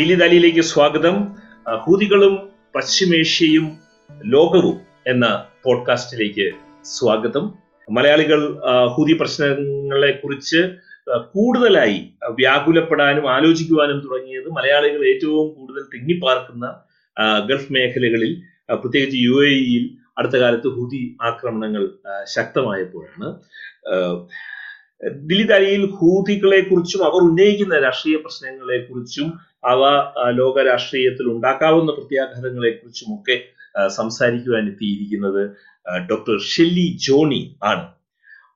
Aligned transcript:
ദില്ലി 0.00 0.14
ദാലിയിലേക്ക് 0.14 0.60
സ്വാഗതം. 0.60 1.36
ഹൂതികളും 1.76 2.48
പശ്ചിമേഷ്യയും 2.74 3.78
ലോകവും 4.24 4.80
എന്ന 5.06 5.44
പോഡ്കാസ്റ്റിലേക്ക് 5.64 6.50
സ്വാഗതം. 6.84 7.54
മലയാളികൾ 7.90 8.60
ഹൂതി 8.86 9.12
പ്രശ്നങ്ങളെ 9.12 10.20
കുറിച്ച് 10.24 10.56
കൂടുതലായി 11.32 12.10
വ്യാകുലപ്പെടാനും 12.30 13.30
ആലോചിക്കുവാനും 13.30 14.00
തുടങ്ങിയത് 14.00 14.48
മലയാളികൾ 14.48 15.08
ഏറ്റവും 15.08 15.54
കൂടുതൽ 15.54 15.84
തിങ്ങിപ്പാർക്കുന്ന 15.94 16.80
ഗൾഫ് 17.48 17.72
മേഖലകളിൽ 17.72 18.42
പ്രത്യേകിച്ച് 18.74 19.16
യു 19.16 19.44
എ 19.44 19.48
ഇയിൽ 19.48 19.90
അടുത്ത 20.18 20.36
കാലത്ത് 20.36 20.68
ഹൂതി 20.68 21.16
ആക്രമണങ്ങൾ 21.22 21.88
ശക്തമായപ്പോഴാണ്. 22.24 23.38
ദാലിയിൽ 25.48 25.86
ഹൂതികളെ 25.86 26.60
കുറിച്ചും 26.60 27.04
അവർ 27.04 27.20
ഉന്നയിക്കുന്ന 27.20 27.78
രാഷ്ട്രീയ 27.78 28.16
പ്രശ്നങ്ങളെ 28.16 28.78
കുറിച്ചും 28.78 29.49
അവ 29.64 29.80
ലോക 30.30 30.62
രാഷ്ട്രീയത്തിൽ 30.66 31.26
ഉണ്ടാക്കാവുന്ന 31.32 31.92
പ്രത്യാഘാതങ്ങളെ 31.92 32.70
കുറിച്ചുമൊക്കെ 32.70 33.36
സംസാരിക്കുവാൻ 33.88 34.64
എത്തിയിരിക്കുന്നത് 34.68 35.42
ഡോക്ടർ 36.10 36.36
ഷെല്ലി 36.52 36.86
ജോണി 37.06 37.56
ആണ്. 37.62 37.84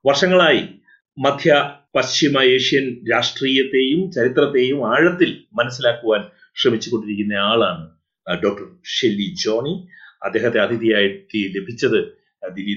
വർഷങ്ങളായി 0.04 0.62
മധ്യ 1.18 1.50
പശ്ചിമ 1.96 2.40
ഏഷ്യൻ 2.42 2.86
രാഷ്ട്രീയത്തെയും 3.10 4.12
ചരിത്രത്തെയും 4.12 4.78
ആഴത്തിൽ 4.92 5.30
മനസ്സിലാക്കുവാൻ 5.54 6.22
ശ്രമിച്ചുകൊണ്ടിരിക്കുന്ന 6.56 7.34
ആളാണ് 7.50 7.84
ഡോക്ടർ 8.26 8.66
ഷെല്ലി 8.96 9.28
ജോണി. 9.44 9.74
അദ്ദേഹത്തെ 10.22 10.58
അതിഥിയായിട്ട് 10.60 11.40
ലഭിച്ചത് 11.56 12.00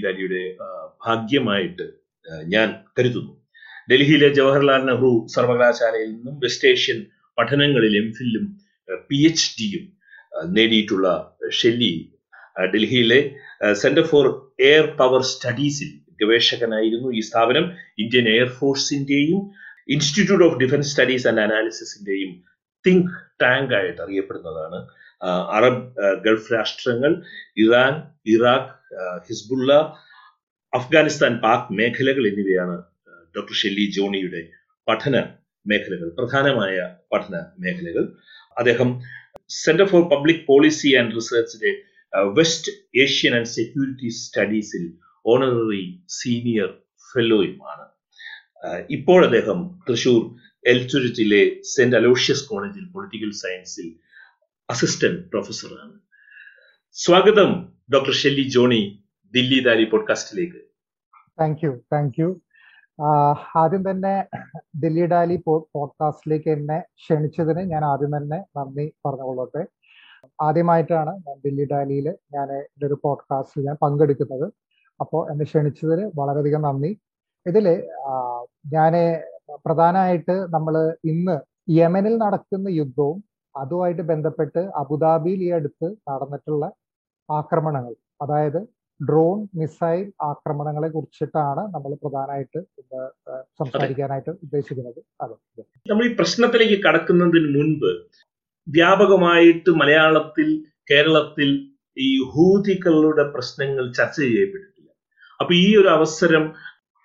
ദാലിയുടെ 0.03 0.41
ഭാഗ്യമായിട്ട് 1.05 1.85
ഞാൻ 2.45 2.67
കരുതുന്നു. 2.99 3.33
ഡൽഹിയിലെ 3.91 4.29
ജവഹർലാൽ 4.29 4.81
നെഹ്റു 4.85 5.27
സർവകലാശാലയിൽ 5.35 6.09
നിന്നും 6.09 6.39
വെസ്റ്റ് 6.39 6.67
ഏഷ്യൻ 6.67 6.99
പഠനങ്ങളിൽ 7.37 7.93
എം 8.01 8.09
ഫില്ലും 8.17 8.45
പി 9.09 9.17
എച്ച് 9.29 9.47
ഡിയും 9.59 9.83
നേടിയിട്ടുള്ള 10.57 11.07
ഷെല്ലി 11.59 11.91
ഡൽഹിയിലെ 12.73 13.21
സെന്റർ 13.83 14.05
ഫോർ 14.11 14.25
എയർ 14.69 14.85
പവർ 14.99 15.21
സ്റ്റഡീസിൽ 15.33 15.89
ഗവേഷകനായിരുന്നു 16.21 17.09
ഈ 17.17 17.21
സ്ഥാപനം. 17.29 17.65
Indian 18.03 18.27
എയർഫോഴ്സിന്റെയും 18.35 19.39
institute 19.95 20.45
of 20.47 20.57
defence 20.63 20.89
studies 20.93 21.27
and 21.29 21.41
അനാലിസിസിന്റെയും 21.47 22.31
think 22.85 23.11
tank 23.41 23.73
ആയിട്ട് 23.79 24.01
അറിയപ്പെടുന്നതാണ്. 24.05 24.79
അറബ് 25.57 25.83
ഗൾഫ് 26.25 26.49
രാഷ്ട്രങ്ങൾ 26.55 27.11
Iran 27.63 27.93
Iraq 28.33 28.73
Hezbollah 29.27 29.71
Afghanistan 30.73 31.33
Pak 31.45 31.69
മേഖലകൾ 31.79 32.23
എന്നിവയാണ് 32.31 32.75
ഡോക്ടർ 33.35 33.55
ഷെല്ലി 33.61 33.85
ജോണിയുടെ 33.97 34.41
പഠന 34.87 35.15
മേഖലകൾ 35.67 36.09
പ്രധാനമായ 36.09 36.75
പഠന 37.11 37.35
മേഖലകൾ. 37.59 38.03
അദ്ദേഹം 38.57 38.89
centre 39.63 39.87
for 39.87 40.01
public 40.09 40.43
policy 40.47 40.89
and 40.95 41.15
റിസർച്ചിലെ 41.15 41.71
west 42.33 42.71
Asian 42.97 43.33
and 43.35 43.51
security 43.57 44.09
സ്റ്റഡീസിൽ 44.21 44.83
ഓണററി 45.25 45.83
സീനിയർ 46.09 46.69
ഫെലോയുമാണ് 47.11 47.85
ഇപ്പോൾ 48.89 49.19
അദ്ദേഹം 49.25 49.59
തൃശൂർ 49.87 50.21
എൽറ്റുരുത്തിലെ 50.65 51.41
സെന്റ് 51.63 51.95
അലോഷ്യസ് 51.95 52.45
കോളേജിൽ 52.49 52.85
പൊളിറ്റിക്കൽ 52.93 53.31
സയൻസിൽ 53.43 53.87
അസിസ്റ്റന്റ് 54.69 55.21
പ്രൊഫസറാണ് 55.31 55.95
സ്വാഗതം 56.95 57.51
ഡോക്ടർ 57.93 58.13
ഷെല്ലി 58.13 58.45
ജോണി 58.49 58.81
ദില്ലി 59.33 59.59
ദാലി 59.59 59.83
പോഡ്കാസ്റ്റിലേക്ക്. 59.83 60.61
താങ്ക് 61.39 61.61
യു 61.65 61.71
താങ്ക് 61.93 62.17
യു 62.21 62.27
ആദ്യം 62.99 63.83
തന്നെ 63.89 64.13
ദില്ലി 64.75 65.05
ഡാലി 65.05 65.35
പോഡ്കാസ്റ്റിലേക്ക് 65.45 66.49
എന്നെ 66.49 66.77
ക്ഷണിച്ചതിന് 67.01 67.61
ഞാൻ 67.71 67.85
ആദ്യം 67.85 68.17
തന്നെ 68.17 68.39
നന്ദി 68.57 68.93
പറഞ്ഞുകൊള്ളട്ടെ. 69.05 69.63
ആദ്യമായിട്ടാണ് 70.41 71.11
ഞാൻ 71.27 71.37
ദില്ലി 71.45 71.65
ഡാലിയിൽ 71.71 72.07
ഞാൻ 72.35 72.47
എന്റെ 72.51 72.85
ഒരു 72.87 72.97
പോഡ്കാസ്റ്റിൽ 73.03 73.65
ഞാൻ 73.65 73.77
പങ്കെടുക്കുന്നത്. 73.81 74.47
അപ്പോൾ 74.99 75.31
എന്നെ 75.31 75.45
ക്ഷണിച്ചതിന് 75.45 76.11
വളരെയധികം 76.19 76.61
നന്ദി. 76.61 76.91
ഇതിൽ 77.45 77.67
ഞാൻ 78.73 78.93
പ്രധാനമായിട്ട് 79.65 80.35
നമ്മൾ 80.55 80.75
ഇന്ന് 81.05 81.37
യമനിൽ 81.71 82.17
നടക്കുന്ന 82.17 82.67
യുദ്ധവും 82.69 83.23
അതുമായിട്ട് 83.55 84.01
ബന്ധപ്പെട്ട് 84.01 84.59
അബുദാബിയിൽ 84.59 85.43
ഈ 85.43 85.49
അടുത്ത് 85.57 85.87
നടന്നിട്ടുള്ള 86.09 86.65
ആക്രമണങ്ങൾ. 87.29 87.93
അതായത് 88.21 88.59
ഡ്രോൺ 88.99 89.39
മിസൈൽ 89.53 90.05
ആക്രമണങ്ങളെ 90.27 90.89
കുറിച്ചിട്ടാണ് 90.89 91.63
നമ്മൾ 91.73 91.91
പ്രധാനമായിട്ട് 92.03 92.59
സംസാരിക്കാനായിട്ട് 93.59 94.31
ഉദ്ദേശിക്കുന്നത് 94.37 94.99
അതെ. 95.23 95.35
നമ്മൾ 95.85 96.03
ഈ 96.05 96.13
പ്രശ്നത്തിലേക്ക് 96.15 96.77
കടക്കുന്നതിന് 96.83 97.49
മുൻപ് 97.57 97.89
വ്യാപകമായിട്ട് 98.67 99.71
മലയാളത്തിൽ 99.81 100.47
കേരളത്തിൽ 100.89 101.49
ഈ 101.97 102.09
ഹൂതികളുടെ 102.31 103.25
പ്രശ്നങ്ങൾ 103.31 103.85
ചർച്ച 103.91 104.17
ചെയ്യപ്പെട്ടിട്ടില്ല 104.21 104.89
അപ്പൊ 105.39 105.53
ഈ 105.61 105.69
ഒരു 105.77 105.89
അവസരം 105.89 106.43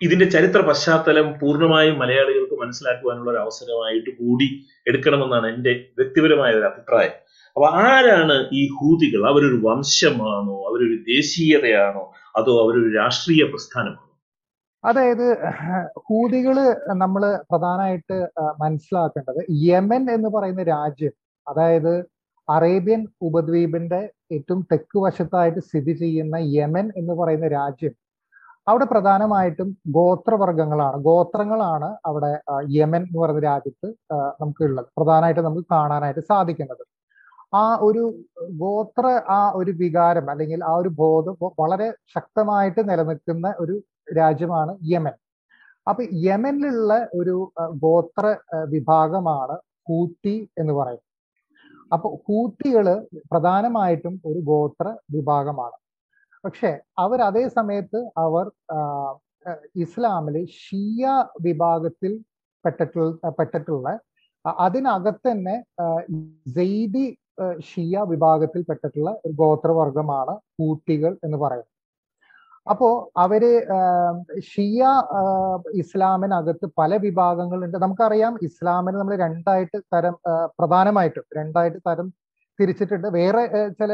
ഇതിന്റെ 0.05 0.25
ചരിത്ര 0.25 0.61
പശ്ചാത്തലം 0.61 1.27
പൂർണമായും 1.39 1.99
മലയാളികൾക്ക് 1.99 2.55
മനസ്സിലാക്കുവാനുള്ള 2.61 3.29
ഒരു 3.31 3.37
അവസരമായിട്ട് 3.37 4.09
കൂടി 4.19 4.47
എടുക്കണമെന്നാണ് 4.87 5.47
എന്റെ 5.55 5.73
വ്യക്തിപരമായ 5.97 6.51
ഒരു 6.51 6.65
അഭിപ്രായം. 6.65 7.15
അപ്പൊ 7.55 7.67
ആരാണ് 7.87 8.35
ഈ 8.53 8.61
ഹൂതികൾ? 8.77 9.21
അവരൊരു 9.31 9.57
വംശമാണോ? 9.67 10.55
അവരൊരു 10.69 10.97
ദേശീയതയാണോ? 11.11 12.03
അതോ 12.35 12.53
അവരൊരു 12.63 12.89
രാഷ്ട്രീയ 12.95 13.43
പ്രസ്ഥാനമാണോ? 13.43 14.09
അതായത് 14.83 15.27
ഹൂതികൾ 15.97 16.57
നമ്മൾ 16.93 17.23
പ്രധാനമായിട്ട് 17.51 18.17
മനസ്സിലാക്കേണ്ടത് 18.59 19.41
യമൻ 19.67 20.03
എന്ന് 20.11 20.29
പറയുന്ന 20.29 20.63
രാജ്യം 20.63 21.13
അതായത് 21.47 21.93
അറേബ്യൻ 22.47 23.07
ഉപദ്വീപിന്റെ 23.21 24.01
ഏറ്റവും 24.31 24.61
തെക്ക് 24.71 24.97
വശത്തായിട്ട് 24.97 25.59
സ്ഥിതി 25.59 25.93
ചെയ്യുന്ന 25.93 26.35
യമൻ 26.57 26.91
എന്ന് 26.97 27.13
പറയുന്ന 27.13 27.47
രാജ്യം 27.47 27.93
അവിടെ 28.67 28.85
പ്രധാനമായിട്ടും 28.91 29.69
ഗോത്രവർഗങ്ങളാണ് 29.97 30.97
ഗോത്രങ്ങളാണ് 31.07 31.89
അവിടെ 32.09 32.31
യമൻ 32.81 33.01
എന്ന് 33.07 33.19
പറയുന്ന 33.21 33.41
രാജ്യത്ത് 33.49 33.87
നമുക്ക് 34.41 34.63
ഉള്ളത് 34.69 34.87
പ്രധാനമായിട്ട് 34.97 35.43
നമുക്ക് 35.47 35.67
കാണാനായിട്ട് 35.75 36.23
സാധിക്കുന്നത്. 36.31 36.83
ആ 37.61 37.63
ഒരു 37.87 38.03
ഗോത്ര 38.61 39.05
ആ 39.37 39.41
ഒരു 39.59 39.71
വികാരം 39.81 40.27
അല്ലെങ്കിൽ 40.33 40.59
ആ 40.69 40.71
ഒരു 40.81 40.91
ബോധം 41.01 41.35
വളരെ 41.61 41.87
ശക്തമായിട്ട് 42.15 42.81
നിലനിൽക്കുന്ന 42.91 43.47
ഒരു 43.63 43.75
രാജ്യമാണ് 44.19 44.73
യമൻ. 44.93 45.15
അപ്പൊ 45.87 46.03
യമനിലുള്ള 46.29 46.93
ഒരു 47.19 47.35
ഗോത്ര 47.85 48.25
വിഭാഗമാണ് 48.73 49.55
കൂത്തി 49.89 50.35
എന്ന് 50.61 50.73
പറയുന്നത്. 50.79 51.07
അപ്പൊ 51.95 52.09
കൂത്തികൾ 52.29 52.85
പ്രധാനമായിട്ടും 53.31 54.13
ഒരു 54.29 54.39
ഗോത്ര 54.51 54.85
വിഭാഗമാണ്. 55.15 55.77
പക്ഷെ 56.43 56.69
അവർ 56.99 57.19
അതേ 57.21 57.43
സമയത്ത് 57.57 57.99
അവർ 58.17 58.45
ഇസ്ലാമിലെ 59.75 60.41
ഷിയ 60.59 61.03
വിഭാഗത്തിൽ 61.41 62.13
പെട്ടിട്ടുള്ള 62.65 63.29
പെട്ടിട്ടുള്ള 63.39 63.87
അതിനകത്തന്നെ 64.45 64.55
അതിനകത്ത് 64.65 65.27
തന്നെ 65.29 65.55
ആ, 67.41 67.45
ഷിയ 67.61 67.95
വിഭാഗത്തിൽ 68.11 68.61
പെട്ടിട്ടുള്ള 68.69 69.11
ഒരു 69.25 69.33
ഗോത്രവർഗമാണ് 69.33 70.33
കൂട്ടികൾ 70.59 71.11
എന്ന് 71.25 71.37
പറയുന്നത്. 71.37 71.69
അപ്പോ 72.67 72.89
അവർ 73.17 73.43
ഷിയ 74.49 74.81
ഇസ്ലാമിനകത്ത് 75.81 76.67
പല 76.79 76.95
വിഭാഗങ്ങളുണ്ട്. 77.05 77.77
നമുക്കറിയാം 77.77 78.33
ഇസ്ലാമിന് 78.43 78.97
നമ്മൾ 78.97 79.15
രണ്ടായിട്ട് 79.25 79.79
തരം 79.95 80.15
പ്രധാനമായിട്ടും 80.59 81.25
രണ്ടായിട്ട് 81.39 81.79
തരം 81.89 82.07
തിരിച്ചിട്ടുണ്ട്. 82.63 83.07
വേറെ 83.19 83.43
ചില 83.79 83.91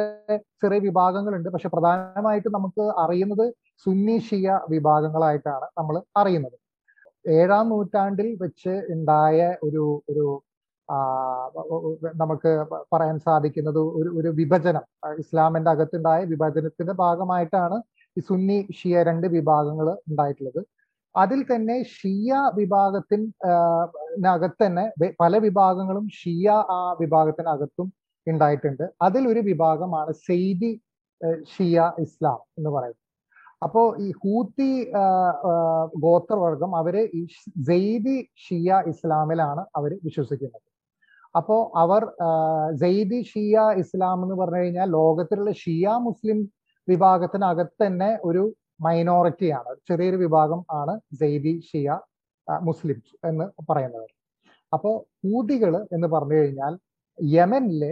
ചെറിയ 0.64 0.80
വിഭാഗങ്ങളുണ്ട്. 0.88 1.50
പക്ഷെ 1.56 1.70
പ്രധാനമായിട്ടും 1.76 2.56
നമുക്ക് 2.58 2.86
അറിയുന്നത് 3.04 3.46
സുന്നി 3.86 4.18
ഷിയ 4.28 4.48
വിഭാഗങ്ങളായിട്ടാണ് 4.76 5.68
നമ്മൾ 5.80 5.96
അറിയുന്നത്. 6.22 6.58
ഏഴാം 7.40 7.66
നൂറ്റാണ്ടിൽ 7.74 8.30
വെച്ച് 8.44 8.74
ഉണ്ടായ 8.96 9.40
ഒരു 9.68 9.84
ഒരു 10.12 10.26
നമുക്ക് 12.22 12.52
പറയാൻ 12.94 13.18
സാധിക്കുന്നത് 13.26 13.80
ഒരു 14.00 14.10
ഒരു 14.20 14.30
വിഭജനം. 14.40 14.84
ഇസ്ലാമിന്റെ 15.24 15.70
അകത്തുണ്ടായ 15.76 16.22
വിഭജനത്തിന്റെ 16.34 16.94
ഭാഗമായിട്ടാണ് 17.04 17.78
ഈ 18.18 18.22
സുന്നി 18.30 18.58
ഷിയ 18.80 19.04
രണ്ട് 19.10 19.28
വിഭാഗങ്ങൾ 19.38 19.88
ഉണ്ടായിട്ടുള്ളത്. 20.10 20.62
അതിൽ 21.16 21.40
തന്നെ 21.52 21.76
ഷിയ 21.96 22.32
വിഭാഗത്തിൻ 22.60 23.22
അകത്തന്നെ 24.34 24.86
പല 25.22 25.34
വിഭാഗങ്ങളും 25.48 26.06
ഷിയ 26.20 26.48
ആ 26.78 26.80
വിഭാഗത്തിനകത്തും 27.02 27.88
ഉണ്ടായിട്ടുണ്ട്. 28.32 28.86
അതിൽ 29.02 29.24
ഒരു 29.32 29.42
വിഭാഗമാണ് 29.50 30.12
സെയ്ദി 30.28 30.72
ഷിയ 31.52 31.78
ഇസ്ലാം 32.00 32.40
എന്ന് 32.58 32.70
പറയുന്നത്. 32.70 33.06
അപ്പോ 33.66 33.82
ഈ 34.06 34.10
ഹൂത്തി 34.22 34.72
ഗോത്രവർഗം 36.06 36.72
അവർ 36.82 36.96
ഈ 37.20 37.22
സെയ്ദി 37.70 38.18
ഷിയ 38.44 38.78
ഇസ്ലാമിലാണ് 38.92 39.64
അവർ 39.76 39.92
വിശ്വസിക്കുന്നത്. 40.04 40.66
അപ്പോ 41.38 41.58
അവർ 41.76 42.04
സെയ്ദി 42.82 43.20
ഷിയ 43.32 43.66
ഇസ്ലാം 43.82 44.18
എന്ന് 44.24 44.36
പറഞ്ഞു 44.36 44.62
കഴിഞ്ഞാൽ 44.62 44.88
ലോകത്തിലുള്ള 45.00 45.52
ഷിയ 45.64 45.88
മുസ്ലിം 46.08 46.40
വിഭാഗത്തിനകത്ത് 46.90 47.78
തന്നെ 47.86 48.12
ഒരു 48.24 48.44
മൈനോറിറ്റിയാണ്. 48.82 49.72
ചെറിയൊരു 49.88 50.18
വിഭാഗം 50.26 50.62
ആണ് 50.72 50.94
സെയ്ദി 51.20 51.54
ഷിയ 51.70 51.98
മുസ്ലിംസ് 52.68 53.14
എന്ന് 53.30 53.46
പറയുന്നത്. 53.70 54.08
അപ്പോ 54.74 54.92
ഹൂതികൾ 55.24 55.74
എന്ന് 55.96 56.08
പറഞ്ഞു 56.08 56.38
കഴിഞ്ഞാൽ 56.40 56.74
യമനിലെ 57.20 57.92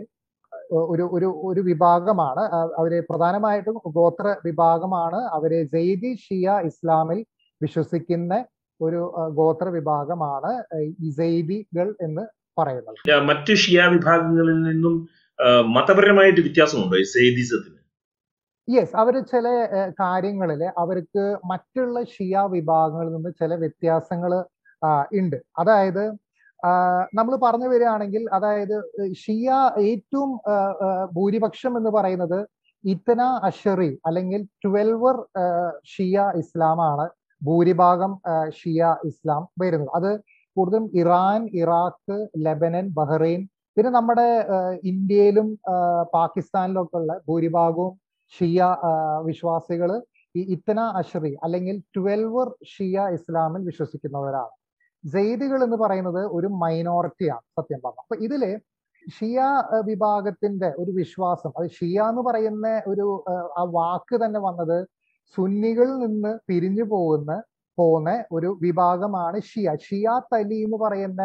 ഒരു 0.72 1.10
ഒരു 1.14 1.42
ഒരു 1.44 1.60
വിഭാഗമാണ്. 1.60 2.44
അവർ 2.80 3.04
പ്രധാനമായിട്ടും 3.10 3.82
ഗോത്ര 3.88 4.36
വിഭാഗമാണ്. 4.46 5.16
അവർ 5.16 5.64
ജെയ്ദി 5.64 6.16
ഷിയ 6.16 6.60
ഇസ്ലാമിൽ 6.66 7.26
വിശ്വസിക്കുന്ന 7.62 8.46
ഒരു 8.82 9.14
ഗോത്ര 9.30 9.70
വിഭാഗമാണ് 9.70 10.64
ഇസൈബികൾ 11.00 11.96
എന്ന് 12.02 12.26
പറയുന്നത്. 12.60 13.24
മറ്റു 13.26 13.54
ഷിയ 13.54 13.88
വിഭാഗങ്ങളിൽ 13.88 14.62
നിന്നും 14.62 15.08
മതപരമായിട്ട് 15.76 16.42
വ്യത്യാസമുണ്ടോ 16.42 16.98
യെസ് 18.70 18.96
അവർ 18.96 19.20
ചില 19.20 19.48
കാര്യങ്ങളിൽ 20.00 20.64
അവർക്ക് 20.78 21.38
മറ്റുള്ള 21.46 22.04
ഷിയ 22.04 22.38
വിഭാഗങ്ങളിൽ 22.40 23.12
നിന്ന് 23.16 23.30
ചില 23.30 23.56
വ്യത്യാസങ്ങൾ 23.56 24.44
ഉണ്ട്. 25.12 25.36
അതായത് 25.58 26.04
നമ്മൾ 27.18 27.34
പറഞ്ഞു 27.46 27.68
വരികയാണെങ്കിൽ 27.72 28.24
അതായത് 28.38 28.78
ഷിയ 29.22 29.48
ഏറ്റവും 29.90 30.32
ഭൂരിപക്ഷം 31.18 31.74
എന്ന് 31.80 31.92
പറയുന്നത് 31.98 32.40
ഇത്തന 32.84 33.22
അഷറി 33.50 33.92
അല്ലെങ്കിൽ 34.08 34.42
ട്വൽവർ 34.64 35.16
ഷിയ 35.94 36.26
ഇസ്ലാമാണ് 36.42 37.06
ഭൂരിഭാഗം 37.42 38.12
ഷിയ 38.60 38.82
ഇസ്ലാം 39.10 39.44
വരുന്നത്. 39.62 39.92
അത് 40.00 40.12
കൂടുതലും 40.58 40.86
ഇറാൻ 41.02 41.42
ഇറാഖ് 41.62 42.16
ലെബനൻ 42.46 42.86
ബഹ്റൈൻ 43.00 43.42
പിന്നെ 43.78 43.90
നമ്മുടെ 43.98 44.28
ഇന്ത്യയിലും 44.92 45.48
പാകിസ്ഥാനിലും 46.18 46.82
ഒക്കെ 46.84 46.98
ഉള്ള 47.02 47.14
ഭൂരിഭാഗവും 47.28 47.94
ഷിയ 48.34 48.60
വിശ്വാസികൾ 49.28 49.92
ഈ 50.36 50.42
ഇത്തന 50.56 50.80
അഷറി 51.02 51.34
അല്ലെങ്കിൽ 51.46 51.76
ട്വൽവർ 51.96 52.48
ഷിയ 52.74 52.96
ഇസ്ലാമിൽ 53.18 53.62
വിശ്വസിക്കുന്നവരാണ്. 53.70 54.54
ജെയ്ദികൾ 55.14 55.60
എന്ന് 55.68 55.78
പറയുന്നത് 55.84 56.22
ഒരു 56.38 56.48
മൈനോറിറ്റിയാണ് 56.64 57.46
സത്യം 57.58 57.82
പറഞ്ഞു 57.86 58.04
അപ്പൊ 58.06 58.18
ഇതിൽ 58.28 58.44
ഷിയ 59.06 59.40
വിഭാഗത്തിന്റെ 59.90 60.70
ഒരു 60.82 60.92
വിശ്വാസം 61.02 61.52
അത് 61.58 61.68
ഷിയ 61.78 61.98
എന്ന് 62.12 62.24
പറയുന്ന 62.28 62.68
ഒരു 62.92 63.06
ആ 63.60 63.64
വാക്ക് 63.78 64.16
തന്നെ 64.24 64.40
വന്നത് 64.48 64.78
സുന്നികളിൽ 65.38 65.96
നിന്ന് 66.04 66.32
പിരിഞ്ഞു 66.50 66.86
പോകുന്ന 66.94 67.32
പോകുന്ന 67.78 68.12
ഒരു 68.36 68.50
വിഭാഗമാണ് 68.66 69.38
ഷിയ. 69.50 69.68
ഷിയ 69.86 70.08
തലി 70.32 70.58
എന്ന് 70.66 70.78
പറയുന്ന 70.84 71.24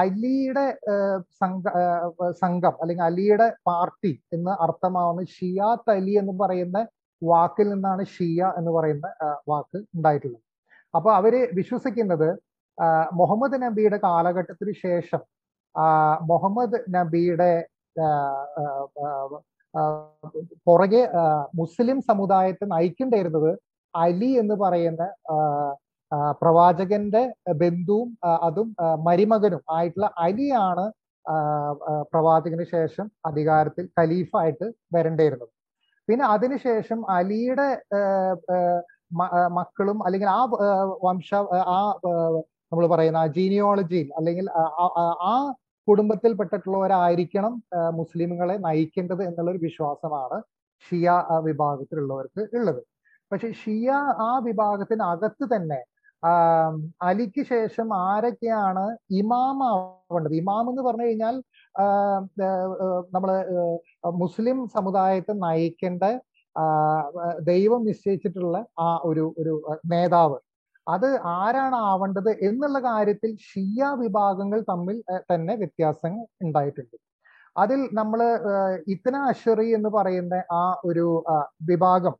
അലിയുടെ 0.00 0.64
സംഘ 1.42 1.64
സംഘം 2.42 2.74
അല്ലെങ്കിൽ 2.82 3.04
അലിയുടെ 3.08 3.48
പാർട്ടി 3.68 4.12
എന്ന് 4.36 4.52
അർത്ഥമാവുന്ന 4.66 5.22
ഷിയ 5.36 5.58
തലി 5.88 6.14
എന്ന് 6.22 6.34
പറയുന്ന 6.42 6.78
വാക്കിൽ 7.22 7.66
നിന്നാണ് 7.74 8.02
ഷിയ 8.14 8.40
എന്ന് 8.58 8.72
പറയുന്ന 8.76 9.06
വാക്ക് 9.50 9.78
ഉണ്ടായിട്ടുള്ളത്. 9.96 10.42
അപ്പൊ 10.94 11.10
അവർ 11.18 11.34
വിശ്വസിക്കുന്നത് 11.58 12.28
മുഹമ്മദ് 13.12 13.58
നബിയുടെ 13.62 13.96
കാലഘട്ടത്തിന് 13.96 14.72
ശേഷം 14.82 15.22
മുഹമ്മദ് 16.22 16.78
നബിയുടെ 16.94 17.52
പുറകെ 20.66 21.02
മുസ്ലിം 21.54 21.98
സമുദായത്തെ 22.02 22.66
നയിക്കേണ്ടിയിരുന്നത് 22.66 23.50
അലി 23.94 24.30
എന്ന് 24.38 24.54
പറയുന്ന 24.54 25.02
പ്രവാചകന്റെ 26.42 27.22
ബന്ധുവും 27.54 28.08
അതും 28.46 28.68
മരുമകനും 29.06 29.62
ആയിട്ടുള്ള 29.70 30.08
അലിയാണ് 30.18 30.84
പ്രവാചകന് 32.12 32.64
ശേഷം 32.64 33.06
അധികാരത്തിൽ 33.26 33.84
ഖലീഫായിട്ട് 33.98 34.66
വരേണ്ടിയിരുന്നത്. 34.94 35.50
പിന്നെ 36.08 36.24
അതിനുശേഷം 36.26 36.98
അലിയുടെ 37.10 37.68
മക്കളും 39.58 39.98
അല്ലെങ്കിൽ 40.06 40.28
ആ 40.28 40.42
വംശ 41.04 41.30
ആ 41.76 41.78
നമ്മൾ 42.74 42.86
പറയുന്ന 42.94 43.20
ജീനിയോളജിയിൽ 43.36 44.08
അല്ലെങ്കിൽ 44.18 44.46
ആ 44.54 45.34
കുടുംബത്തിൽ 45.88 45.88
കുടുംബത്തിൽപ്പെട്ടിട്ടുള്ളവരായിരിക്കണം 45.88 47.54
മുസ്ലിമുകളെ 47.98 48.54
നയിക്കേണ്ടത് 48.66 49.22
എന്നുള്ളൊരു 49.26 49.60
വിശ്വാസമാണ് 49.64 50.36
ഷിയ 50.84 51.08
വിഭാഗത്തിലുള്ളവർക്ക് 51.48 52.42
ഉള്ളത്. 52.58 52.80
പക്ഷെ 53.32 53.48
ഷിയ 53.62 53.88
ആ 54.28 54.30
വിഭാഗത്തിനകത്ത് 54.46 55.44
തന്നെ 55.54 55.80
അലിക്ക് 57.08 57.42
ശേഷം 57.52 57.88
ആരൊക്കെയാണ് 57.94 58.84
ഇമാമാവേണ്ടത്? 59.20 60.34
ഇമാം 60.42 60.70
എന്ന് 60.70 60.82
പറഞ്ഞു 60.82 61.06
കഴിഞ്ഞാൽ 61.06 61.36
നമ്മൾ 63.14 63.30
മുസ്ലിം 64.22 64.58
സമുദായത്തെ 64.76 65.34
നയിക്കേണ്ട 65.46 66.02
ദൈവം 67.52 67.82
നിശ്ചയിച്ചിട്ടുള്ള 67.90 68.58
ആ 68.86 68.88
ഒരു 69.10 69.26
ഒരു 69.38 69.54
നേതാവ്. 69.92 70.38
അത് 70.86 71.06
ആരാണ് 71.38 71.76
ആവേണ്ടത് 71.90 72.30
എന്നുള്ള 72.48 72.78
കാര്യത്തിൽ 72.88 73.30
ഷിയ 73.48 73.84
വിഭാഗങ്ങൾ 74.02 74.60
തമ്മിൽ 74.70 74.96
തന്നെ 75.30 75.54
വ്യത്യാസങ്ങൾ 75.62 76.24
ഉണ്ടായിട്ടുണ്ട്. 76.44 76.96
അതിൽ 77.56 77.80
നമ്മൾ 77.98 78.20
ഇത്തന 78.94 79.16
അഷറി 79.32 79.68
എന്ന് 79.78 79.90
പറയുന്ന 79.96 80.34
ആ 80.62 80.64
ഒരു 80.88 81.06
വിഭാഗം 81.70 82.14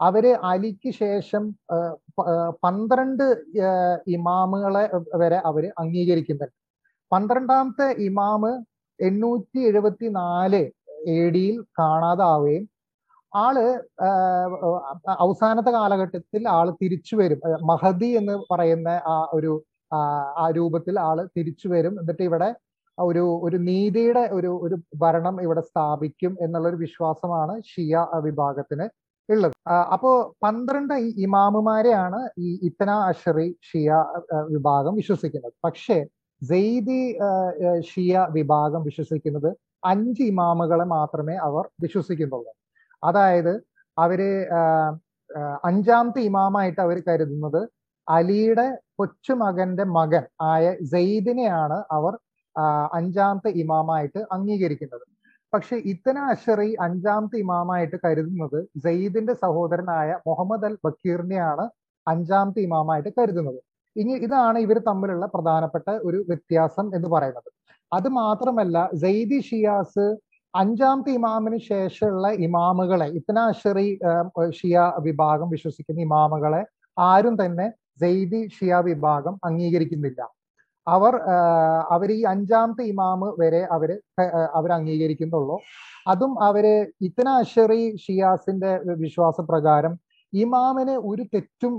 അവർ 0.00 0.24
അലിക്ക് 0.50 0.90
ശേഷം 1.02 1.44
പന്ത്രണ്ട് 2.64 3.26
ഇമാമുകളെ 4.16 4.84
വരെ 5.22 5.38
അവർ 5.50 5.64
അംഗീകരിക്കുന്നുണ്ട്. 5.82 6.56
പന്ത്രണ്ടാമത്തെ 7.12 7.88
ഇമാമ് 8.08 8.52
എണ്ണൂറ്റി 9.00 9.60
എഴുപത്തി 9.70 10.08
നാല് 10.20 10.62
എ 11.16 11.20
ഡിയിൽ 11.34 11.56
കാണാതാവുകയും 11.80 12.64
ആൾ 13.32 13.56
അവസാനത്തെ 15.24 15.70
കാലഘട്ടത്തിൽ 15.70 16.48
ആൾ 16.48 16.66
തിരിച്ചു 16.82 17.16
വരും. 17.16 17.40
മഹദി 17.70 18.08
എന്ന് 18.20 18.34
പറയുന്ന 18.50 18.88
ആ 19.14 19.16
ഒരു 19.34 19.52
ആ 20.40 20.46
രൂപത്തിൽ 20.56 20.96
ആൾ 21.00 21.18
തിരിച്ചു 21.38 21.68
വരും. 21.68 21.94
എന്നിട്ട് 22.00 22.22
ഇവിടെ 22.22 22.48
ഒരു 22.98 23.22
ഒരു 23.46 23.56
നീതിയുടെ 23.68 24.22
ഒരു 24.38 24.50
ഒരു 24.66 24.76
ഭരണം 25.02 25.36
ഇവിടെ 25.42 25.62
സ്ഥാപിക്കും 25.70 26.32
എന്നുള്ളൊരു 26.44 26.76
വിശ്വാസമാണ് 26.76 27.54
ഷിയ 27.70 27.94
വിഭാഗത്തിന് 28.26 28.86
ഉള്ളത്. 29.28 29.54
അപ്പോ 29.94 30.10
പന്ത്രണ്ട് 30.44 30.94
ഇമാമുമാരെയാണ് 31.26 32.20
ഈ 32.38 32.50
ഇത്തന 32.68 32.90
അഷറി 33.10 33.48
ഷിയ 33.68 33.88
വിഭാഗം 34.54 34.94
വിശ്വസിക്കുന്നത്. 35.00 35.54
പക്ഷേ 35.64 35.98
സെയ്ദി 36.42 37.02
ഷിയ 37.90 38.26
വിഭാഗം 38.36 38.82
വിശ്വസിക്കുന്നത് 38.88 39.50
അഞ്ച് 39.84 40.22
ഇമാമുകളെ 40.32 40.86
മാത്രമേ 40.96 41.34
അവർ 41.48 41.64
വിശ്വസിക്കുന്നുള്ളൂ. 41.84 42.52
അതായത് 43.02 43.52
അവർ 43.98 44.20
അഞ്ചാമത്തെ 45.68 46.20
ഇമാമായിട്ട് 46.30 46.80
അവർ 46.86 46.98
കരുതുന്നത് 47.08 47.60
അലിയുടെ 48.08 48.66
കൊച്ചുമകന്റെ 48.98 49.84
മകൻ 49.98 50.24
ആയ 50.52 50.64
സെയ്ദിനെയാണ് 50.92 51.78
അവർ 51.96 52.14
അഞ്ചാമത്തെ 52.98 53.50
ഇമാമായിട്ട് 53.62 54.20
അംഗീകരിക്കുന്നത്. 54.34 55.04
പക്ഷെ 55.52 55.76
ഇത്തന 55.92 56.18
അഷറി 56.32 56.70
അഞ്ചാമത്തെ 56.86 57.36
ഇമാമായിട്ട് 57.44 57.96
കരുതുന്നത് 58.04 58.58
സെയ്ദിന്റെ 58.84 59.34
സഹോദരനായ 59.44 60.10
മുഹമ്മദ് 60.28 60.66
അൽ 60.68 60.74
ബക്കീറിനെയാണ് 60.86 61.64
അഞ്ചാമത്തെ 62.06 62.60
ഇമാമായിട്ട് 62.68 63.10
കരുതുന്നത്. 63.18 63.60
ഇനി 63.96 64.14
ഇതാണ് 64.26 64.58
ഇവർ 64.66 64.78
തമ്മിലുള്ള 64.88 65.26
പ്രധാനപ്പെട്ട 65.34 65.88
ഒരു 66.08 66.18
വ്യത്യാസം 66.28 66.86
എന്ന് 66.96 67.08
പറയുന്നത്. 67.14 67.48
അത് 67.92 68.08
മാത്രമല്ല 68.22 68.76
സെയ്ദി 69.02 69.40
ഷിയാസ് 69.48 70.06
അഞ്ചാമത്തെ 70.54 71.10
ഇമാമിന് 71.18 71.58
ശേഷമുള്ള 71.70 72.28
ഇമാമുകളെ 72.46 73.06
ഇത്തന 73.18 73.38
ഷിയ 74.58 74.76
വിഭാഗം 75.06 75.48
വിശ്വസിക്കുന്ന 75.54 76.00
ഇമാമുകളെ 76.08 76.62
ആരും 76.96 77.34
തന്നെ 77.42 77.66
സെയ്ദി 78.02 78.40
ഷിയ 78.56 78.74
വിഭാഗം 78.88 79.34
അംഗീകരിക്കുന്നില്ല. 79.48 80.20
അവർ 80.86 81.14
അവർ 81.94 82.08
ഈ 82.18 82.20
അഞ്ചാമത്തെ 82.32 82.84
ഇമാമ് 82.92 83.28
വരെ 83.40 83.62
അവർ 83.76 83.90
അവർ 84.58 84.70
അംഗീകരിക്കുന്നുള്ളൂ. 84.78 85.56
അതും 86.12 86.32
അവർ 86.48 86.66
ഇത്തന 87.08 87.28
ഷിയാസിന്റെ 88.04 88.72
വിശ്വാസ 89.04 89.38
പ്രകാരം 89.50 89.94
ഇമാമിന് 90.32 90.94
ഒരു 91.10 91.22
തെറ്റും 91.34 91.74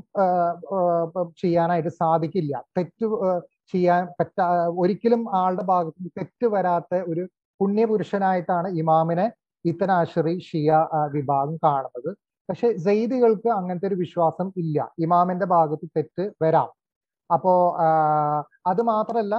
ചെയ്യാനായിട്ട് 1.41 1.91
സാധിക്കില്ല. 2.01 2.53
തെറ്റ് 2.77 3.05
ചെയ്യാൻ 3.73 4.03
പറ്റാ 4.19 4.47
ഒരിക്കലും 4.83 5.21
ആളുടെ 5.41 5.63
ഭാഗത്ത് 5.71 6.09
തെറ്റ് 6.19 6.47
വരാത്ത 6.55 6.93
ഒരു 7.11 7.23
പുണ്യപുരുഷനായിട്ടാണ് 7.61 8.67
ഇമാമിനെ 8.81 9.25
ഇത്തനാശ്രി 9.65 10.35
ഷിയ 10.49 10.69
വിഭാഗം 11.15 11.55
കാണുന്നത്. 11.65 12.11
പക്ഷെ 12.49 12.71
ജെയ്ദികൾക്ക് 12.85 13.49
അങ്ങനത്തെ 13.57 13.87
ഒരു 13.87 13.97
വിശ്വാസം 14.03 14.47
ഇല്ല. 14.61 14.77
ഇമാമിന്റെ 14.99 15.45
ഭാഗത്ത് 15.45 15.87
തെറ്റ് 15.97 16.23
വരാം. 16.43 16.69
അപ്പോ 17.29 17.51
അത് 18.69 18.81
മാത്രല്ല 18.81 19.35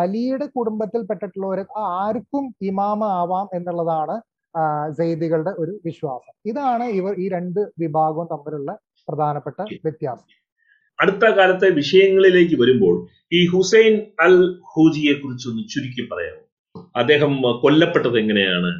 അലിയുടെ 0.00 0.46
കുടുംബത്തിൽ 0.56 1.00
പെട്ടിട്ടുള്ളവർ 1.08 1.60
ആർക്കും 1.76 2.44
ഇമാമ 2.62 3.04
ആവാം 3.20 3.48
എന്നുള്ളതാണ് 3.54 4.16
ജെയ്ദികളുടെ 4.98 5.52
ഒരു 5.62 5.72
വിശ്വാസം. 5.84 6.32
ഇതാണ് 6.50 6.84
ഇവർ 7.00 7.14
ഈ 7.24 7.28
രണ്ട് 7.36 7.60
വിഭാഗവും 7.82 8.28
തമ്മിലുള്ള 8.32 8.70
പ്രധാനപ്പെട്ട 9.08 9.60
വ്യത്യാസം. 9.86 10.30
അടുത്ത 10.98 11.24
കാലത്തെ 11.38 11.68
വിഷയങ്ങളിലേക്ക് 11.80 12.56
വരുമ്പോൾ 12.62 12.96
ഈ 13.32 13.40
ഹുസൈൻ 13.52 13.94
അൽ 14.26 14.36
ഹൂജിയെ 14.72 15.14
കുറിച്ച് 15.22 15.48
ഒന്ന് 15.50 15.62
ചുരുക്കി 15.74 16.02
പറയാമോ? 16.12 16.43
അദ്ദേഹം 17.00 17.32
കൊല്ലപ്പെട്ടത് 17.62 18.16
എങ്ങനെയാണ്? 18.22 18.70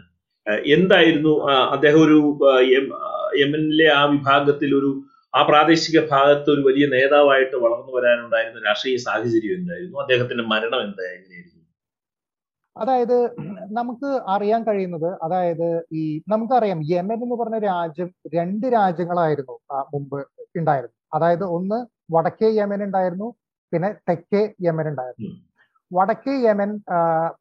എന്തായിരുന്നു 0.76 1.32
അദ്ദേഹം 1.74 2.00
ഒരു 2.06 2.18
യമനിലെ 3.42 3.86
ആ 3.98 4.02
വിഭാഗത്തിൽ 4.14 4.70
ഒരു 4.80 4.90
ആ 5.34 5.40
പ്രാദേശിക 5.42 5.98
ഭാഗത്ത് 6.10 6.48
ഒരു 6.50 6.62
വലിയ 6.66 6.84
നേതാവായിട്ട് 6.94 7.56
വളർന്നു 7.64 7.92
വരാനുണ്ടായിരുന്ന 7.96 8.60
രാഷ്ട്രീയ 8.66 8.98
സാഹചര്യം 9.06 9.56
എന്തായിരുന്നു? 9.60 9.96
അദ്ദേഹത്തിന്റെ 10.02 10.44
മരണം 10.52 10.82
എന്തായിരുന്നു 10.86 11.32
അതായത് 12.76 13.16
നമുക്ക് 13.70 14.08
അറിയാൻ 14.34 14.60
കഴിയുന്നത് 14.68 15.10
അതായത് 15.24 15.68
ഈ 15.92 16.02
നമുക്കറിയാം 16.32 16.78
യമൻ 16.92 17.18
എന്ന് 17.18 17.36
പറഞ്ഞ 17.40 17.58
രാജ്യം 17.66 18.08
രണ്ട് 18.34 18.66
രാജ്യങ്ങളായിരുന്നു 18.76 19.54
മുമ്പ് 19.92 20.16
ഉണ്ടായിരുന്നു 20.56 20.96
അതായത് 21.16 21.44
ഒന്ന് 21.56 21.78
വടക്കേ 22.14 22.48
യമൻ 22.56 22.80
ഉണ്ടായിരുന്നു 22.86 23.28
പിന്നെ 23.72 23.90
തെക്കേ 24.08 24.42
യമൻ 24.66 24.86
ഉണ്ടായിരുന്നു. 24.90 25.30
വടക്കേ 25.96 26.34
യമൻ 26.46 26.70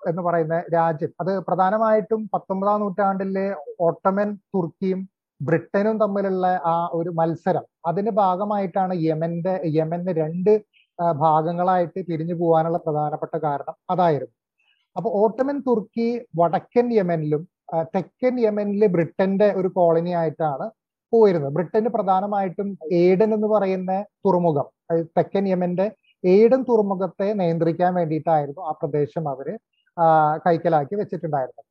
എന്ന് 0.09 0.21
പറയുന്ന 0.27 0.57
രാജ്യം. 0.75 1.11
അത് 1.21 1.31
പ്രധാനമായിട്ടും 1.47 2.21
പത്തൊമ്പതാം 2.33 2.81
നൂറ്റാണ്ടിലെ 2.83 3.45
ഓട്ടമൻ 3.87 4.29
തുർക്കിയും 4.55 4.99
ബ്രിട്ടനും 5.41 5.95
തമ്മിലുള്ള 6.03 6.47
ആ 6.73 6.75
ഒരു 6.99 7.11
മത്സരം. 7.19 7.65
അതിന്റെ 7.89 8.13
ഭാഗമായിട്ടാണ് 8.21 8.93
യമന്റെ 9.07 9.53
യമന് 9.77 10.13
രണ്ട് 10.21 10.53
ഭാഗങ്ങളായിട്ട് 11.23 11.99
പിരിഞ്ഞു 12.09 12.35
പോകാനുള്ള 12.41 12.79
പ്രധാനപ്പെട്ട 12.85 13.35
കാരണം 13.45 13.75
അതായിരുന്നു. 13.93 14.35
അപ്പൊ 14.95 15.09
ഓട്ടമൻ 15.21 15.57
തുർക്കി 15.67 16.07
വടക്കൻ 16.39 16.87
യമനിലും 16.99 17.43
തെക്കൻ 17.95 18.35
യമനിലെ 18.45 18.87
ബ്രിട്ടന്റെ 18.95 19.47
ഒരു 19.59 19.69
കോളനി 19.77 20.11
ആയിട്ടാണ് 20.21 20.65
പോയിരുന്നത്. 21.13 21.53
ബ്രിട്ടന് 21.57 21.89
പ്രധാനമായിട്ടും 21.95 22.67
ഏഡൻ 23.01 23.29
എന്ന് 23.37 23.49
പറയുന്ന 23.53 23.91
തുറമുഖം 24.25 24.67
തെക്കൻ 25.17 25.45
യമന്റെ 25.53 25.87
ഏഡൻ 26.33 26.61
തുറമുഖത്തെ 26.69 27.27
നിയന്ത്രിക്കാൻ 27.41 27.91
വേണ്ടിയിട്ടായിരുന്നു 27.99 28.61
ആ 28.69 28.71
പ്രദേശം 28.81 29.25
അവർ 29.33 29.47
കൈക്കലാക്കി 30.45 30.95
വെച്ചിട്ടുണ്ടായിരുന്നത്. 31.01 31.65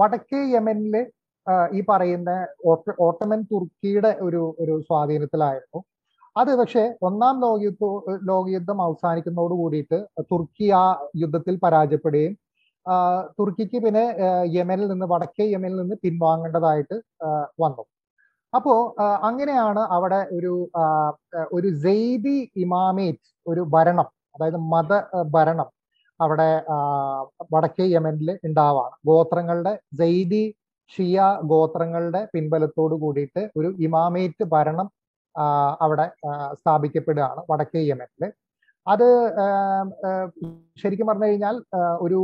വടക്കേ 0.00 0.40
യമനിൽ 0.54 0.94
ഈ 1.78 1.80
പറയുന്ന 1.90 2.30
ഓട്ടമൻ 3.06 3.40
തുർക്കിയുടെ 3.52 4.10
ഒരു 4.26 4.42
ഒരു 4.62 4.74
സ്വാധീനത്തിലായിരുന്നു. 4.88 5.80
അത് 6.36 6.52
പക്ഷേ 6.60 6.84
ഒന്നാം 7.08 7.36
ലോകയുദ്ധ 7.44 7.84
ലോകയുദ്ധം 8.30 8.78
അവസാനിക്കുന്നതോട് 8.86 9.54
കൂടിയിട്ട് 9.62 9.98
തുർക്കി 10.32 10.68
ആ 10.82 10.84
യുദ്ധത്തിൽ 11.22 11.56
പരാജയപ്പെടുകയും 11.64 12.34
തുർക്കിക്ക് 13.38 13.78
പിന്നെ 13.84 14.04
യമനിൽ 14.58 14.88
നിന്ന് 14.92 15.06
വടക്കേ 15.12 15.44
യമനിൽ 15.54 15.78
നിന്ന് 15.82 15.96
പിൻവാങ്ങേണ്ടതായിട്ട് 16.04 16.96
വന്നു. 17.64 17.84
അപ്പോ 18.54 18.72
അങ്ങനെയാണ് 19.22 19.82
അവിടെ 19.90 20.20
ഒരു 20.36 20.52
ഒരു 21.52 21.68
ജെയ്ദി 21.84 22.36
ഇമാമേറ്റ് 22.56 23.28
ഒരു 23.46 23.62
ഭരണം 23.74 24.08
അതായത് 24.34 24.60
മത 24.74 24.92
ഭരണം 25.32 25.68
അവിടെ 26.20 26.50
വടക്കേ 27.54 27.84
യമനിൽ 27.94 28.30
ഉണ്ടാവാണ്. 28.44 28.94
ഗോത്രങ്ങളുടെ 29.06 29.72
ജെയ്ദി 29.92 30.44
ഷിയ 30.92 31.18
ഗോത്രങ്ങളുടെ 31.44 32.20
പിൻബലത്തോട് 32.32 32.94
കൂടിയിട്ട് 32.94 33.42
ഒരു 33.56 33.68
ഇമാമേറ്റ് 33.78 34.44
ഭരണം 34.54 34.88
അവിടെ 35.80 36.06
സ്ഥാപിക്കപ്പെടുകയാണ് 36.60 37.40
വടക്കേ 37.50 37.80
യമനിൽ 37.90 38.24
അത് 38.86 39.06
ശരിക്കും 40.78 41.06
പറഞ്ഞു 41.06 41.26
കഴിഞ്ഞാൽ 41.26 41.56
ഒരു 42.00 42.20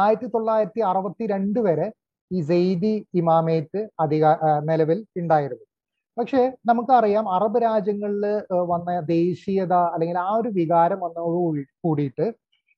ആയിരത്തി 0.00 0.28
തൊള്ളായിരത്തി 0.34 0.80
അറുപത്തി 0.80 1.24
രണ്ട് 1.26 1.60
വരെ 1.60 1.86
ഈ 2.30 2.40
സെയ്ദി 2.42 2.94
ഇമാമേറ്റ് 3.14 3.80
അധിക 4.00 4.24
നിലവിൽ 4.70 4.98
ഉണ്ടായിരുന്നു. 5.16 5.64
പക്ഷേ 6.16 6.42
നമുക്കറിയാം 6.68 7.24
അറബ് 7.36 7.58
രാജ്യങ്ങളിൽ 7.62 8.24
വന്ന 8.70 8.90
ദേശീയത 9.10 9.74
അല്ലെങ്കിൽ 9.94 10.18
ആ 10.26 10.30
ഒരു 10.38 10.50
വികാരം 10.60 11.00
വന്നതോട് 11.00 11.60
കൂടിയിട്ട് 11.84 12.26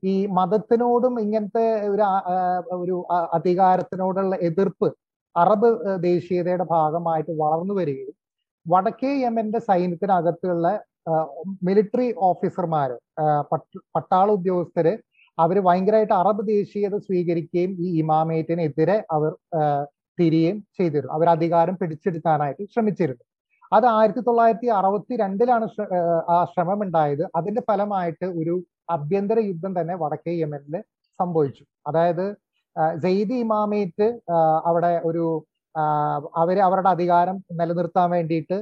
ഈ 0.02 0.14
മതത്തിനോടും 0.38 1.14
ഇങ്ങനത്തെ 1.24 1.64
ഒരു 1.86 2.04
ഒരു 2.76 2.96
അധികാരത്തിനോടുള്ള 3.38 4.34
എതിർപ്പ് 4.48 4.88
അറബ് 5.36 5.68
ദേശീയതയുടെ 6.02 6.66
ഭാഗമായിട്ട് 6.70 7.32
വളർന്നു 7.42 7.74
വരികയും 7.74 8.14
വടക്കേ 8.66 9.10
യമന്റെ 9.24 9.60
സൈന്യത്തിനകത്തുള്ള 9.68 10.68
മിലിറ്ററി 11.66 12.08
ഓഫീസർമാര് 12.30 12.96
പട്ടാള 13.94 14.26
ഉദ്യോഗസ്ഥര് 14.30 14.92
അവർ 15.42 15.56
ഭയങ്കരമായിട്ട് 15.66 16.14
അറബ് 16.20 16.42
ദേശീയത 16.54 16.96
സ്വീകരിക്കുകയും 17.06 17.72
ഈ 17.86 17.88
ഇമാമേറ്റിനെതിരെ 18.02 18.96
അവർ 19.16 19.30
തിരിയുകയും 20.18 20.58
ചെയ്തിരുന്നു. 20.78 21.12
അവർ 21.16 21.28
അധികാരം 21.36 21.74
പിടിച്ചെടുക്കാനായിട്ട് 21.80 22.64
ശ്രമിച്ചിരുന്നു. 22.74 23.24
അത് 23.72 23.86
ആയിരത്തി 23.96 24.22
തൊള്ളായിരത്തി 24.28 24.68
അറുപത്തി 24.78 25.14
രണ്ടിലാണ് 25.22 25.66
ആ 26.34 26.36
ശ്രമം 26.52 26.80
ഉണ്ടായത് 26.86 27.24
അതിന്റെ 27.38 27.62
ഫലമായിട്ട് 27.70 28.26
ഒരു 28.40 28.54
ആഭ്യന്തര 28.94 29.38
യുദ്ധം 29.50 29.72
തന്നെ 29.78 29.94
വടക്കേ 30.02 30.32
യമനിൽ 30.42 30.74
സംഭവിച്ചു. 31.20 31.64
അതായത് 31.88 32.26
സെയ്ദി 33.04 33.36
ഇമാമേറ്റ് 33.44 34.08
അവിടെ 34.68 34.92
ഒരു 35.10 35.24
അവർ 36.42 36.56
അവരുടെ 36.66 36.90
അധികാരം 36.96 37.36
നിലനിർത്താൻ 37.60 38.08
വേണ്ടിയിട്ട് 38.16 38.58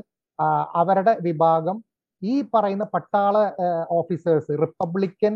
അവരുടെ 0.83 1.13
വിഭാഗം 1.27 1.77
ഈ 2.23 2.35
പറയുന്ന 2.55 2.85
പട്ടാള 2.95 3.37
ഓഫീസേഴ്സ് 3.99 4.53
റിപ്പബ്ലിക്കൻ 4.65 5.35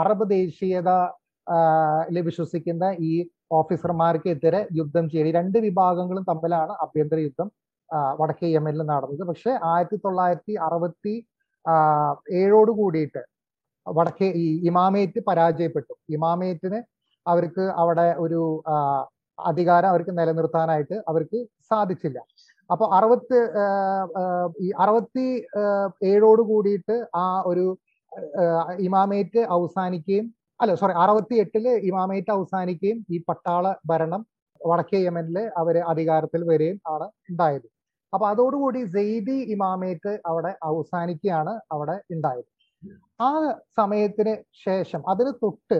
അറബ് 0.00 0.26
ദേശീയത 0.36 0.90
വിശ്വസിക്കുന്ന 2.28 2.84
ഈ 3.10 3.12
ഓഫീസർമാർക്കെതിരെ 3.60 4.60
യുദ്ധം 4.78 5.04
ചെയ്ത് 5.14 5.30
രണ്ട് 5.38 5.58
വിഭാഗങ്ങളും 5.66 6.24
തമ്മിലാണ് 6.30 6.72
ആഭ്യന്തര 6.84 7.18
യുദ്ധം 7.26 7.48
വടക്കേ 8.20 8.48
യമനിൽ 8.56 8.82
നടന്നത്. 8.90 9.24
പക്ഷെ 9.30 9.52
ആയിരത്തി 9.72 9.98
തൊള്ളായിരത്തി 10.04 10.54
അറുപത്തി 10.66 11.14
ഏഴോട് 12.42 12.72
കൂടിയിട്ട് 12.80 13.22
വടക്കേ 13.86 14.28
ഈ 14.44 14.46
ഇമാമേറ്റ് 14.70 15.20
പരാജയപ്പെട്ടു. 15.28 15.94
ഇമാമേറ്റിന് 16.16 16.78
അവർക്ക് 17.26 17.64
അവിടെ 17.82 18.06
ഒരു 18.24 18.40
അധികാരം 19.38 19.90
അവർക്ക് 19.92 20.12
നിലനിർത്താനായിട്ട് 20.20 20.96
അവർക്ക് 21.10 21.38
സാധിച്ചില്ല. 21.70 22.18
അപ്പൊ 22.70 22.84
അറുപത്തി 22.96 23.38
ഈ 24.66 24.68
അറുപത്തി 24.84 25.26
ഏഴോട് 26.10 26.42
കൂടിയിട്ട് 26.50 26.96
ആ 27.22 27.24
ഒരു 27.50 27.66
ഇമാമേറ്റ് 28.86 29.40
അവസാനിക്കുകയും 29.56 30.26
അല്ല 30.60 30.74
സോറി 30.80 30.94
അറുപത്തി 31.04 31.34
എട്ടിൽ 31.34 31.66
ഇമാമേറ്റ് 31.90 32.30
അവസാനിക്കുകയും 32.36 32.98
ഈ 33.14 33.18
പട്ടാള 33.28 33.66
ഭരണം 33.90 34.22
വടക്കേ 34.60 34.98
യമനിൽ 35.06 35.38
അവർ 35.60 35.76
അധികാരത്തിൽ 35.92 36.40
വരികയും 36.50 36.78
ആണ് 36.94 37.06
ഉണ്ടായത്. 37.30 37.66
അപ്പൊ 38.12 38.24
അതോടുകൂടി 38.32 38.80
സെയ്ദി 38.94 39.36
ഇമാമേറ്റ് 39.54 40.12
അവിടെ 40.30 40.52
അവസാനിക്കുകയാണ് 40.68 41.54
അവിടെ 41.74 41.96
ഉണ്ടായത്. 42.14 42.48
ആ 43.20 43.30
സമയത്തിന് 43.80 44.34
ശേഷം 44.66 45.00
അതിന് 45.12 45.32
തൊട്ട് 45.42 45.78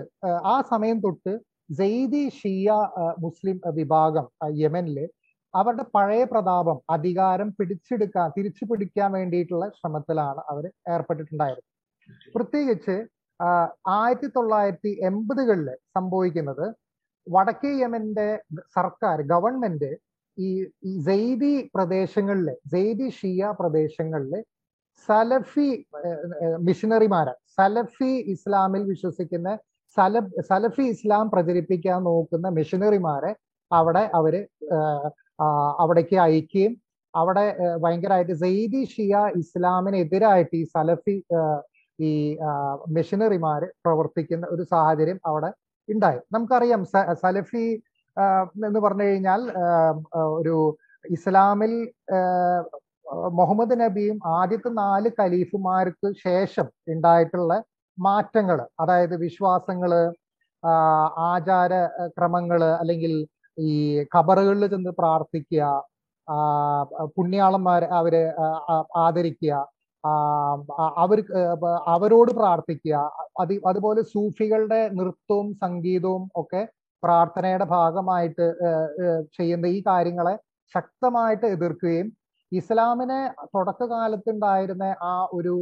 ആ 0.53 0.55
സമയം 0.73 0.99
തൊട്ട് 1.05 1.33
സെയ്ദി 1.79 2.25
ഷിയ 2.39 2.69
മുസ്ലിം 3.25 3.59
വിഭാഗം 3.79 4.27
യമനിൽ 4.63 4.99
അവരുടെ 5.55 5.85
പഴയ 5.95 6.23
പ്രതാപം 6.25 6.79
അധികാരം 6.91 7.49
പിടിച്ചെടുക്കാൻ 7.59 8.29
തിരിച്ചു 8.37 8.65
പിടിക്കാൻ 8.65 9.11
വേണ്ടിയിട്ടുള്ള 9.13 9.67
ശ്രമത്തിലാണ് 9.71 10.41
അവർ 10.51 10.65
ഏർപ്പെട്ടിട്ടുണ്ടായിരുന്നത് 10.95 11.69
പ്രത്യേകിച്ച് 12.35 12.97
ആയിരത്തി 13.95 14.29
തൊള്ളായിരത്തി 14.29 14.91
എൺപതുകളിൽ 15.03 15.69
സംഭവിക്കുന്നത് 15.97 16.67
വടക്കേ 17.27 17.73
യമന്റെ 17.75 18.29
സർക്കാർ 18.77 19.19
ഗവൺമെന്റ് 19.31 19.91
ഈ 20.39 20.49
ഈ 20.89 20.93
പ്രദേശങ്ങളിൽ 21.05 21.53
പ്രദേശങ്ങളിൽ 21.75 22.49
സെയ്ദി 22.73 23.09
ഷിയ 23.11 23.51
പ്രദേശങ്ങളിലെ 23.59 24.41
സലഫി 25.09 25.69
മിഷനറിമാരെ 26.61 27.35
സലഫി 27.59 28.13
ഇസ്ലാമിൽ 28.33 28.83
വിശ്വസിക്കുന്ന 28.85 29.51
സലഫ് 29.97 30.43
സലഫി 30.49 30.85
ഇസ്ലാം 30.87 31.27
പ്രചരിപ്പിക്കാൻ 31.29 31.99
നോക്കുന്ന 32.03 32.49
മിഷനറിമാരെ 32.51 33.33
അവിടെ 33.71 34.05
അവർ 34.15 34.35
അവിടേക്ക് 35.79 36.17
അയക്കുകയും 36.17 36.73
അവിടെ 37.15 37.45
ഭയങ്കരമായിട്ട് 37.83 38.33
സെയ്ദി 38.33 38.85
ഷിയ 38.85 39.31
ഇസ്ലാമിനെതിരായിട്ട് 39.35 40.57
ഈ 40.57 40.65
സലഫി 40.65 41.17
ഈ 41.99 42.37
മെഷീനറിമാർ 42.89 43.63
പ്രവർത്തിക്കുന്ന 43.85 44.47
ഒരു 44.47 44.63
സാഹചര്യം 44.63 45.21
അവിടെ 45.25 45.51
ഉണ്ടായി. 45.89 46.21
നമുക്കറിയാം 46.33 46.85
സലഫി 47.23 47.67
എന്ന് 48.67 48.81
പറഞ്ഞു 48.81 49.03
കഴിഞ്ഞാൽ 49.03 49.43
ഒരു 50.39 50.57
ഇസ്ലാമിൽ 51.05 51.73
മുഹമ്മദ് 53.33 53.81
നബിയും 53.81 54.19
ആദ്യത്തെ 54.27 54.69
നാല് 54.69 55.11
ഖലീഫുമാർക്ക് 55.21 56.09
ശേഷം 56.25 56.67
ഉണ്ടായിട്ടുള്ള 56.89 57.63
മാറ്റങ്ങൾ 57.99 58.67
അതായത് 58.81 59.17
വിശ്വാസങ്ങൾ 59.17 59.93
ആചാര 61.31 61.73
ക്രമങ്ങൾ 62.19 62.65
അല്ലെങ്കിൽ 62.65 63.15
ഈ 63.59 63.71
ഖബറുകളിൽ 64.17 64.67
ചെന്ന് 64.67 64.91
പ്രാർത്ഥിക്കുക 64.99 65.65
പുണ്യാളന്മാരെ 67.17 67.87
അവരെ 67.87 68.23
ആദരിക്കുക 68.97 69.55
അവർ 70.97 71.19
അവരോട് 71.87 72.31
പ്രാർത്ഥിക്കുക. 72.33 72.97
അത് 73.41 73.53
അതുപോലെ 73.67 74.03
സൂഫികളുടെ 74.03 74.81
നൃത്തവും 74.95 75.55
സംഗീതവും 75.55 76.29
ഒക്കെ 76.37 76.63
പ്രാർത്ഥനയുടെ 77.03 77.65
ഭാഗമായിട്ട് 77.65 78.47
ചെയ്യുന്ന 79.37 79.67
ഈ 79.67 79.81
കാര്യങ്ങളെ 79.81 80.35
ശക്തമായിട്ട് 80.75 81.47
എതിർക്കുകയും 81.47 82.09
ഇസ്ലാമിനെ 82.53 83.21
തുടക്കകാലത്തുണ്ടായിരുന്ന 83.57 84.97
ആ 85.03 85.15
ഒരു 85.33 85.55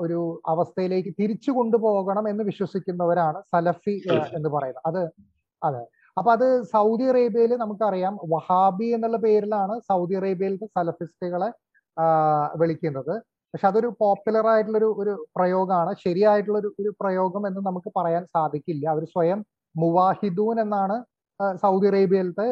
ഒരു 0.00 0.40
അവസ്ഥയിലേക്ക് 0.46 1.10
തിരിച്ചു 1.20 1.50
കൊണ്ടുപോകണം 1.50 2.28
എന്ന് 2.28 2.44
വിശ്വസിക്കുന്നവരാണ് 2.44 3.38
സലഫി 3.52 3.94
എന്ന് 4.34 4.48
പറയുന്നത്. 4.48 4.82
അത് 4.86 5.02
അതെ. 5.62 5.84
അപ്പൊ 6.16 6.30
അത് 6.36 6.46
സൗദി 6.72 7.04
അറേബ്യയിൽ 7.12 7.52
നമുക്കറിയാം 7.62 8.14
വഹാബി 8.32 8.88
എന്നുള്ള 8.96 9.18
പേരിലാണ് 9.26 9.74
സൗദി 9.90 10.14
അറേബ്യയിലത്തെ 10.20 10.66
സലഫിസ്റ്റുകളെ 10.76 11.48
വിളിക്കുന്നത്. 12.60 13.14
പക്ഷെ 13.54 13.66
അതൊരു 13.70 13.88
പോപ്പുലർ 14.00 14.46
ആയിട്ടുള്ള 14.52 14.78
ഒരു 15.02 15.12
പ്രയോഗമാണ്. 15.36 15.90
ശരിയായിട്ടുള്ള 16.04 16.58
ഒരു 16.82 16.90
പ്രയോഗം 17.00 17.42
എന്ന് 17.48 17.60
നമുക്ക് 17.68 17.90
പറയാൻ 17.98 18.22
സാധിക്കില്ല. 18.36 18.84
അവർ 18.94 19.04
സ്വയം 19.14 19.40
മുവാഹിദൂൻ 19.74 20.56
എന്നാണ് 20.64 20.96
സൗദി 21.62 21.86
അറേബ്യയിലത്തെ 21.90 22.46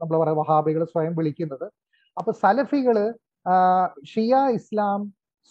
നമ്മൾ 0.00 0.16
പറയുക 0.20 0.36
വഹാബികൾ 0.42 0.82
സ്വയം 0.94 1.14
വിളിക്കുന്നത്. 1.18 1.66
അപ്പൊ 2.16 2.30
സലഫികൾ 2.42 2.96
ഷിയ 4.12 4.34
ഇസ്ലാം 4.58 5.00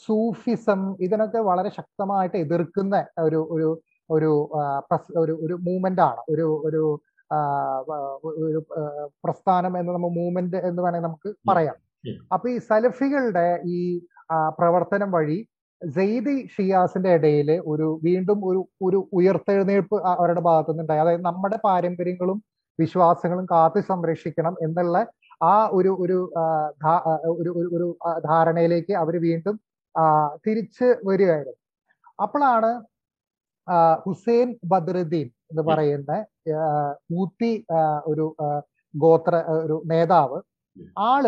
സൂഫിസം 0.07 0.81
ഇതിനൊക്കെ 1.05 1.39
വളരെ 1.49 1.69
ശക്തമായിട്ട് 1.77 2.37
എതിർക്കുന്ന 2.37 2.95
ഒരു 3.27 3.39
ഒരു 3.55 3.69
ഒരു 4.09 4.31
ഒരു 5.21 5.33
ഒരു 5.45 5.55
മൂവ്മെന്റ് 5.67 6.01
ആണ് 6.01 6.21
ഒരു 6.29 6.45
ഒരു 6.67 6.81
ഒരു 8.47 8.59
പ്രസ്ഥാനം 9.23 9.73
എന്ന് 9.79 9.91
നമ്മൾ 9.95 10.11
മൂവ്മെന്റ് 10.19 10.59
എന്ന് 10.69 10.81
വേണമെങ്കിൽ 10.83 11.07
നമുക്ക് 11.07 11.29
പറയാം. 11.49 11.75
അപ്പൊ 12.33 12.45
ഈ 12.49 12.57
സലഫികളുടെ 12.69 13.47
ഈ 13.67 13.79
പ്രവർത്തനം 14.59 15.09
വഴി 15.11 15.37
സെയ്ദി 15.81 16.35
ഷിയാസിന്റെ 16.55 17.11
ഇടയിൽ 17.17 17.49
ഒരു 17.65 17.87
വീണ്ടും 18.03 18.39
ഒരു 18.49 18.61
ഒരു 18.87 18.99
ഉയർത്തെഴുന്നേൽപ്പ് 19.17 19.97
അവരുടെ 20.13 20.41
ഭാഗത്തു 20.41 20.71
നിന്നുണ്ടായി 20.71 21.01
അതായത് 21.03 21.25
നമ്മുടെ 21.29 21.57
പാരമ്പര്യങ്ങളും 21.67 22.39
വിശ്വാസങ്ങളും 22.79 23.45
കാത്തു 23.45 23.79
സംരക്ഷിക്കണം 23.91 24.53
എന്നുള്ള 24.65 24.97
ആ 25.43 25.53
ഒരു 25.77 25.91
ഒരു 26.03 26.17
ഒരു 27.41 27.51
ഒരു 27.75 27.87
ധാരണയിലേക്ക് 28.27 28.93
അവർ 29.03 29.15
വീണ്ടും 29.27 29.55
തിരിച്ച് 30.45 30.87
വരികയായിരുന്നു. 31.09 31.59
അപ്പോഴാണ് 32.19 32.71
ഹുസൈൻ 34.05 34.49
ബദ്രുദ്ദീൻ 34.65 35.27
എന്ന് 35.51 35.63
പറയുന്ന 35.69 36.11
ഊത്തി 37.21 37.51
ഒരു 38.07 38.25
ഗോത്ര 38.93 39.35
ഒരു 39.63 39.75
നേതാവ്. 39.85 40.37
ആൾ 41.11 41.25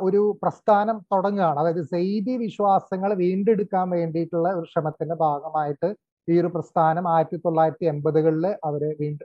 ഒരു 0.00 0.20
പ്രസ്ഥാനം 0.42 0.96
തുടങ്ങുകയാണ്. 1.12 1.58
അതായത് 1.60 1.82
സെയ്ദി 1.94 2.34
വിശ്വാസങ്ങൾ 2.36 3.10
വീണ്ടെടുക്കാൻ 3.22 3.86
വേണ്ടിയിട്ടുള്ള 3.90 4.48
ഒരു 4.58 4.66
ശ്രമത്തിന്റെ 4.72 5.16
ഭാഗമായിട്ട് 5.24 5.88
ഈ 6.28 6.40
ഒരു 6.40 6.48
പ്രസ്ഥാനം 6.54 7.04
ആയിരത്തി 7.14 7.38
തൊള്ളായിരത്തി 7.44 7.86
എൺപതുകളിൽ 7.92 8.46
അവർ 8.68 8.82
വീണ്ട 9.00 9.20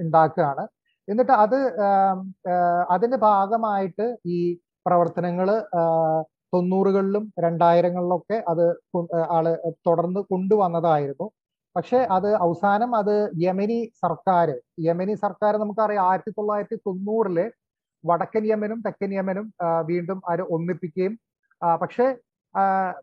ഉണ്ടാക്കുകയാണ്. 0.00 0.64
എന്നിട്ട് 1.08 1.34
അത് 1.44 1.58
അതിന്റെ 2.94 3.18
ഭാഗമായിട്ട് 3.28 4.06
ഈ 4.26 4.38
പ്രവർത്തനങ്ങൾ 4.86 5.48
തൊണ്ണൂറുകളിലും 6.52 7.24
രണ്ടായിരങ്ങളിലൊക്കെ 7.44 8.38
അത് 8.52 8.64
ആൾ 9.36 9.46
തുടർന്ന് 9.86 10.20
കൊണ്ടുവന്നതായിരുന്നു. 10.32 11.26
പക്ഷെ 11.76 11.98
അത് 12.16 12.28
അവസാനം 12.44 12.90
അത് 13.00 13.14
യമനി 13.46 13.80
സർക്കാർ 14.02 14.48
യമനി 14.86 15.14
സർക്കാർ 15.24 15.54
നമുക്കറിയാം 15.62 16.06
ആയിരത്തി 16.10 16.32
തൊള്ളായിരത്തി 16.38 16.78
തൊണ്ണൂറിൽ 16.86 17.38
വടക്കൻ 18.04 18.44
യമനും 18.52 18.78
തെക്കൻ 18.86 19.12
യമനും 19.18 19.46
വീണ്ടും 19.90 20.18
അവർ 20.30 20.40
ഒന്നിപ്പിക്കുകയും 20.56 21.14
പക്ഷെ 21.82 22.06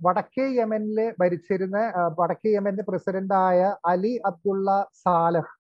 വടക്കേ 0.06 0.46
യമനിൽ 0.60 1.00
ഭരിച്ചിരുന്ന 1.22 1.78
വടക്കേ 2.20 2.52
യമന്റെ 2.56 2.84
പ്രസിഡന്റായ 2.90 3.60
അലി 3.92 4.14
അബ്ദുള്ള 4.30 4.70
സാലഹ് 5.04 5.52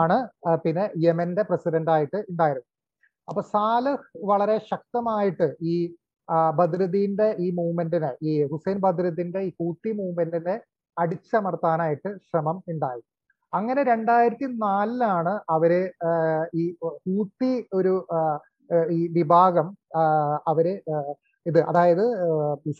ആണ് 0.00 0.18
പിന്നെ 0.64 0.84
യമന്റെ 1.06 1.42
പ്രസിഡന്റായിട്ട് 1.50 2.18
ഉണ്ടായിരുന്നത്. 2.32 2.70
അപ്പൊ 3.28 3.42
സാലഹ് 3.54 4.04
വളരെ 4.30 4.56
ശക്തമായിട്ട് 4.70 5.48
ഈ 5.72 5.76
ബദ്രുദ്ദീന്റെ 6.58 7.28
ഈ 7.44 7.48
മൂവ്മെന്റിനെ 7.58 8.10
ഈ 8.28 8.32
ഹുസൈൻ 8.52 8.78
ബദ്രുദ്ദീന്റെ 8.84 9.40
ഈ 9.48 9.50
കൂത്തി 9.60 9.90
മൂവ്മെന്റിനെ 10.00 10.56
അടിച്ചമർത്താനായിട്ട് 10.96 12.10
ശ്രമം 12.28 12.56
ഉണ്ടായി. 12.72 13.02
അങ്ങനെ 13.52 13.82
രണ്ടായിരത്തി 13.92 14.46
നാലിലാണ് 14.64 15.34
അവർ 15.56 15.72
ഈ 16.62 16.64
ഹൂത്തി 17.04 17.52
ഒരു 17.78 17.94
ഈ 18.98 19.00
വിഭാഗം 19.18 19.66
അവർ 20.52 20.66
ഇത് 21.46 21.58
അതായത് 21.70 22.04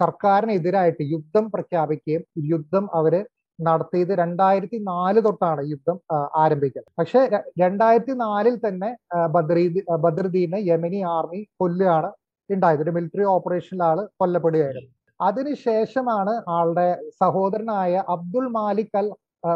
സർക്കാരിനെതിരായിട്ട് 0.03 1.03
യുദ്ധം 1.15 1.47
പ്രഖ്യാപിക്കുകയും 1.55 2.23
യുദ്ധം 2.53 2.85
അവർ 2.99 3.15
നടത്തിയത് 3.59 4.13
രണ്ടായിരത്തി 4.23 4.79
നാല് 4.91 5.21
തൊട്ടാണ് 5.27 5.63
യുദ്ധം 5.73 5.97
ആരംഭിക്കുന്നത്. 6.43 6.93
പക്ഷെ 7.01 7.21
രണ്ടായിരത്തി 7.63 8.15
നാലിൽ 8.25 8.55
തന്നെ 8.67 8.91
ബദ്രീദ് 9.37 9.83
ബദ്രുദ്ദീനെ 10.05 10.61
യമനി 10.71 11.01
ആർമി 11.17 11.41
കൊല്ലുകയാണ് 11.63 12.11
ഉണ്ടായത് 12.51 12.83
ഒരു 12.83 12.93
മിലിറ്ററി 12.97 13.25
ഓപ്പറേഷനിൽ 13.35 13.83
ആൾ 13.83 13.99
കൊല്ലപ്പെടുകയായിരുന്നു. 14.21 14.91
അതിനുശേഷമാണ് 15.21 16.35
ആളുടെ 16.49 16.89
സഹോദരനായ 17.23 18.03
അബ്ദുൾ 18.15 18.47
മാലിക് 18.51 18.97
അൽ 19.01 19.09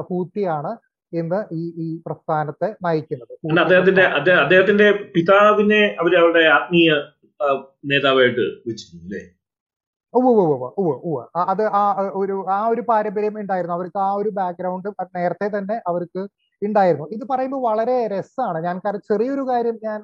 ഹൂത്തിയാണ് 0.08 0.72
ഇന്ന് 1.12 1.40
ഈ 1.52 1.62
ഈ 1.84 1.88
പ്രസ്ഥാനത്തെ 2.06 2.68
നയിക്കുന്നത്. 2.86 3.32
അദ്ദേഹത്തിന്റെ 3.62 4.04
അദ്ദേഹത്തിന്റെ 4.42 4.88
പിതാവിനെ 5.14 5.82
അവർ 6.00 6.12
അവരുടെ 6.20 6.44
ആത്മീയ 6.56 6.90
നേതാവായിട്ട് 7.90 8.44
ഉവ്വ് 10.14 11.22
അത് 11.50 11.62
ആ 11.78 11.82
ഒരു 12.20 12.34
ആ 12.50 12.60
ഒരു 12.72 12.82
പാരമ്പര്യം 12.88 13.34
ഉണ്ടായിരുന്നു 13.40 13.74
അവർക്ക് 13.74 13.98
ആ 14.06 14.10
ഒരു 14.20 14.30
ബാക്ക്ഗ്രൗണ്ട് 14.38 14.88
നേരത്തെ 15.16 15.48
തന്നെ 15.56 15.76
അവർക്ക് 15.90 16.22
ഉണ്ടായിരുന്നു 16.62 17.06
ഇത് 17.16 17.24
പറയുമ്പോൾ 17.32 17.60
വളരെ 17.68 17.96
രസമാണ് 18.14 18.60
ഞാൻ 18.64 18.76
ചെറിയൊരു 19.08 19.44
കാര്യം 19.50 19.76
ഞാൻ 19.82 20.00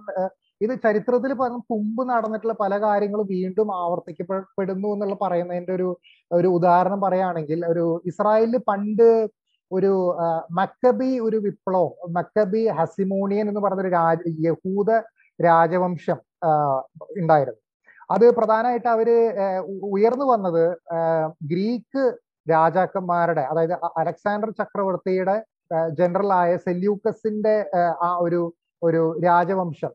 ഇത് 0.61 0.75
ചരിത്രത്തിൽ 0.83 1.33
പറഞ്ഞ 1.33 1.59
മുമ്പ് 1.71 2.03
നടന്നിട്ടുള്ള 2.09 2.55
പല 2.61 2.75
കാര്യങ്ങളും 2.79 3.27
വീണ്ടും 3.27 3.69
ആവർത്തിക്കപ്പെടുന്നു 3.75 4.89
എന്നുള്ള 4.95 5.17
പറയുന്നതിന്റെ 5.23 5.73
ഒരു 5.75 5.89
ഒരു 6.31 6.49
ഉദാഹരണം 6.49 7.01
പറയുകയാണെങ്കിൽ 7.01 7.61
ഒരു 7.73 7.85
ഇസ്രായേലിൽ 8.07 8.57
പണ്ട് 8.71 9.09
ഒരു 9.71 9.93
മക്കബി 10.51 11.11
ഒരു 11.19 11.37
വിപ്ലവം 11.37 11.93
മക്കബി 12.13 12.63
ഹസിമോണിയൻ 12.79 13.47
എന്ന് 13.49 13.61
പറഞ്ഞൊരു 13.61 13.89
രാജ 13.89 14.19
യഹൂദ 14.47 14.91
രാജവംശം 15.39 16.19
ഉണ്ടായിരുന്നു. 17.17 17.61
അത് 18.11 18.25
പ്രധാനമായിട്ട് 18.31 18.89
അവർ 18.89 19.09
ഉയർന്നു 19.97 20.27
വന്നത് 20.33 20.65
ഗ്രീക്ക് 21.43 22.03
രാജാക്കന്മാരുടെ 22.47 23.43
അതായത് 23.43 23.75
അലക്സാണ്ടർ 23.97 24.51
ചക്രവർത്തിയുടെ 24.51 25.37
ജനറൽ 25.99 26.31
ആയ 26.33 26.51
സെല്യൂക്കസിന്റെ 26.57 27.55
ആ 28.03 28.11
ഒരു 28.17 28.41
ഒരു 28.85 29.03
രാജവംശം 29.25 29.93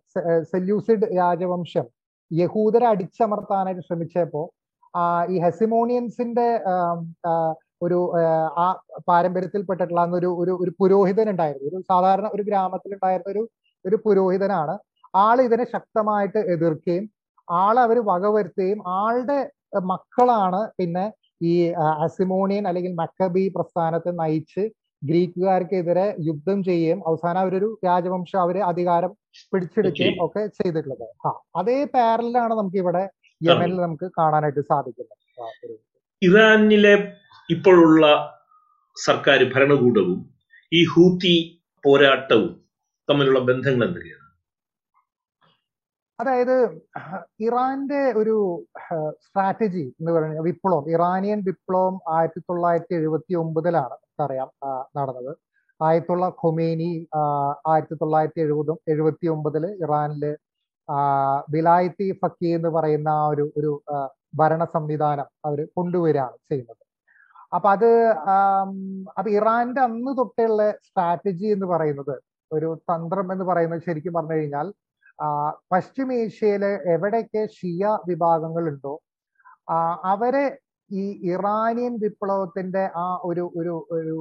സെല്യൂസിഡ് 0.52 1.08
രാജവംശം 1.18 1.86
യഹൂദരെ 2.32 2.86
അടിച്ചമർത്താനായിട്ട് 2.86 3.84
ശ്രമിച്ചപ്പോ 3.88 4.42
ഈ 5.30 5.38
ഹെസിമോണിയൻസിന്റെ 5.40 6.48
ഒരു 7.82 8.00
ആ 8.58 8.68
പാരമ്പര്യത്തിൽപ്പെട്ടിട്ടുള്ള 9.08 10.02
ഒരു 10.20 10.30
ഒരു 10.42 10.54
ഒരു 10.64 10.72
പുരോഹിതൻ 10.80 11.28
ഉണ്ടായിരുന്നു 11.30 11.70
ഒരു 11.72 11.80
സാധാരണ 11.92 12.28
ഒരു 12.36 12.44
ഗ്രാമത്തിലുണ്ടായിരുന്ന 12.44 13.32
ഒരു 13.32 13.44
ഒരു 13.86 13.98
പുരോഹിതനാണ്. 14.06 14.76
ആൾ 15.14 15.38
ഇതിനെ 15.42 15.66
ശക്തമായിട്ട് 15.76 16.40
എതിർക്കുകയും 16.54 17.06
ആൾ 17.48 17.76
അവർ 17.80 17.98
വകവരുത്തുകയും 18.10 18.80
ആളുടെ 19.02 19.40
മക്കളാണ് 19.92 20.62
പിന്നെ 20.78 21.06
ഈ 21.42 21.54
അസിമോണിയൻ 22.06 22.64
അല്ലെങ്കിൽ 22.68 22.94
മക്കബി 22.94 23.44
പ്രസ്ഥാനത്തെ 23.56 24.12
നയിച്ച് 24.22 24.64
ഗ്രീക്കുകാർക്കെതിരെ 25.02 26.06
യുദ്ധം 26.28 26.60
ചെയ്യുകയും 26.64 27.00
അവസാനം 27.08 27.42
അവരൊരു 27.44 27.70
രാജവംശം 27.86 28.40
അവർ 28.42 28.58
അധികാരം 28.72 29.12
പിടിച്ചെടുക്കുകയും 29.54 30.18
ഒക്കെ 30.26 30.42
ചെയ്തിട്ടുള്ളത്. 30.58 31.06
ആ 31.26 31.30
അതേ 31.60 31.78
പാരലാണ് 31.94 32.54
നമുക്ക് 32.54 32.80
ഇവിടെ 32.84 33.04
യമനിൽ 33.42 33.78
നമുക്ക് 33.86 34.08
കാണാനായിട്ട് 34.20 34.64
സാധിക്കുന്നത്. 34.72 35.16
ഇറാനിലെ 36.22 36.96
ഇപ്പോഴുള്ള 37.50 38.06
സർക്കാർ 38.98 39.40
ഭരണകൂടവും 39.54 40.20
ഈ 40.72 40.80
ഹൂത്തി 40.86 41.36
പോരാട്ടവും 41.84 42.50
തമ്മിലുള്ള 43.10 43.40
ബന്ധങ്ങൾ 43.50 43.84
എന്തൊക്കെയാണ്? 43.88 44.19
അതായത് 46.20 46.56
ഇറാന്റെ 47.48 48.02
ഒരു 48.22 48.36
സ്ട്രാറ്റജി 49.26 49.84
എന്ന് 50.00 50.12
പറയുന്നത് 50.16 50.46
വിപ്ലവം. 50.50 50.86
ഇറാനിയൻ 50.96 51.40
വിപ്ലവം 51.50 51.96
ആയിരത്തി 52.16 52.42
തൊള്ളായിരത്തി 52.50 52.94
എഴുപത്തി 53.00 53.34
ഒമ്പതിലാണ് 53.44 53.96
നമുക്കറിയാം 53.96 54.50
നടന്നത്. 54.98 55.32
ആയത്തുള്ള 55.80 56.26
ഖൊമേനി 56.42 56.92
ആയിരത്തി 57.72 57.96
തൊള്ളായിരത്തി 58.02 58.42
എഴുപതും 58.46 58.78
എഴുപത്തി 58.94 59.28
ഒമ്പതിൽ 59.36 59.66
ഇറാനിൽ 59.86 60.26
ബിലായത്തി 61.54 62.08
ഫക്കി 62.22 62.50
എന്ന് 62.58 62.70
പറയുന്ന 62.78 63.10
ആ 63.20 63.26
ഒരു 63.34 63.46
ഒരു 63.60 63.72
ഭരണ 64.40 64.64
സംവിധാനം 64.76 65.28
അവർ 65.48 65.60
കൊണ്ടുവരികയാണ് 65.78 66.38
ചെയ്യുന്നത്. 66.50 66.84
അപ്പൊ 67.56 67.68
അത് 67.76 67.90
അപ്പൊ 69.18 69.30
ഇറാന്റെ 69.40 69.82
അന്ന് 69.88 70.12
തൊട്ടുള്ള 70.20 70.64
സ്ട്രാറ്റജി 70.88 71.48
എന്ന് 71.56 71.68
പറയുന്നത് 71.74 72.16
ഒരു 72.52 72.70
തന്ത്രം 72.92 73.28
എന്ന് 73.34 73.46
പറയുന്നത് 73.52 73.82
ശരിക്കും 73.88 74.14
പറഞ്ഞു 74.18 74.38
കഴിഞ്ഞാൽ 74.38 74.68
പശ്ചിമേഷ്യയിൽ 75.72 76.64
എവിടെയൊക്കെ 76.96 77.44
ഷിയ 77.58 77.84
വിഭാഗങ്ങൾ 78.10 78.66
ഉണ്ടോ 78.68 78.94
അവരെ 80.06 80.46
ഈ 80.92 81.04
ഇറാനിയൻ 81.34 81.94
വിപ്ലവത്തിന്റെ 82.04 82.84
ആ 82.98 83.08
ഒരു 83.30 83.44
ഒരു 83.60 83.74
ഒരു 83.98 84.16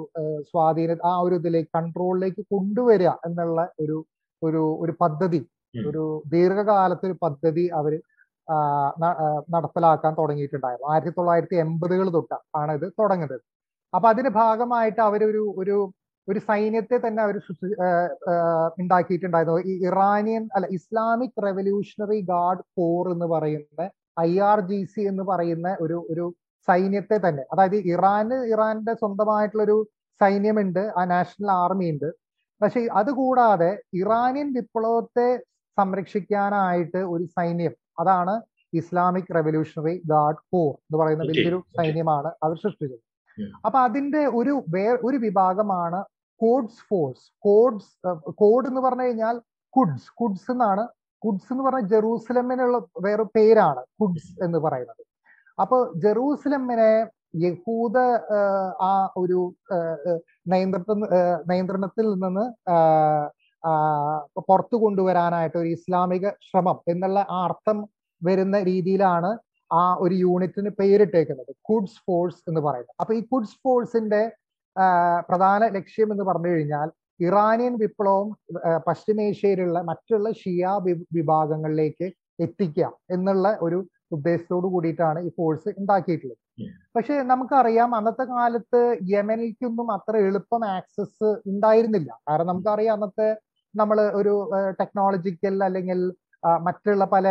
സ്വാധീന 0.50 0.96
ആ 1.10 1.12
ഒരു 1.26 1.36
ഇതിലേക്ക് 1.40 1.70
കൺട്രോളിലേക്ക് 1.76 2.42
കൊണ്ടുവരിക 2.54 3.12
എന്നുള്ള 3.28 3.60
ഒരു 3.80 3.96
ഒരു 4.42 4.62
ഒരു 4.82 4.92
പദ്ധതി 5.00 5.40
ഒരു 5.86 6.04
ദീർഘകാലത്തെ 6.34 7.06
ഒരു 7.06 7.16
പദ്ധതി 7.24 7.64
അവർ 7.78 7.94
നടപ്പിലാക്കാൻ 9.54 10.12
തുടങ്ങിയിട്ടുണ്ടായിരുന്നു. 10.18 10.88
ആയിരത്തി 10.92 11.12
തൊള്ളായിരത്തി 11.18 11.56
എൺപതുകൾ 11.64 12.08
തൊട്ടാണ് 12.10 12.72
ഇത് 12.72 12.86
തുടങ്ങുന്നത്. 13.00 13.42
അപ്പൊ 13.92 14.06
അതിന്റെ 14.08 14.32
ഭാഗമായിട്ട് 14.38 15.00
അവരൊരു 15.00 15.42
ഒരു 15.60 15.76
ഒരു 16.28 16.40
സൈന്യത്തെ 16.48 16.96
തന്നെ 17.04 17.20
അവർ 17.26 17.36
ഉണ്ടാക്കിയിട്ടുണ്ടായിരുന്നു. 18.82 19.60
ഈ 19.70 19.74
ഇറാനിയൻ 19.90 20.44
അല്ല 20.56 20.66
ഇസ്ലാമിക് 20.78 21.38
റെവല്യൂഷണറി 21.46 22.20
ഗാർഡ് 22.32 22.64
കോർ 22.78 23.04
എന്ന് 23.14 23.28
പറയുന്ന 23.34 23.88
ഐ 24.26 24.30
ആർ 24.50 24.60
ജി 24.70 24.80
സി 24.92 25.02
എന്ന് 25.12 25.24
പറയുന്ന 25.30 25.68
ഒരു 25.84 25.98
ഒരു 26.12 26.26
സൈന്യത്തെ 26.68 27.16
തന്നെ. 27.26 27.42
അതായത് 27.52 27.78
ഇറാന് 27.94 28.38
ഇറാന്റെ 28.52 28.94
സ്വന്തമായിട്ടുള്ളൊരു 29.02 29.78
സൈന്യമുണ്ട് 30.20 30.82
ആ 30.98 31.02
നാഷണൽ 31.14 31.50
ആർമി 31.62 31.86
ഉണ്ട് 31.92 32.08
പക്ഷെ 32.60 32.80
അതുകൂടാതെ 33.00 33.70
ഇറാനിയൻ 34.02 34.48
വിപ്ലവത്തെ 34.56 35.28
സംരക്ഷിക്കാനായിട്ട് 35.78 37.00
ഒരു 37.14 37.24
സൈന്യം 37.36 37.74
അതാണ് 38.02 38.34
ഇസ്ലാമിക് 38.80 39.30
റെവല്യൂഷണറി 39.36 39.94
ഗാർഡ് 40.12 40.42
കോർ 40.52 40.72
എന്ന് 40.86 40.98
പറയുന്ന 41.02 41.24
വലിയൊരു 41.30 41.60
സൈന്യമാണ് 41.78 42.30
അവർ 42.44 42.56
സൃഷ്ടിച്ചത്. 42.64 43.04
അപ്പൊ 43.66 43.78
അതിന്റെ 43.86 44.22
ഒരു 44.38 44.54
വേ 44.74 44.84
ഒരു 45.08 45.18
വിഭാഗമാണ് 45.26 46.00
കോഡ്സ് 46.40 46.82
ഫോഴ്സ് 46.88 47.24
കോഡ്സ് 47.46 47.90
കോഡ് 48.40 48.68
എന്ന് 48.68 48.80
പറഞ്ഞു 48.80 49.04
കഴിഞ്ഞാൽ 49.06 49.36
കുഡ്സ് 49.74 50.10
കുഡ്സ് 50.20 50.50
എന്നാണ്. 50.52 50.84
കുഡ്സ് 51.22 51.48
എന്ന് 51.52 51.64
പറഞ്ഞാൽ 51.64 51.88
ജെറൂസലമിനുള്ള 51.92 52.76
വേറെ 53.00 53.24
പേരാണ്. 53.36 53.82
കുഡ്സ് 54.00 54.32
എന്ന് 54.44 54.58
പറയുന്നത്. 54.58 55.02
അപ്പോൾ 55.60 55.80
ജെറൂസലമിനെ 56.04 56.92
യഹൂദ 57.44 57.98
ആ 58.90 58.92
ഒരു 59.16 59.40
നിയന്ത്രണ 60.52 60.94
നിയന്ത്രണത്തിൽ 61.50 62.06
നിന്ന് 62.14 62.44
പുറത്തു 64.48 64.76
കൊണ്ടുവരാനായിട്ട് 64.82 65.58
ഒരു 65.58 65.68
ഇസ്ലാമിക 65.68 66.28
ശ്രമം 66.48 66.78
എന്നുള്ള 66.92 67.18
ആ 67.30 67.38
അർത്ഥം 67.48 67.78
വരുന്ന 68.22 68.56
രീതിയിലാണ് 68.70 69.30
ആ 69.70 69.82
ഒരു 70.00 70.14
യൂണിറ്റിന് 70.24 70.70
പേരിട്ടേക്കുന്നത്. 70.80 71.52
കുഡ്സ് 71.68 72.00
ഫോഴ്സ് 72.06 72.42
എന്ന് 72.48 72.60
പറയുന്നത്. 72.66 72.94
അപ്പൊ 73.00 73.12
ഈ 73.14 73.22
കുഡ്സ് 73.32 73.58
ഫോഴ്സിന്റെ 73.64 74.22
പ്രധാന 75.28 75.68
ലക്ഷ്യം 75.68 76.12
എന്ന് 76.12 76.24
പറഞ്ഞു 76.24 76.48
കഴിഞ്ഞാൽ 76.48 76.88
ഇറാനിയൻ 77.20 77.74
വിപ്ലവം 77.76 78.28
പശ്ചിമേഷ്യയിലുള്ള 78.86 79.78
മറ്റുള്ള 79.82 80.28
ഷിയ 80.32 80.64
വിഭാഗങ്ങളിലേക്ക് 81.12 82.06
എത്തിക്കുക 82.40 82.90
എന്നുള്ള 83.10 83.58
ഒരു 83.60 83.78
ഉദ്ദേശത്തോട് 84.12 84.66
കൂടിയിട്ടാണ് 84.66 85.18
ഈ 85.20 85.30
ഫോഴ്സ് 85.36 85.70
ഉണ്ടാക്കിയിട്ടുള്ളത്. 85.78 86.38
പക്ഷെ 86.96 87.14
നമുക്കറിയാം 87.22 87.90
അന്നത്തെ 87.96 88.24
കാലത്ത് 88.24 88.80
യമനിലേക്കൊന്നും 89.12 89.88
അത്ര 89.92 90.16
എളുപ്പം 90.28 90.62
ആക്സസ് 90.76 91.28
ഉണ്ടായിരുന്നില്ല 91.46 92.10
കാരണം 92.28 92.46
നമുക്കറിയാം 92.46 92.94
അന്നത്തെ 92.94 93.28
നമ്മൾ 93.74 93.98
ഒരു 94.20 94.34
ടെക്നോളജിക്കൽ 94.80 95.56
അല്ലെങ്കിൽ 95.64 96.00
മറ്റുള്ള 96.62 97.04
പല 97.14 97.26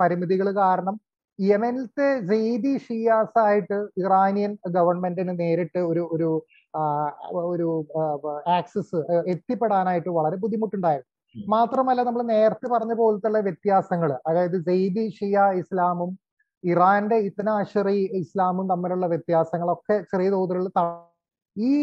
പരിമിതികൾ 0.00 0.48
കാരണം 0.56 0.96
യമനിലത്തെ 1.38 2.08
സെയ്ദി 2.28 2.72
ഷിയാസ് 2.78 3.38
ആയിട്ട് 3.38 3.78
ഇറാനിയൻ 4.02 4.52
ഗവൺമെന്റിന് 4.68 5.34
നേരിട്ട് 5.40 5.80
ഒരു 5.90 6.02
ഒരു 6.14 6.30
ഒരു 7.52 7.68
ആക്സസ് 8.56 8.98
എത്തിപ്പെടാനായിട്ട് 9.26 10.10
വളരെ 10.10 10.36
ബുദ്ധിമുട്ടുണ്ടായിരുന്നു. 10.36 11.12
മാത്രമല്ല 11.48 12.00
നമ്മൾ 12.02 12.22
നേരത്തെ 12.32 12.66
പറഞ്ഞ 12.68 12.92
പോലത്തുള്ള 12.92 13.38
വ്യത്യാസങ്ങൾ 13.40 14.10
അതായത് 14.28 14.56
സെയ്ദി 14.64 15.04
ഷിയ 15.10 15.38
ഇസ്ലാമും 15.60 16.10
ഇറാന്റെ 16.64 17.18
ഇത്തന 17.28 17.48
അഷറി 17.60 17.98
ഇസ്ലാമും 18.20 18.66
തമ്മിലുള്ള 18.68 19.06
വ്യത്യാസങ്ങളൊക്കെ 19.06 19.96
ചെറിയ 20.12 20.30
തോതിലുള്ള 20.30 20.70
ഈ 21.56 21.74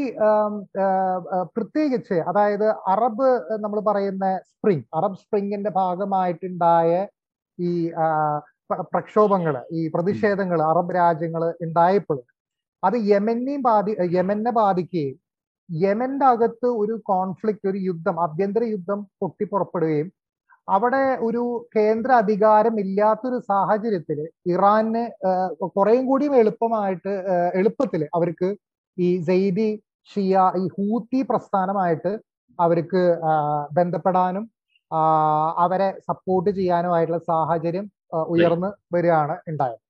പ്രത്യേകിച്ച് 1.56 2.18
അതായത് 2.30 2.68
അറബ് 2.88 3.30
നമ്മൾ 3.60 3.80
പറയുന്ന 3.80 4.26
സ്പ്രിംഗ് 4.52 4.86
അറബ് 4.94 5.20
സ്പ്രിങ്ങിന്റെ 5.24 5.72
ഭാഗമായിട്ടുണ്ടായ 5.76 6.92
ഈ 7.60 7.72
ആ, 8.66 8.74
പ്ര- 8.74 8.86
പ്രക്ഷോഭങ്ങൾ 8.92 9.56
ഈ 9.72 9.82
പ്രതിഷേധങ്ങൾ 9.94 10.60
അറബ് 10.68 10.94
രാജ്യങ്ങൾ 10.96 11.44
ഉണ്ടായപ്പോൾ 11.66 12.20
അത് 12.84 12.98
യമനെയും 13.10 13.62
ബാധി 13.62 13.92
യമനെ 14.16 14.52
ബാധിക്കുകയും 14.56 15.18
യമന്റെ 15.70 16.26
അകത്ത് 16.26 16.68
ഒരു 16.82 16.96
കോൺഫ്ലിക്റ്റ് 17.08 17.68
ഒരു 17.72 17.80
യുദ്ധം 17.86 18.16
ആഭ്യന്തര 18.24 18.64
യുദ്ധം 18.74 19.00
പൊട്ടിപ്പുറപ്പെടുകയും 19.22 20.10
അവിടെ 20.68 21.04
ഒരു 21.22 21.42
കേന്ദ്ര 21.76 22.12
അധികാരം 22.22 22.76
ഇല്ലാത്തൊരു 22.84 23.38
സാഹചര്യത്തിൽ 23.50 24.20
ഇറാന് 24.54 25.04
കുറേയും 25.76 26.06
കൂടിയും 26.06 26.36
എളുപ്പമായിട്ട് 26.36 27.14
എളുപ്പത്തിൽ 27.58 27.60
എളുപ്പത്തിൽ 27.60 28.04
അവർക്ക് 28.16 28.50
ഈ 28.98 29.10
സെയ്ദി 29.28 29.70
ഷിയ 30.10 30.34
ഈ 30.56 30.66
ഹൂത്തി 30.76 31.20
പ്രസ്ഥാനമായിട്ട് 31.30 32.14
അവർക്ക് 32.60 33.04
ബന്ധപ്പെടാനും 33.72 34.44
അവരെ 35.58 35.90
സപ്പോർട്ട് 36.10 36.50
ചെയ്യാനുമായിട്ടുള്ള 36.52 37.22
സാഹചര്യം 37.30 37.86
ഉയർന്നു 38.30 38.70
വരികയാണ് 38.94 39.36
ഉണ്ടായത് 39.48 39.82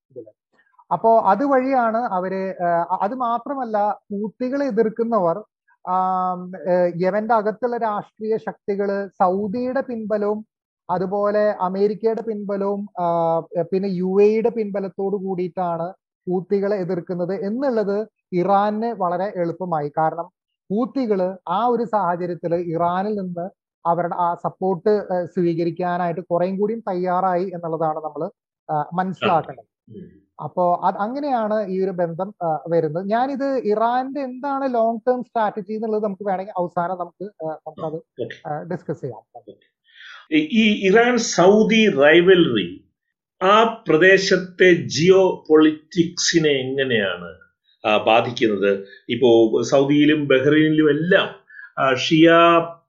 അപ്പോ 0.91 1.12
അതുവഴിയാണ് 1.25 1.99
അവർ 2.15 2.34
അത് 3.01 3.13
മാത്രമല്ല 3.23 3.78
ഹൂത്തികളെ 4.12 4.65
എതിർക്കുന്നവർ 4.65 5.38
യമന്റെ 7.01 7.34
അകത്തുള്ള 7.34 7.78
രാഷ്ട്രീയ 7.78 8.36
ശക്തികൾ 8.38 8.89
സൗദിയുടെ 9.21 9.82
പിൻബലവും 9.82 10.39
അതുപോലെ 10.89 11.43
അമേരിക്കയുടെ 11.67 12.21
പിൻബലവും 12.21 12.82
പിന്നെ 13.71 13.89
യു 14.01 14.12
എയുടെ 14.21 14.49
പിൻബലത്തോട് 14.49 15.17
കൂടിയിട്ടാണ് 15.25 15.88
ഹൂത്തികളെ 16.28 16.75
എതിർക്കുന്നത് 16.84 17.34
എന്നുള്ളത് 17.47 17.97
ഇറാന് 18.34 18.89
വളരെ 19.04 19.28
എളുപ്പമായി. 19.41 19.89
കാരണം 19.97 20.28
ഹൂത്തികൾ 20.69 21.19
ആ 21.49 21.60
ഒരു 21.73 21.86
സാഹചര്യത്തിൽ 21.86 22.54
ഇറാനിൽ 22.73 23.15
നിന്ന് 23.21 23.45
അവരുടെ 23.86 24.15
ആ 24.15 24.34
സപ്പോർട്ട് 24.34 25.04
സ്വീകരിക്കാനായിട്ട് 25.26 26.21
കുറേയും 26.21 26.60
കൂടിയും 26.60 26.80
തയ്യാറായി 26.80 27.43
എന്നുള്ളതാണ് 27.43 27.98
നമ്മൾ 27.98 28.30
മനസ്സിലാക്കേണ്ടത്. 28.93 29.65
അപ്പോ 30.43 30.82
അത് 30.84 30.95
അങ്ങനെയാണ് 30.95 31.67
ഈ 31.67 31.84
ഒരു 31.84 31.91
ബന്ധം 31.91 32.34
വരുന്നത്. 32.67 33.10
ഞാനിത് 33.10 33.62
ഇറാന്റെ 33.65 34.21
എന്താണ് 34.21 34.74
ലോങ് 34.74 35.00
ടേം 35.08 35.24
സ്ട്രാറ്റജി 35.24 35.74
എന്നുള്ളത് 35.74 36.04
നമുക്ക് 36.04 36.28
വേണമെങ്കിൽ 36.28 36.54
അവസാനം 36.58 36.98
നമുക്ക് 37.00 37.32
നമുക്കത് 37.50 38.02
ഡിസ്കസ് 38.71 39.02
ചെയ്യാം. 39.02 39.41
ഈ- 40.32 40.89
ഇറാൻ 40.89 41.17
സൗദി 41.17 41.89
റൈവലറി 41.89 42.89
ആ 43.43 43.84
പ്രദേശത്തെ 43.88 44.74
ജിയോ 44.74 45.45
പൊളിറ്റിക്സിനെ 45.50 46.50
എങ്ങനെയാണ് 46.50 47.34
ബാധിക്കുന്നത്? 48.06 48.88
ഇപ്പോ 49.10 49.62
സൗദിയിലും 49.62 50.28
ബഹ്റൈനിലും 50.28 50.89
എല്ലാം 50.89 51.45
ഷിയ 51.98 52.30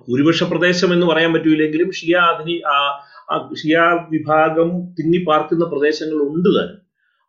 ഭൂരിപക്ഷ 0.09 0.45
പ്രദേശം 0.53 0.91
എന്ന് 0.95 1.07
പറയാൻ 1.11 1.31
പറ്റൂലെങ്കിലും 1.35 1.89
ഷിയ 1.99 2.17
അതിന് 2.33 2.57
ഷിയ 3.61 3.77
വിഭാഗം 4.13 4.69
തിങ്ങി 4.99 5.21
പാർക്കുന്ന 5.29 5.65
പ്രദേശങ്ങൾ 5.73 6.19
ഉണ്ട് 6.29 6.51
താനും 6.57 6.81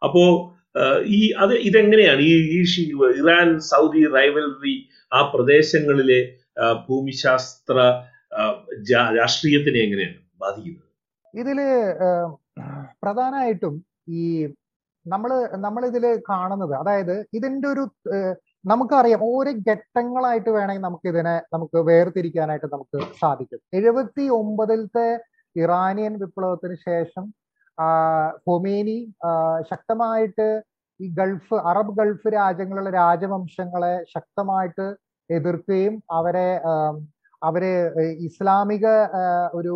അപ്പോ 0.02 0.24
ഈ 1.18 1.20
അത് 1.44 1.54
ഇതെങ്ങനെയാണ്? 1.68 2.22
ഈ 2.22 2.60
ഇറാൻ 3.22 3.48
സൗദി 3.72 4.04
റൈവൽറി 4.18 4.76
ആ 5.12 5.22
പ്രദേശങ്ങളിലെ 5.34 6.20
ഭൂമിശാസ്ത്ര 6.88 7.78
രാഷ്ട്രീയത്തിനെ 9.18 9.80
എങ്ങനെയാണ് 9.86 10.20
ബാധിക്കുന്നത്? 10.44 10.84
ഇതിൽ 11.34 11.60
പ്രധാനമായിട്ടും 13.04 13.76
ഈ 14.20 14.24
നമ്മൾ 15.06 15.82
ഇതിൽ 15.92 16.06
കാണുന്നത് 16.30 16.74
അതായത് 16.82 17.16
ഇതിന്റെ 17.38 17.68
ഒരു 17.74 17.84
നമുക്കറിയാം 18.68 19.22
ഓരോ 19.24 19.52
ഘട്ടങ്ങളായിട്ട് 19.72 20.50
വേണമെങ്കിൽ 20.50 20.86
നമുക്ക് 20.86 21.08
ഇതിനെ 21.08 21.36
നമുക്ക് 21.54 21.78
വേർതിരിക്കാനായിട്ട് 21.90 22.70
നമുക്ക് 22.74 23.00
സാധിക്കും. 23.22 23.60
എഴുപത്തി 23.74 24.24
ഒമ്പതിലത്തെ 24.40 25.08
ഇറാനിയൻ 25.56 26.14
വിപ്ലവത്തിന് 26.24 26.76
ശേഷം 26.88 27.26
ഹൊമേനി 28.48 28.98
ശക്തമായിട്ട് 29.72 30.48
ഈ 31.00 31.08
ഗൾഫ് 31.14 31.58
അറബ് 31.70 31.94
ഗൾഫ് 31.98 32.28
രാജ്യങ്ങളിലെ 32.34 32.92
രാജവംശങ്ങളെ 32.92 33.96
ശക്തമായിട്ട് 34.16 34.86
എതിർക്കുകയും 35.30 35.96
അവരെ 36.12 36.50
അവർ 37.42 37.64
ഇസ്ലാമിക 38.28 38.86
ഒരു 39.54 39.76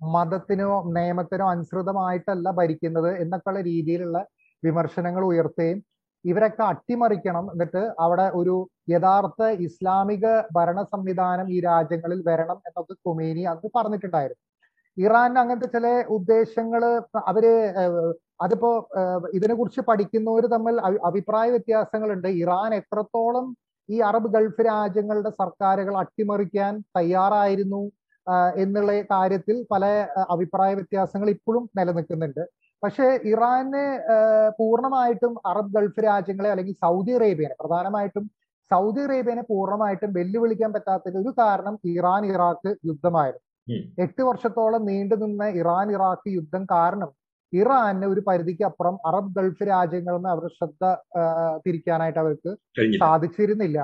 മതത്തിനോ 0.00 0.68
നിയമത്തിനോ 0.94 1.46
അനുസൃതമായിട്ടല്ല 1.50 2.48
ഭരിക്കുന്നത് 2.50 3.10
എന്നൊക്കെയുള്ള 3.18 3.60
രീതിയിലുള്ള 3.62 4.18
വിമർശനങ്ങൾ 4.62 5.22
ഉയർത്തുകയും 5.24 5.78
ഇവരൊക്കെ 6.24 6.62
അട്ടിമറിക്കണം. 6.62 7.52
എന്നിട്ട് 7.52 7.94
അവിടെ 8.00 8.30
ഒരു 8.34 8.68
യഥാർത്ഥ 8.90 9.42
ഇസ്ലാമിക 9.46 10.40
ഭരണ 10.52 10.82
സംവിധാനം 10.82 11.50
ഈ 11.50 11.60
രാജ്യങ്ങളിൽ 11.60 12.22
വരണം 12.26 12.56
എന്നൊക്കെ 12.56 12.92
കൊമേനി 12.92 13.40
അന്ന് 13.40 13.68
പറഞ്ഞിട്ടുണ്ടായിരുന്നു. 13.76 14.52
ഇറാൻ 15.06 15.38
അങ്ങനത്തെ 15.38 15.66
ചില 15.66 16.04
ഉദ്ദേശങ്ങൾ 16.08 16.84
അവർ 17.26 17.46
അതിപ്പോ 18.40 18.88
ഇതിനെ 18.96 19.30
ഇതിനെക്കുറിച്ച് 19.34 19.80
പഠിക്കുന്നവർ 19.80 20.46
തമ്മിൽ 20.46 20.80
അഭി- 20.80 21.00
അഭിപ്രായ 21.04 21.50
വ്യത്യാസങ്ങളുണ്ട്. 21.50 22.28
ഇറാൻ 22.28 22.74
എത്രത്തോളം 22.74 23.56
ഈ 23.90 23.98
അറബ് 23.98 24.34
ഗൾഫ് 24.34 24.66
രാജ്യങ്ങളുടെ 24.66 25.30
സർക്കാരുകൾ 25.30 25.96
അട്ടിമറിക്കാൻ 25.96 26.84
തയ്യാറായിരുന്നു 26.96 27.90
എന്നുള്ള 28.56 29.00
കാര്യത്തിൽ 29.00 29.66
പല 29.70 30.08
അഭിപ്രായ 30.30 30.74
വ്യത്യാസങ്ങൾ 30.74 31.30
ഇപ്പോഴും 31.30 31.70
നിലനിൽക്കുന്നുണ്ട്. 31.78 32.48
പക്ഷേ 32.82 33.06
ഇറാന് 33.32 33.82
പൂർണമായിട്ടും 34.58 35.34
അറബ് 35.50 35.72
ഗൾഫ് 35.76 36.00
രാജ്യങ്ങളെ 36.08 36.48
അല്ലെങ്കിൽ 36.52 36.76
സൗദി 36.84 37.12
അറേബ്യനെ 37.18 37.54
പ്രധാനമായിട്ടും 37.60 38.24
സൗദി 38.70 39.00
അറേബ്യനെ 39.06 39.42
പൂർണമായിട്ടും 39.50 40.10
വെല്ലുവിളിക്കാൻ 40.18 40.70
പറ്റാത്തതിന് 40.76 41.20
ഒരു 41.22 41.32
കാരണം 41.40 41.74
ഇറാൻ 41.94 42.22
ഇറാഖ് 42.34 42.70
യുദ്ധമായിരുന്നു. 42.90 43.46
എട്ട് 44.04 44.22
വർഷത്തോളം 44.28 44.82
നീണ്ടു 44.90 45.16
നിന്ന 45.22 45.44
ഇറാൻ 45.60 45.88
ഇറാഖ് 45.96 46.28
യുദ്ധം 46.38 46.62
കാരണം 46.74 47.10
ഇറാന് 47.52 48.06
ഒരു 48.12 48.20
പരിധിക്ക് 48.28 48.64
അപ്പുറം 48.68 48.94
അറബ് 49.08 49.32
ഗൾഫ് 49.38 49.64
രാജ്യങ്ങളിൽ 49.72 50.18
നിന്ന് 50.18 50.30
അവരുടെ 50.34 50.52
ശ്രദ്ധ 50.58 50.84
തിരിക്കാനായിട്ട് 51.66 52.20
അവർക്ക് 52.24 52.50
സാധിച്ചിരുന്നില്ല. 53.02 53.78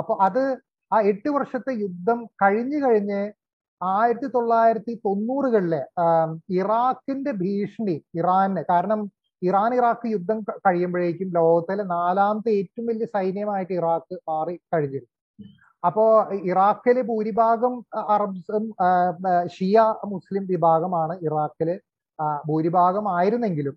അപ്പൊ 0.00 0.14
അത് 0.26 0.42
ആ 0.90 0.98
എട്ട് 1.12 1.30
വർഷത്തെ 1.36 1.72
യുദ്ധം 1.84 2.18
കഴിഞ്ഞു 2.42 2.78
കഴിഞ്ഞ് 2.84 3.20
ആയിരത്തി 3.80 4.28
തൊള്ളായിരത്തി 4.34 4.94
തൊണ്ണൂറുകളിലെ 5.06 5.82
ഇറാഖിന്റെ 6.60 7.32
ഭീഷണി 7.42 7.96
ഇറാന്. 8.20 8.62
കാരണം 8.70 9.00
ഇറാൻ 9.42 9.70
ഇറാഖ് 9.78 10.06
യുദ്ധം 10.14 10.38
കഴിയുമ്പോഴേക്കും 10.66 11.28
ലോകത്തിലെ 11.38 11.84
നാലാമത്തെ 11.96 12.50
ഏറ്റവും 12.60 12.86
വലിയ 12.90 13.06
സൈന്യമായിട്ട് 13.16 13.74
ഇറാഖ് 13.80 14.16
മാറി 14.30 14.54
കഴിഞ്ഞിരുന്നു. 14.74 15.10
അപ്പോ 15.82 16.04
ഇറാഖിലെ 16.52 17.02
ഭൂരിഭാഗം 17.10 17.74
അറബ്സും 18.14 18.64
ഷിയ 19.54 19.76
മുസ്ലിം 20.14 20.44
വിഭാഗമാണ് 20.54 21.14
ഇറാഖിലെ 21.28 21.76
ഭൂരിഭാഗം 22.48 23.06
ആയിരുന്നെങ്കിലും 23.16 23.76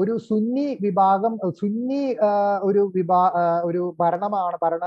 ഒരു 0.00 0.14
സുന്നി 0.28 0.66
വിഭാഗം 0.84 1.32
സുന്നി 1.60 2.02
ഒരു 2.68 2.82
വിഭാ 2.96 3.22
ഒരു 3.68 3.82
ഭരണമാണ് 4.00 4.56
ഭരണ 4.64 4.84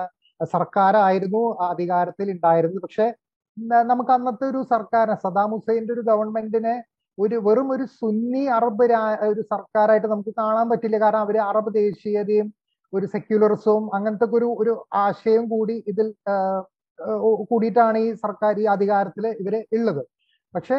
സർക്കാരായിരുന്നു 0.53 1.41
അധികാരത്തിൽ 1.71 2.27
ഉണ്ടായിരുന്നത് 2.35 2.83
പക്ഷെ 2.85 3.07
നമുക്ക് 3.57 4.11
അന്നത്തെ 4.11 4.45
ഒരു 4.51 4.59
സർക്കാർ 4.73 5.07
സദാം 5.23 5.51
ഹുസൈന്റെ 5.55 5.93
ഒരു 5.93 6.03
ഗവൺമെന്റിനെ 6.09 6.75
ഒരു 7.17 7.37
വെറും 7.47 7.67
ഒരു 7.75 7.85
സുന്നി 7.99 8.43
അറബ് 8.57 8.85
ഒരു 9.29 9.41
സർക്കാരായിട്ട് 9.53 10.07
നമുക്ക് 10.13 10.33
കാണാൻ 10.41 10.65
പറ്റില്ല. 10.71 10.97
കാരണം 11.03 11.21
അവർ 11.25 11.37
അറബ് 11.49 11.71
ദേശീയതയും 11.73 12.47
ഒരു 12.93 13.05
സെക്യുലറിസവും 13.13 13.85
അങ്ങനത്തെ 13.97 14.27
ഒരു 14.37 14.47
ഒരു 14.61 14.73
ആശയം 15.05 15.43
കൂടി 15.53 15.75
ഇതിൽ 15.91 16.07
കൂടിയിട്ടാണ് 17.51 17.97
ഈ 18.05 18.09
സർക്കാർ 18.25 18.59
ഈ 18.63 18.65
അധികാരത്തിൽ 18.75 19.25
ഇവർ 19.41 19.55
ഉള്ളത് 19.77 20.03
പക്ഷേ 20.53 20.77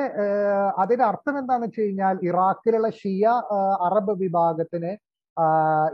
അതിന്റെ 0.82 1.04
അർത്ഥം 1.10 1.34
എന്താണെന്ന് 1.40 1.68
വെച്ച് 1.68 1.80
കഴിഞ്ഞാൽ 1.80 2.16
ഇറാഖിലുള്ള 2.28 2.88
ഷിയ 3.00 3.24
അറബ് 3.86 4.14
വിഭാഗത്തിന് 4.22 4.92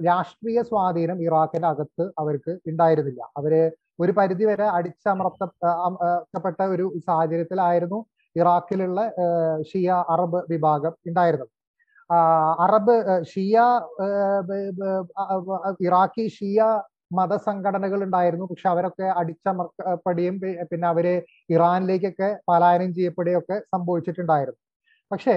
രാഷ്ട്രീയ 0.08 0.60
സ്വാധീനം 0.70 1.18
ഇറാഖിന്റെ 1.26 1.68
അകത്ത് 1.68 2.04
അവർക്ക് 2.22 2.52
ഉണ്ടായിരുന്നില്ല. 2.70 3.20
അവർ 3.38 3.52
ഒരു 4.00 4.12
പരിധിവരെ 4.18 4.66
അടിച്ചമർത്തപ്പെട്ട 4.76 6.60
ഒരു 6.74 6.86
സാഹചര്യത്തിലായിരുന്നു 7.08 7.98
ഇറാഖിലുള്ള 8.36 9.00
ഷിയ 9.70 9.88
അറബ് 10.14 10.40
വിഭാഗം 10.52 10.92
ഉണ്ടായിരുന്നത്. 11.08 11.50
അറബ് 12.64 12.94
ഷിയ 13.32 13.56
ഇറാഖി 15.88 16.26
ഷിയ 16.36 16.60
മതസംഘടനകൾ 17.18 18.00
ഉണ്ടായിരുന്നു. 18.06 18.44
പക്ഷെ 18.50 18.66
അവരൊക്കെ 18.72 19.06
അടിച്ചമർത്തപ്പെടുകയും 19.20 20.36
പിന്നെ 20.70 20.86
അവർ 20.92 21.06
ഇറാനിലേക്കൊക്കെ 21.56 22.28
പലായനം 22.50 22.90
ചെയ്യപ്പെടുകയൊക്കെ 22.98 23.56
സംഭവിച്ചിട്ടുണ്ടായിരുന്നു. 23.74 24.60
പക്ഷേ 25.10 25.36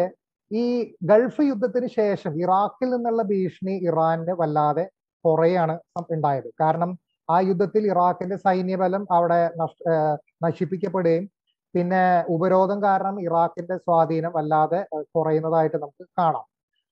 ഈ 0.52 0.66
ഗൾഫ് 1.12 1.44
യുദ്ധത്തിന് 1.50 1.88
ശേഷം 2.00 2.34
ഇറാഖിൽ 2.44 2.90
നിന്നുള്ള 2.96 3.22
ഭീഷണി 3.32 3.76
ഇറാനിന് 3.90 4.34
വല്ലാതെ 4.42 4.86
കുറയാണ് 5.26 5.76
ഉണ്ടായത്. 6.16 6.50
കാരണം 6.62 6.92
ആ 7.30 7.38
യുദ്ധത്തിൽ 7.50 7.84
ഇറാഖിന്റെ 7.92 8.38
സൈന്യബലം 8.46 9.04
അവിടെ 9.18 9.40
നശിപ്പിക്കപ്പെടുകയും 10.46 11.26
പിന്നെ 11.76 12.02
ഉപരോധം 12.36 12.80
കാരണം 12.86 13.16
ഇറാഖിന്റെ 13.28 13.76
സ്വാധീനം 13.86 14.32
വല്ലാതെ 14.38 14.80
കുറയുന്നതായിട്ട് 15.16 15.78
നമുക്ക് 15.84 16.06
കാണാം. 16.20 16.46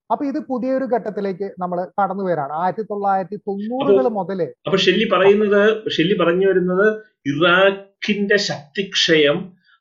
അപ്പൊ 0.10 0.24
ഇത് 0.30 0.40
പുതിയൊരു 0.50 0.86
ഘട്ടത്തിലേക്ക് 0.96 1.48
നമ്മൾ 1.62 1.80
കടന്നു 2.00 2.24
വരാണ്. 2.30 2.54
ആയിരത്തി 2.62 2.86
തൊള്ളായിരത്തി 2.92 3.38
തൊണ്ണൂറുകൾ 3.48 4.08
മുതൽ 4.20 4.40
അപ്പൊ 4.68 4.78
ഷെല്ലി 4.86 5.06
പറയുന്നത് 5.14 5.62
ഷെല്ലി 5.96 6.16
പറഞ്ഞു 6.22 6.48
വരുന്നത് 6.52 6.88
ഇറാഖിന്റെ 7.32 8.38
ശക്തിക്ഷയം 8.50 9.38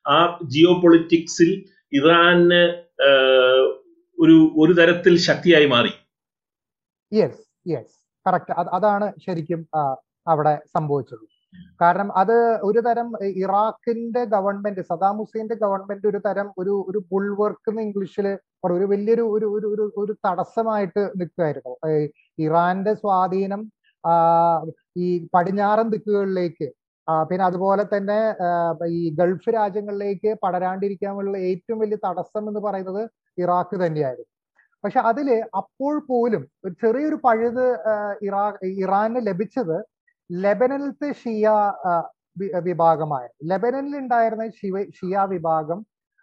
ആ 0.06 0.18
ജിയോ 0.52 0.74
പൊളിറ്റിക്സിൽ 0.82 1.50
ഇറാന് 1.98 2.60
ഒരു 4.18 4.36
ഒരു 4.62 4.72
തരത്തിൽ 4.78 5.14
ശക്തിയായി 5.28 5.66
മാറി. 5.74 5.92
യെസ് 7.12 7.42
യെസ് 7.72 7.94
കറക്റ്റ് 8.26 8.52
അതാണ് 8.78 9.06
ശരിക്കും 9.26 9.60
അവിടെ 10.26 10.54
സംഭവിച്ചത്. 10.76 11.24
കാരണം 11.80 12.08
അത് 12.20 12.36
ഒരു 12.68 12.80
തരം 12.86 13.08
ഇറാഖിന്റെ 13.44 14.22
ഗവൺമെന്റ് 14.34 14.82
സദാം 14.90 15.16
ഹുസൈന്റെ 15.20 15.56
ഗവൺമെന്റ് 15.64 16.06
ഒരു 16.10 16.20
തരം 16.26 16.48
ഒരു 16.60 16.74
ഒരു 16.90 16.98
ബുൾവർക്ക് 17.12 17.70
എന്ന് 17.70 17.82
ഇംഗ്ലീഷിൽ 17.86 18.26
ഒരു 18.66 18.86
വലിയൊരു 18.92 19.24
ഒരു 19.36 19.46
ഒരു 19.56 19.68
ഒരു 19.74 19.84
ഒരു 20.02 20.12
തടസ്സമായിട്ട് 20.26 21.02
നിൽക്കുമായിരുന്നു 21.20 21.72
ഇറാന്റെ 22.38 22.92
സ്വാധീനം 23.02 23.62
ഈ 25.04 25.06
പടിഞ്ഞാറൻ 25.34 25.88
ദിക്കുകളിലേക്ക് 25.94 26.68
പിന്നെ 27.30 27.44
അതുപോലെ 27.48 27.84
തന്നെ 27.94 28.18
ഈ 28.98 29.00
ഗൾഫ് 29.20 29.50
രാജ്യങ്ങളിലേക്ക് 29.56 30.30
പടരാണ്ടിരിക്കാനുള്ള 30.44 31.36
ഏറ്റവും 31.50 31.78
വലിയ 31.82 31.98
തടസ്സം 32.06 32.44
എന്ന് 32.50 32.60
പറയുന്നത് 32.66 33.02
ഇറാഖ് 33.38 33.76
തന്നെയായിരുന്നു. 33.84 34.28
പക്ഷെ 34.84 35.00
അതിൽ 35.10 35.28
അപ്പോൾ 35.60 35.94
പോലും 36.10 36.42
ഒരു 36.64 36.74
ചെറിയൊരു 36.82 37.16
പഴുത് 37.26 37.64
ഇറാ 38.28 38.44
ഇറാന് 38.84 39.20
ലഭിച്ചത് 39.28 39.76
ലെബനനിലത്തെ 40.30 41.08
ഷിയ 41.20 41.48
വിഭാഗമായ 42.64 43.24
ലെബനനിൽ 43.50 43.94
ഉണ്ടായിരുന്ന 43.98 44.44
ഷിവ 44.58 44.82
ഷിയ 44.90 45.24
വിഭാഗം 45.30 45.78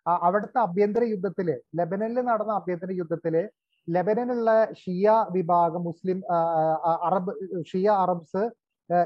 അവിടുത്തെ 0.06 0.60
ആഭ്യന്തര 0.60 1.04
യുദ്ധത്തിൽ 1.06 1.48
ലെബനനിൽ 1.76 2.22
നടന്ന 2.22 2.52
ആഭ്യന്തര 2.52 2.92
യുദ്ധത്തിൽ 2.92 3.36
ലെബനനിലുള്ള 3.88 4.52
ഷിയ 4.74 5.10
വിഭാഗം 5.32 5.82
മുസ്ലിം 5.84 6.20
അറബ് 7.04 7.34
ഷിയ 7.64 7.88
അറബ്സ് 7.98 8.44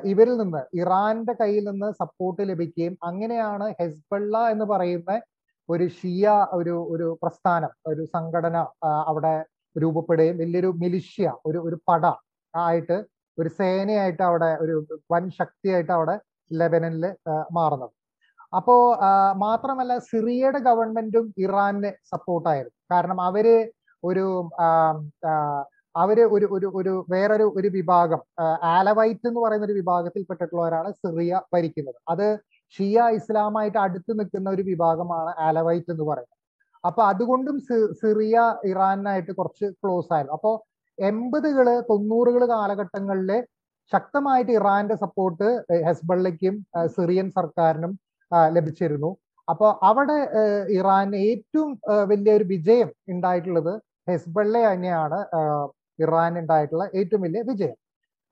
ഇവരിൽ 0.04 0.36
നിന്ന് 0.38 0.62
ഇറാന്റെ 0.80 1.34
കയ്യിൽ 1.34 1.64
നിന്ന് 1.64 1.90
സപ്പോർട്ട് 1.94 2.42
ലഭിക്കുകയും 2.50 2.96
അങ്ങനെയാണ് 3.04 3.68
ഹെസ്ബള്ള 3.80 4.38
എന്ന് 4.50 4.66
പറയുന്ന 4.66 5.12
ഒരു 5.70 5.86
ഷിയ 5.98 6.30
ഒരു 6.54 6.76
ഒരു 6.94 7.08
പ്രസ്ഥാനം 7.22 7.72
ഒരു 7.88 8.04
സംഘടന 8.16 8.58
അവിടെ 9.08 9.34
രൂപപ്പെടുകയും 9.76 10.38
വലിയൊരു 10.38 10.72
മിലിഷ്യ 10.78 11.28
ഒരു 11.46 11.60
ഒരു 11.60 11.78
പട 11.88 12.06
ആയിട്ട് 12.54 12.98
ഒരു 13.38 13.50
സേനയായിട്ട് 13.60 14.24
അവിടെ 14.30 14.50
ഒരു 14.64 14.76
വൻ 15.14 15.24
ശക്തിയായിട്ട് 15.40 15.94
അവിടെ 15.98 16.16
ലെബനനിൽ 16.52 17.06
മാറുന്നത്. 17.58 17.94
അപ്പോ 18.58 18.76
മാത്രമല്ല 19.46 19.94
സിറിയയുടെ 20.10 20.60
ഗവൺമെന്റും 20.70 21.26
ഇറാനെ 21.46 21.92
സപ്പോർട്ടായിരുന്നു 22.14 22.78
കാരണം 22.94 23.20
അവർ 23.28 23.48
ഒരു 24.04 24.26
അവർ 26.02 26.18
ഒരു 26.36 26.46
ഒരു 26.56 26.68
ഒരു 26.80 26.94
വേറൊരു 27.14 27.46
ഒരു 27.60 27.70
വിഭാഗം 27.78 28.22
ആലവൈറ്റ് 28.78 29.28
എന്ന് 29.30 29.40
പറയുന്ന 29.44 29.66
ഒരു 29.70 29.78
വിഭാഗത്തിൽപ്പെട്ടിട്ടുള്ളവരാണ് 29.80 30.90
സിറിയ 31.02 31.42
ഭരിക്കുന്നത്. 31.54 31.98
അത് 32.14 32.28
ഷിയ 32.76 32.98
ഇസ്ലാമായിട്ട് 33.20 33.80
അടുത്ത് 33.86 34.12
നിൽക്കുന്ന 34.20 34.48
ഒരു 34.56 34.64
വിഭാഗമാണ് 34.72 35.32
ആലവൈറ്റ് 35.48 35.92
എന്ന് 35.94 36.06
പറയുന്നത്. 36.12 36.38
അപ്പൊ 36.84 37.02
അതുകൊണ്ടും 37.12 37.58
സിറിയ 38.02 38.36
ഇറാനായിട്ട് 38.72 39.32
കുറച്ച് 39.40 39.68
ക്ലോസ് 39.82 40.12
ആയിരുന്നു. 40.16 40.36
അപ്പോ 40.40 40.52
എൺപതുകൾ 41.10 41.68
തൊണ്ണൂറുകൾ 41.90 42.44
കാലഘട്ടങ്ങളിൽ 42.54 43.32
ശക്തമായിട്ട് 43.92 44.52
ഇറാന്റെ 44.60 44.96
സപ്പോർട്ട് 45.04 45.48
ഹെസ്ബള്ളയ്ക്കും 45.88 46.56
സിറിയൻ 46.96 47.28
സർക്കാരിനും 47.40 47.94
ലഭിച്ചിരുന്നു. 48.56 49.10
അപ്പോൾ 49.48 49.70
അവിടെ 49.90 50.18
ഇറാൻ 50.80 51.08
ഏറ്റവും 51.28 51.72
വലിയ 52.12 52.34
ഒരു 52.40 52.46
വിജയം 52.54 52.90
ഉണ്ടായിട്ടുള്ളത് 53.14 53.74
ഹെസ്ബള്ള 54.10 54.56
തന്നെയാണ് 54.68 55.20
ഇറാൻ 56.04 56.34
ഉണ്ടായിട്ടുള്ള 56.42 56.86
ഏറ്റവും 57.00 57.24
വലിയ 57.26 57.42
വിജയം. 57.52 57.78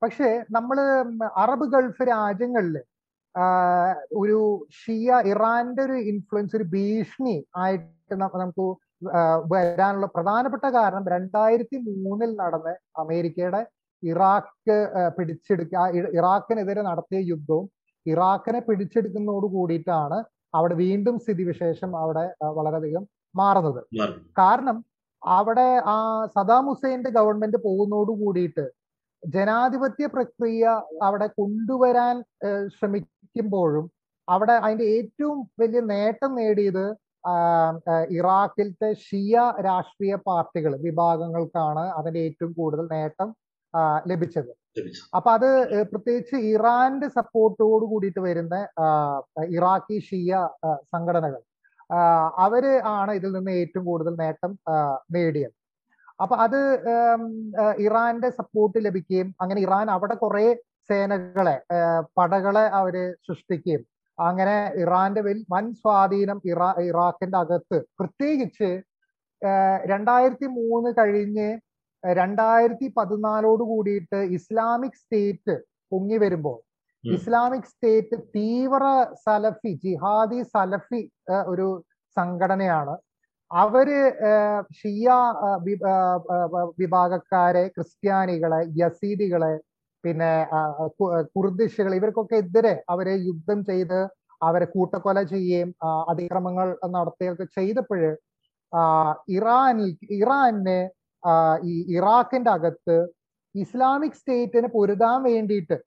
പക്ഷേ 0.02 0.30
നമ്മൾ 0.58 0.78
അറബ് 1.44 1.66
ഗൾഫ് 1.74 2.04
രാജ്യങ്ങളിൽ 2.12 2.76
ഒരു 4.22 4.38
ഷിയ 4.80 5.10
ഇറാന്റെ 5.32 5.82
ഒരു 5.88 5.98
ഇൻഫ്ലുവൻസ് 6.12 6.56
ഒരു 6.60 6.66
ഭീഷണി 6.76 7.36
ആയിട്ട് 7.64 8.16
നമുക്ക് 8.24 8.66
വരാനുള്ള 9.52 10.08
പ്രധാനപ്പെട്ട 10.16 10.66
കാരണം 10.78 11.04
രണ്ടായിരത്തി 11.08 11.78
മൂന്നിൽ 11.98 12.32
നടന്ന 12.42 12.70
അമേരിക്കയുടെ 13.04 13.62
ഇറാഖ് 14.04 14.76
പിടിച്ചെടുക്ക 15.18 15.76
ഇറാഖിനെതിരെ 16.18 16.82
നടത്തിയ 16.82 17.20
യുദ്ധവും 17.32 17.66
ഇറാഖിനെ 18.06 18.60
പിടിച്ചെടുക്കുന്നതോട് 18.60 19.48
കൂടിയിട്ടാണ് 19.56 20.18
അവിടെ 20.54 20.76
വീണ്ടും 20.76 21.16
സ്ഥിതിവിശേഷം 21.20 21.92
അവിടെ 22.04 22.24
വളരെയധികം 22.58 23.04
മാറുന്നത്. 23.36 23.82
കാരണം 24.38 24.78
അവിടെ 25.22 25.70
ആ 25.94 25.98
സദാം 26.36 26.66
ഹുസൈന്റെ 26.70 27.10
ഗവൺമെന്റ് 27.18 27.58
പോകുന്നതോട് 27.66 28.12
കൂടിയിട്ട് 28.22 28.66
ജനാധിപത്യ 29.24 30.06
പ്രക്രിയ 30.08 30.66
അവിടെ 31.08 31.28
കൊണ്ടുവരാൻ 31.40 32.16
ശ്രമിക്കുമ്പോഴും 32.76 33.86
അവിടെ 34.28 34.56
അതിന്റെ 34.66 34.86
ഏറ്റവും 34.98 35.38
വലിയ 35.62 35.80
നേട്ടം 35.92 36.32
നേടിയത് 36.36 36.86
ഇറാഖിലത്തെ 38.18 38.90
ഷിയ 39.06 39.36
രാഷ്ട്രീയ 39.68 40.16
പാർട്ടികൾ 40.30 40.74
വിഭാഗങ്ങൾക്കാണ് 40.88 41.84
അതിന്റെ 41.98 42.22
ഏറ്റവും 42.28 42.52
കൂടുതൽ 42.60 42.86
നേട്ടം 42.96 43.30
ലഭിച്ചത്. 44.12 44.52
അപ്പൊ 45.18 45.30
അത് 45.38 45.50
പ്രത്യേകിച്ച് 45.92 46.38
ഇറാന്റെ 46.54 47.08
സപ്പോർട്ടോട് 47.20 47.86
കൂടിയിട്ട് 47.92 48.22
വരുന്ന 48.28 48.56
ഇറാഖി 49.58 49.98
ഷിയ 50.08 50.32
സംഘടനകൾ 50.94 51.42
അവർ 52.46 52.66
ആണ് 52.98 53.12
ഇതിൽ 53.20 53.32
നിന്ന് 53.38 53.54
ഏറ്റവും 53.62 53.86
കൂടുതൽ 53.92 54.14
നേട്ടം 54.24 54.52
നേടിയത്. 55.16 55.56
അപ്പൊ 56.24 56.36
അത് 56.46 56.60
ഇറാന്റെ 57.86 58.30
സപ്പോർട്ട് 58.40 58.80
ലഭിക്കുകയും 58.88 59.30
അങ്ങനെ 59.44 59.60
ഇറാൻ 59.68 59.88
അവിടെ 59.96 60.16
കുറെ 60.24 60.46
സേനകളെ 60.90 61.56
പടകളെ 62.18 62.66
അവർ 62.80 62.96
സൃഷ്ടിക്കുകയും 63.28 63.84
അങ്ങനെ 64.28 64.56
ഇറാന്റെ 64.76 65.22
വലിയ 65.22 65.46
വൻ 65.54 65.66
സ്വാധീനം 65.74 66.40
ഇറാ 66.52 66.70
ഇറാഖിന്റെ 66.90 67.38
അകത്ത്. 67.38 67.78
പ്രത്യേകിച്ച് 68.00 68.70
രണ്ടായിരത്തി 69.86 70.48
മൂന്ന് 70.60 70.90
കഴിഞ്ഞ് 71.00 71.50
രണ്ടായിരത്തി 72.04 72.88
പതിനാലോട് 72.98 73.64
കൂടിയിട്ട് 73.64 74.20
ഇസ്ലാമിക് 74.38 75.00
സ്റ്റേറ്റ് 75.02 75.56
പൊങ്ങി 75.92 76.18
വരുമ്പോൾ 76.18 76.58
ഇസ്ലാമിക് 77.04 77.70
സ്റ്റേറ്റ് 77.72 78.16
തീവ്ര 78.36 78.84
സലഫി 79.26 79.72
ജിഹാദി 79.84 80.40
സലഫി 80.56 81.02
ഒരു 81.48 81.68
സംഘടനയാണ്. 82.18 82.96
അവർ 83.52 83.88
ഷിയ 84.72 85.08
വിഭാഗക്കാരെ 86.80 87.64
ക്രിസ്ത്യാനികളെ 87.68 88.62
യസീദികളെ 88.82 89.54
പിന്നെ 90.04 90.32
കുർദിഷുകൾ 91.36 91.94
ഇവർക്കൊക്കെ 92.00 92.38
എതിരെ 92.44 92.74
അവരെ 92.94 93.14
യുദ്ധം 93.28 93.60
ചെയ്ത് 93.70 94.00
അവരെ 94.42 94.68
കൂട്ടക്കൊല 94.76 95.20
ചെയ്യുകയും 95.32 95.70
അതിക്രമങ്ങൾ 96.12 96.68
നടത്തുകയൊക്കെ 96.96 97.46
ചെയ്തപ്പോഴ് 97.58 98.12
ഇറാനിൽ 99.38 99.92
ഇറാനെ 100.20 100.80
ഈ 101.70 101.76
ഇറാഖിന്റെ 101.98 102.52
അകത്ത് 102.58 102.98
ഇസ്ലാമിക് 103.56 104.18
സ്റ്റേറ്റിന് 104.20 104.68
പൊരുതാൻ 104.76 105.18
വേണ്ടിയിട്ട് 105.30 105.78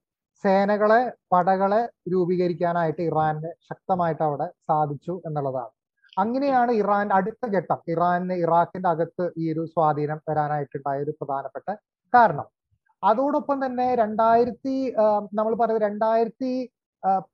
സേനകളെ 0.45 1.01
പടകളെ 1.33 1.81
രൂപീകരിക്കാനായിട്ട് 2.13 3.03
ഇറാന് 3.11 3.51
ശക്തമായിട്ട് 3.69 4.23
അവിടെ 4.29 4.49
സാധിച്ചു 4.69 5.15
എന്നുള്ളതാണ്. 5.29 5.73
അങ്ങനെയാണ് 6.17 6.73
ഇറാൻ 6.83 7.07
അടുത്ത 7.19 7.45
ഘട്ടം. 7.57 7.79
ഇറാന് 7.93 8.35
ഇറാഖിന്റെ 8.45 8.89
അകത്ത് 8.95 9.25
ഈ 9.43 9.47
ഒരു 9.53 9.63
സ്വാധീനം 9.75 10.19
വരാനായിട്ടുണ്ടായ 10.29 11.05
ഒരു 11.07 11.13
പ്രധാനപ്പെട്ട 11.21 11.69
കാരണം. 12.13 12.47
അതോടൊപ്പം 13.03 13.59
തന്നെ 13.65 13.87
രണ്ടായിരത്തി 13.95 14.77
നമ്മൾ 15.35 15.53
പറയുന്നത് 15.55 15.85
രണ്ടായിരത്തി 15.85 16.53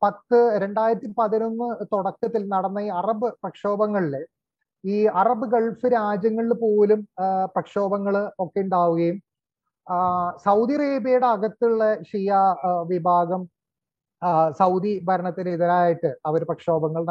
പത്ത് 0.02 0.38
രണ്ടായിരത്തി 0.58 1.08
പതിനൊന്ന് 1.16 1.68
തുടക്കത്തിൽ 1.84 2.42
നടന്ന 2.48 2.80
ഈ 2.80 2.90
അറബ് 2.94 3.28
പ്രക്ഷോഭങ്ങളിൽ 3.42 4.14
ഈ 4.84 4.98
അറബ് 5.14 5.46
ഗൾഫ് 5.46 5.88
രാജ്യങ്ങളിൽ 5.92 6.54
പോലും 6.56 7.00
പ്രക്ഷോഭങ്ങൾ 7.54 8.14
ഒക്കെ 8.38 8.60
ഉണ്ടാവുകയും 8.60 9.16
സൗദി 10.44 10.74
അറേബ്യയുടെ 10.74 11.26
അകത്തുള്ള 11.26 11.82
ഷിയ 12.02 12.32
വിഭാഗം 12.88 13.42
സൗദി 14.58 14.92
ഭരണത്തിനെതിരായിട്ട് 15.04 16.10
അവർ 16.26 16.42
പ്രക്ഷോഭങ്ങൾ 16.44 17.02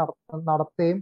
നടത്തുകയും 0.47 0.99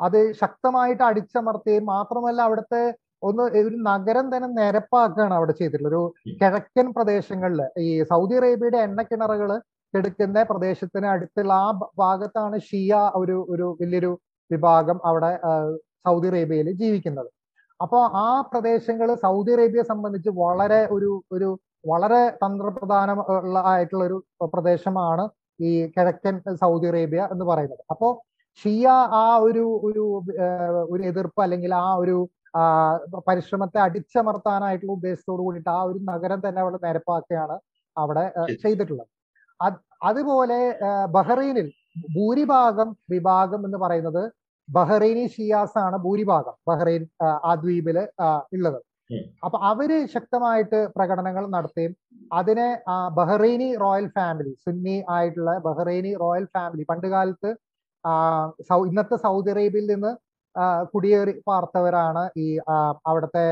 അത് 0.00 0.20
ശക്തമായിട്ട് 0.34 1.02
അടിച്ചമർത്തുകയും 1.02 1.84
മാത്രമല്ല 1.86 2.40
അവിടുത്തെ 2.42 2.84
ഒന്ന് 3.28 3.44
ഒരു 3.60 3.76
നഗരം 3.90 4.26
തന്നെ 4.32 4.48
നിരപ്പാക്കുകയാണ് 4.58 5.34
അവിടെ 5.38 5.54
ചെയ്തിട്ടുള്ളത്. 5.60 5.92
ഒരു 5.92 6.02
കിഴക്കൻ 6.40 6.86
പ്രദേശങ്ങളിൽ 6.96 7.60
ഈ 7.86 7.88
സൗദി 8.12 8.36
അറേബ്യയുടെ 8.40 8.80
എണ്ണക്കിണറുകൾ 8.88 9.50
എടുക്കുന്ന 9.94 10.42
പ്രദേശത്തിന് 10.50 11.06
അടുത്തുള്ള 11.14 11.52
ആ 11.64 11.68
ഭാഗത്താണ് 12.02 12.56
ഷിയ 12.68 12.94
ഒരു 13.20 13.36
ഒരു 13.54 13.66
വലിയൊരു 13.80 14.12
വിഭാഗം 14.50 14.98
അവിടെ 15.08 15.30
സൗദി 16.06 16.28
അറേബ്യയിൽ 16.32 16.68
ജീവിക്കുന്നത്. 16.82 17.30
അപ്പോൾ 17.80 18.02
ആ 18.24 18.28
പ്രദേശങ്ങൾ 18.50 19.08
സൗദി 19.24 19.50
അറേബ്യയെ 19.56 19.84
സംബന്ധിച്ച് 19.92 20.30
വളരെ 20.44 20.80
ഒരു 20.96 21.10
ഒരു 21.36 21.48
വളരെ 21.90 22.22
തന്ത്രപ്രധാന 22.42 23.10
ആയിട്ടുള്ള 23.72 24.04
ഒരു 24.10 24.16
പ്രദേശമാണ് 24.54 25.24
ഈ 25.66 25.70
കിഴക്കൻ 25.94 26.36
സൗദി 26.62 26.86
അറേബ്യ 26.92 27.20
എന്ന് 27.34 27.44
പറയുന്നത്. 27.50 27.82
അപ്പോൾ 27.92 28.12
ഷിയ 28.60 28.86
ആ 29.22 29.26
ഒരു 29.46 29.64
ഒരു 29.88 30.04
ഒരു 30.92 31.02
എതിർപ്പ് 31.10 31.40
അല്ലെങ്കിൽ 31.44 31.72
ആ 31.84 31.88
ഒരു 32.02 32.16
പരിശ്രമത്തെ 33.28 33.78
അടിച്ചമർത്താനായിട്ടുള്ള 33.86 34.92
ഉദ്ദേശത്തോട് 34.98 35.42
കൂടിയിട്ട് 35.46 35.70
ആ 35.76 35.80
ഒരു 35.90 35.98
നഗരം 36.12 36.40
തന്നെ 36.46 36.60
അവിടെ 36.64 36.78
നിരപ്പാക്കുകയാണ് 36.86 37.56
അവിടെ 37.96 38.24
ചെയ്തിട്ടുള്ളത്. 38.64 39.10
അതുപോലെ 40.08 40.58
ബഹ്റൈനിൽ 41.16 41.68
ഭൂരിഭാഗം 42.16 42.88
വിഭാഗം 43.12 43.60
എന്ന് 43.66 43.78
പറയുന്നത് 43.84 44.22
ബഹ്റൈനി 44.68 45.24
ഷിയാസ് 45.34 45.78
ആണ് 45.84 45.96
ഭൂരിഭാഗം 46.06 46.54
ബഹ്റൈൻ 46.70 47.02
ആ 47.48 47.52
ദ്വീപിൽ 47.62 47.98
ഉള്ളത്. 48.56 48.80
അപ്പൊ 49.46 49.56
അവർ 49.70 49.90
ശക്തമായിട്ട് 50.14 50.78
പ്രകടനങ്ങൾ 50.96 51.44
നടത്തുകയും 51.56 51.92
അതിനെ 52.38 52.68
ബഹ്റൈനി 53.18 53.68
റോയൽ 53.84 54.06
ഫാമിലി 54.16 54.52
സുന്നി 54.64 54.96
ആയിട്ടുള്ള 55.16 55.52
ബഹ്റൈനി 55.66 56.12
റോയൽ 56.24 56.46
ഫാമിലി 56.56 56.84
പണ്ട് 56.90 57.08
കാലത്ത് 57.14 57.50
ഇന്നത്തെ 58.90 59.16
സൗദി 59.26 59.50
അറേബ്യയിൽ 59.54 59.86
നിന്ന് 59.92 60.12
കുടിയേറി 60.92 61.34
പാർത്തവരാണ് 61.46 62.22
ഈ 62.36 62.46
അവിടുത്തെ 63.06 63.46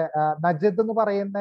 നജദ് 0.45 0.83
എന്ന് 0.83 0.95
പറയുന്ന 1.01 1.39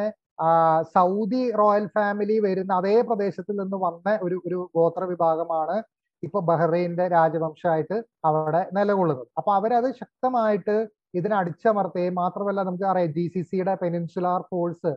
സൗദി 0.95 1.43
റോയൽ 1.62 1.86
ഫാമിലി 1.95 2.38
വരുന്ന 2.39 2.71
അതേ 2.73 2.95
പ്രദേശത്തിൽ 3.10 3.56
നിന്ന് 3.62 3.78
വന്ന 3.78 4.17
ഒരു 4.21 4.38
ഒരു 4.47 4.60
ഗോത്ര 4.76 5.04
വിഭാഗമാണ് 5.12 5.76
ഇപ്പൊ 6.23 6.39
ബഹ്റൈന്റെ 6.49 7.06
രാജവംശമായിട്ട് 7.08 7.97
അവിടെ 8.28 8.62
നിലകൊള്ളുന്നത്. 8.78 9.28
അപ്പൊ 9.38 9.52
അവരത് 9.54 9.89
ശക്തമായിട്ട് 10.02 10.76
ഇതിനെ 11.13 11.36
അടിച്ചമർത്തുകയും 11.36 12.15
മാത്രമല്ല 12.15 12.62
നമുക്ക് 12.62 12.86
അറിയാം 12.91 13.12
ജി 13.17 13.26
സി 13.34 13.41
സിയുടെ 13.41 13.73
പെനിൻസുലാർ 13.82 14.41
ഫോഴ്സ് 14.52 14.91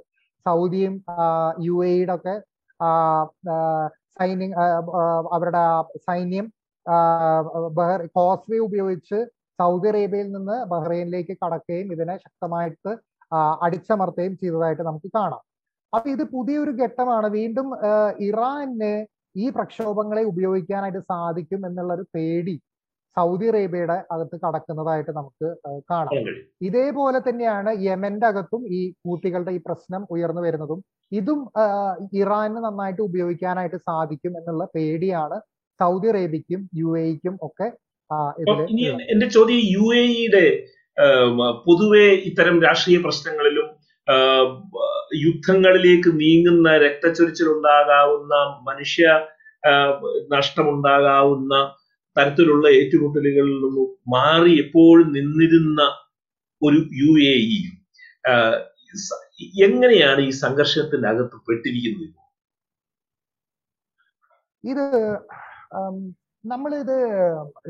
സൗദിയും 0.46 0.94
യു 1.66 1.76
എയുടെ 1.84 2.14
ഒക്കെ 2.14 2.34
സൈന്യം 4.18 4.52
അവരുടെ 5.34 5.64
സൈന്യം 6.08 6.46
കോസ്വേ 8.16 8.58
ഉപയോഗിച്ച് 8.68 9.18
സൗദി 9.58 9.88
അറേബ്യയിൽ 9.90 10.28
നിന്ന് 10.36 10.56
ബഹ്റൈനിലേക്ക് 10.72 11.34
കടക്കുകയും 11.42 11.88
ഇതിനെ 11.96 12.14
ശക്തമായിട്ട് 12.24 12.92
അടിച്ചമർത്തുകയും 13.64 14.34
ചെയ്തതായിട്ട് 14.42 14.84
നമുക്ക് 14.88 15.08
കാണാം. 15.18 15.42
അപ്പൊ 15.92 16.08
ഇത് 16.14 16.24
പുതിയൊരു 16.34 16.72
ഘട്ടമാണ്. 16.84 17.28
വീണ്ടും 17.38 17.68
ഇറാന് 18.28 18.92
ഈ 19.42 19.46
പ്രക്ഷോഭങ്ങളെ 19.56 20.22
ഉപയോഗിക്കാനായിട്ട് 20.32 21.02
സാധിക്കും 21.12 21.60
എന്നുള്ള 21.68 21.92
ഒരു 21.98 22.04
പേടി 22.14 22.54
സൗദി 23.16 23.46
അറേബ്യയുടെ 23.50 23.96
അകത്ത് 24.14 24.36
കടക്കുന്നതായിട്ട് 24.44 25.12
നമുക്ക് 25.18 25.48
കാണാം. 25.90 26.26
ഇതേപോലെ 26.68 27.18
തന്നെയാണ് 27.26 27.70
യമന്റെ 27.86 28.26
അകത്തും 28.30 28.62
ഈ 28.78 28.80
കൂട്ടികളുടെ 29.04 29.52
ഈ 29.58 29.60
പ്രശ്നം 29.68 30.02
ഉയർന്നു 30.14 30.42
വരുന്നതും. 30.46 30.80
ഇതും 31.12 31.40
ഇറാന് 32.22 32.60
നന്നായിട്ട് 32.66 33.02
ഉപയോഗിക്കാനായിട്ട് 33.08 33.78
സാധിക്കും 33.88 34.34
എന്നുള്ള 34.40 34.64
പേടിയാണ് 34.74 35.38
സൗദി 35.80 36.08
അറേബ്യക്കും 36.12 36.60
യു 36.80 36.90
എക്കും 37.06 37.34
ഒക്കെ 37.48 37.68
എന്റെ 39.12 39.26
ചോദ്യം 39.26 39.60
യു 39.74 39.86
എ 39.94 40.02
ഇയുടെ 40.10 40.44
പൊതുവെ 41.66 42.06
ഇത്തരം 42.28 42.56
രാഷ്ട്രീയ 42.62 42.98
പ്രശ്നങ്ങളിലും 42.98 43.66
യുദ്ധങ്ങളിലേക്ക് 45.24 46.10
നീങ്ങുന്ന 46.20 46.76
രക്തച്ചൊരിച്ചിലുണ്ടാകാവുന്ന 46.76 48.34
മനുഷ്യ 48.62 49.06
നഷ്ടമുണ്ടാകാവുന്ന 50.30 51.54
തരത്തിലുള്ള 52.16 52.66
ഏറ്റുമുട്ടലുകളിൽ 52.70 53.56
നിന്നും 53.64 53.88
മാറി 54.08 54.52
എപ്പോഴും 54.60 55.08
നിന്നിരുന്ന 55.12 55.80
ഒരു 56.62 56.78
യു 57.00 57.12
എ 57.24 57.34
ഇ? 57.50 57.60
എങ്ങനെയാണ് 59.64 60.20
ഈ 60.20 60.30
സംഘർഷത്തിന്റെ 60.44 61.08
അകത്ത് 61.08 61.38
പെട്ടിരിക്കുന്നത്? 61.48 62.14
ഇത് 64.64 64.86
നമ്മളിത് 66.52 66.96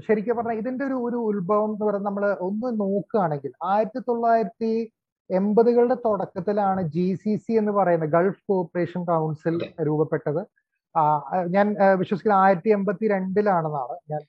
ശരിക്കും 0.07 0.37
പറഞ്ഞാൽ 0.37 0.59
ഇതിന്റെ 0.63 0.85
ഒരു 0.89 0.97
ഒരു 1.07 1.19
ഉത്ഭവം 1.31 1.71
എന്ന് 1.73 1.85
പറയുന്നത് 1.87 2.09
നമ്മൾ 2.09 2.25
ഒന്ന് 2.49 2.69
നോക്കുകയാണെങ്കിൽ 2.83 3.53
ആയിരത്തി 3.73 4.01
തൊള്ളായിരത്തി 4.09 4.73
എൺപതുകളുടെ 5.31 5.97
തുടക്കത്തിലാണ് 6.07 6.81
ജി 6.95 7.07
സി 7.23 7.33
സി 7.45 7.53
എന്ന് 7.61 7.73
പറയുന്ന 7.79 8.07
ഗൾഫ് 8.17 8.43
കോപ്പറേഷൻ 8.51 9.03
കൗൺസിൽ 9.11 9.57
രൂപപ്പെട്ടത്. 9.89 10.41
ഞാൻ 11.55 11.67
വിശ്വസിക്കുന്നത് 12.01 12.43
ആയിരത്തി 12.45 12.71
എൺപത്തി 12.77 13.07
രണ്ടിലാണെന്നാണ് 13.15 13.97
ഞാൻ. 14.13 14.23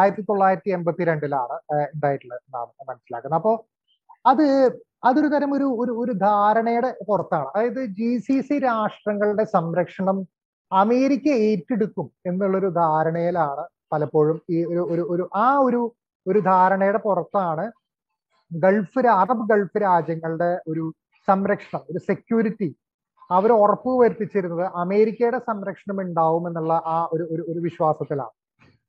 ആയിരത്തി 0.00 0.24
തൊള്ളായിരത്തി 0.30 0.70
എൺപത്തി 0.76 1.02
രണ്ടിലാണ് 1.10 1.56
ഉണ്ടായിട്ടുള്ളത് 1.94 2.40
എന്നാണ് 2.46 2.70
മനസ്സിലാക്കുന്നത്. 2.90 3.38
അപ്പോൾ 3.40 3.56
അത് 4.32 4.46
അതൊരു 5.08 5.28
തരം 5.34 5.50
ഒരു 5.58 5.66
ഒരു 5.82 5.92
ഒരു 6.02 6.12
ധാരണയുടെ 6.28 6.90
പുറത്താണ്. 7.08 7.48
അതായത് 7.54 7.82
ജി 7.98 8.10
സി 8.26 8.36
സി 8.48 8.56
രാഷ്ട്രങ്ങളുടെ 8.68 9.44
സംരക്ഷണം 9.56 10.18
അമേരിക്ക 10.72 11.28
ഏറ്റെടുക്കും 11.50 12.08
എന്നുള്ളൊരു 12.30 12.68
ധാരണയിലാണ് 12.82 13.64
പലപ്പോഴും 13.92 14.40
ഈ 14.50 14.64
ഒരു 14.64 14.80
ഒരു 14.80 15.02
ഒരു 15.10 15.28
ആ 15.34 15.58
ഒരു 15.58 15.94
ഒരു 16.26 16.38
ധാരണയുടെ 16.38 16.98
പുറത്താണ് 16.98 17.70
ഗൾഫ് 18.52 19.06
അറബ് 19.06 19.46
ഗൾഫ് 19.48 19.78
രാജ്യങ്ങളുടെ 19.78 20.60
ഒരു 20.68 20.92
സംരക്ഷണം 21.28 21.80
ഒരു 21.90 21.98
സെക്യൂരിറ്റി 21.98 22.74
അവർ 23.30 23.52
ഉറപ്പ് 23.52 24.02
വരുത്തിച്ചിരുന്നത് 24.02 24.64
അമേരിക്കയുടെ 24.74 25.38
സംരക്ഷണം 25.38 26.00
ഉണ്ടാവും 26.00 26.46
എന്നുള്ള 26.46 26.72
ആ 26.86 27.08
ഒരു 27.12 27.24
ഒരു 27.48 27.60
വിശ്വാസത്തിലാണ്. 27.60 28.34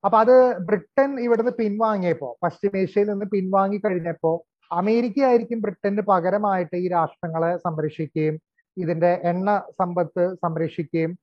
അപ്പൊ 0.06 0.18
അത് 0.18 0.58
ബ്രിട്ടൻ 0.60 1.20
ഇവിടുന്ന് 1.20 1.52
പിൻവാങ്ങിയപ്പോ 1.52 2.38
പശ്ചിമേഷ്യയിൽ 2.45 3.10
നിന്ന് 3.10 3.26
പിൻവാങ്ങി 3.26 3.78
കഴിഞ്ഞപ്പോ 3.78 4.45
അമേരിക്ക 4.72 5.24
ആയിരിക്കും 5.24 5.62
ബ്രിട്ടന് 5.62 6.02
പകരമായിട്ട് 6.02 6.76
ഈ 6.76 6.88
രാഷ്ട്രങ്ങളെ 6.88 7.58
സംരക്ഷിക്കുകയും 7.58 8.39
ഇതിന്റെ 8.78 9.20
എണ്ണ 9.24 9.62
സമ്പത്ത് 9.82 10.36
സംരക്ഷിക്കുകയും 10.36 11.18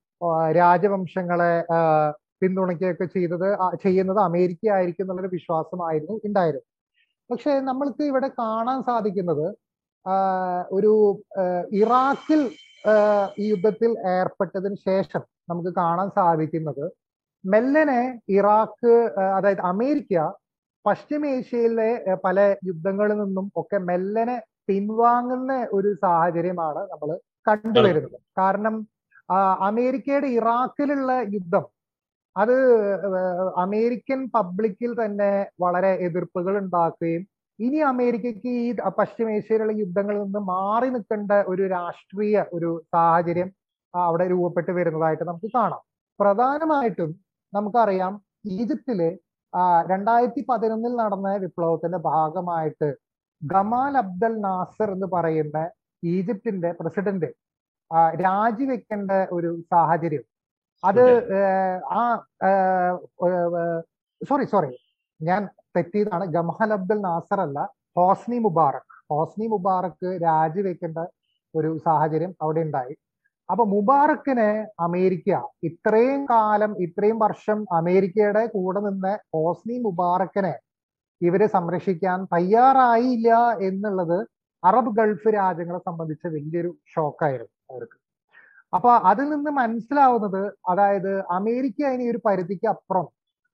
രാജവംശങ്ങളെ 0.51 1.53
പിന്തുണയ്ക്കുകയൊക്കെ 2.41 3.05
ചെയ്തത് 3.05 3.47
ചെയ്യുന്നത് 3.81 4.19
അമേരിക്ക 4.19 4.71
ആയിരിക്കും 4.71 5.03
എന്നുള്ളൊരു 5.03 5.31
വിശ്വാസമായിരുന്നു 5.33 6.15
ഉണ്ടായിരുന്നു 6.25 6.67
പക്ഷെ 7.29 7.51
നമ്മൾക്ക് 7.59 8.03
ഇവിടെ 8.03 8.29
കാണാൻ 8.41 8.79
സാധിക്കുന്നത് 8.83 9.47
ഒരു 10.71 10.93
ഇറാഖിൽ 11.71 12.41
ഈ 13.37 13.45
യുദ്ധത്തിൽ 13.49 13.91
ഏർപ്പെട്ടതിന് 14.07 14.77
ശേഷം 14.89 15.23
നമുക്ക് 15.49 15.71
കാണാൻ 15.75 16.07
സാധിക്കുന്നത് 16.09 16.85
മെല്ലനെ 17.43 18.01
ഇറാഖ് 18.37 18.93
അതായത് 19.35 19.61
അമേരിക്ക 19.61 20.23
പശ്ചിമേഷ്യയിലെ 20.85 21.89
പല 22.23 22.39
യുദ്ധങ്ങളിൽ 22.65 23.17
നിന്നും 23.23 23.45
ഒക്കെ 23.55 23.77
മെല്ലനെ 23.89 24.37
പിൻവാങ്ങുന്ന 24.67 25.53
ഒരു 25.71 25.89
സാഹചര്യമാണ് 26.01 26.81
നമ്മൾ 26.91 27.09
കണ്ടുവരുന്നത്. 27.47 28.17
കാരണം 28.37 28.75
അമേരിക്കയുടെ 29.69 30.27
ഇറാഖിലുള്ള 30.39 31.11
യുദ്ധം 31.35 31.65
അത് 32.35 32.55
അമേരിക്കൻ 33.57 34.19
പബ്ലിക്കിൽ 34.33 34.91
തന്നെ 35.01 35.31
വളരെ 35.59 35.91
എതിർപ്പുകൾ 36.07 36.53
ഉണ്ടാക്കുകയും 36.57 37.23
ഇനി 37.59 37.77
അമേരിക്കയ്ക്ക് 37.83 38.51
ഈ 38.59 38.67
പശ്ചിമേഷ്യയിലുള്ള 38.97 39.73
യുദ്ധങ്ങളിൽ 39.79 40.21
നിന്ന് 40.23 40.41
മാറി 40.51 40.89
നിൽക്കേണ്ട 40.89 41.31
ഒരു 41.47 41.63
രാഷ്ട്രീയ 41.67 42.43
ഒരു 42.53 42.69
സാഹചര്യം 42.93 43.49
അവിടെ 43.93 44.25
രൂപപ്പെട്ട് 44.27 44.71
വരുന്നതായിട്ട് 44.71 45.23
നമുക്ക് 45.23 45.49
കാണാം. 45.55 45.81
പ്രധാനമായിട്ടും 46.19 47.11
നമുക്കറിയാം 47.53 48.13
ഈജിപ്തിൽ 48.51 48.99
രണ്ടായിരത്തി 49.85 50.41
പതിനൊന്നിൽ 50.49 50.93
നടന്ന 50.95 51.29
വിപ്ലവത്തിന്റെ 51.35 51.97
ഭാഗമായിട്ട് 52.09 52.89
ഗമാൽ 53.41 53.97
അബ്ദൽ 53.97 54.33
നാസർ 54.39 54.89
എന്ന് 54.91 55.07
പറയുന്ന 55.15 55.57
ഈജിപ്തിന്റെ 56.03 56.69
പ്രസിഡന്റ് 56.79 57.29
രാജിവെക്കേണ്ട 58.21 59.11
ഒരു 59.31 59.49
സാഹചര്യം 59.71 60.25
അത് 60.83 61.03
ആ 61.99 62.01
സോറി 64.21 64.45
സോറി. 64.53 64.71
ഞാൻ 65.19 65.41
തെറ്റിയതാണ്. 65.75 66.25
ഗംഹൽ 66.35 66.71
അബ്ദുൽ 66.77 67.01
നാസർ 67.07 67.39
അല്ല 67.47 67.59
ഹോസ്നി 67.97 68.37
മുബാറക്. 68.45 68.93
ഹോസ്നി 69.11 69.45
മുബാറക്ക് 69.53 70.09
രാജിവെക്കേണ്ട 70.25 70.99
ഒരു 71.53 71.69
സാഹചര്യം 71.85 72.31
അവിടെ 72.43 72.61
ഉണ്ടായി. 72.67 72.95
അപ്പൊ 73.49 73.63
മുബാറക്കിനെ 73.73 74.49
അമേരിക്ക 74.85 75.29
ഇത്രയും 75.67 76.21
കാലം 76.31 76.71
ഇത്രയും 76.85 77.17
വർഷം 77.25 77.59
അമേരിക്കയുടെ 77.79 78.43
കൂടെ 78.55 78.81
നിന്ന് 78.87 79.13
ഹോസ്നി 79.35 79.77
മുബാറക്കിനെ 79.85 80.53
ഇവരെ 81.21 81.47
സംരക്ഷിക്കാൻ 81.55 82.19
തയ്യാറായില്ല 82.35 83.29
എന്നുള്ളത് 83.69 84.19
അറബ് 84.63 84.93
ഗൾഫ് 84.99 85.29
രാജ്യങ്ങളെ 85.39 85.81
സംബന്ധിച്ച് 85.89 86.27
വലിയൊരു 86.35 86.71
ഷോക്കായിരുന്നു 86.93 87.55
അവർക്ക്. 87.73 87.98
അപ്പൊ 88.73 88.89
അതിൽ 89.11 89.27
നിന്ന് 89.33 89.51
മനസ്സിലാവുന്നത് 89.61 90.41
അതായത് 90.71 91.11
അമേരിക്ക 91.37 91.79
ഇനി 91.95 92.05
ഒരു 92.13 92.19
പരിധിക്ക് 92.27 92.67
അപ്പുറം. 92.73 93.05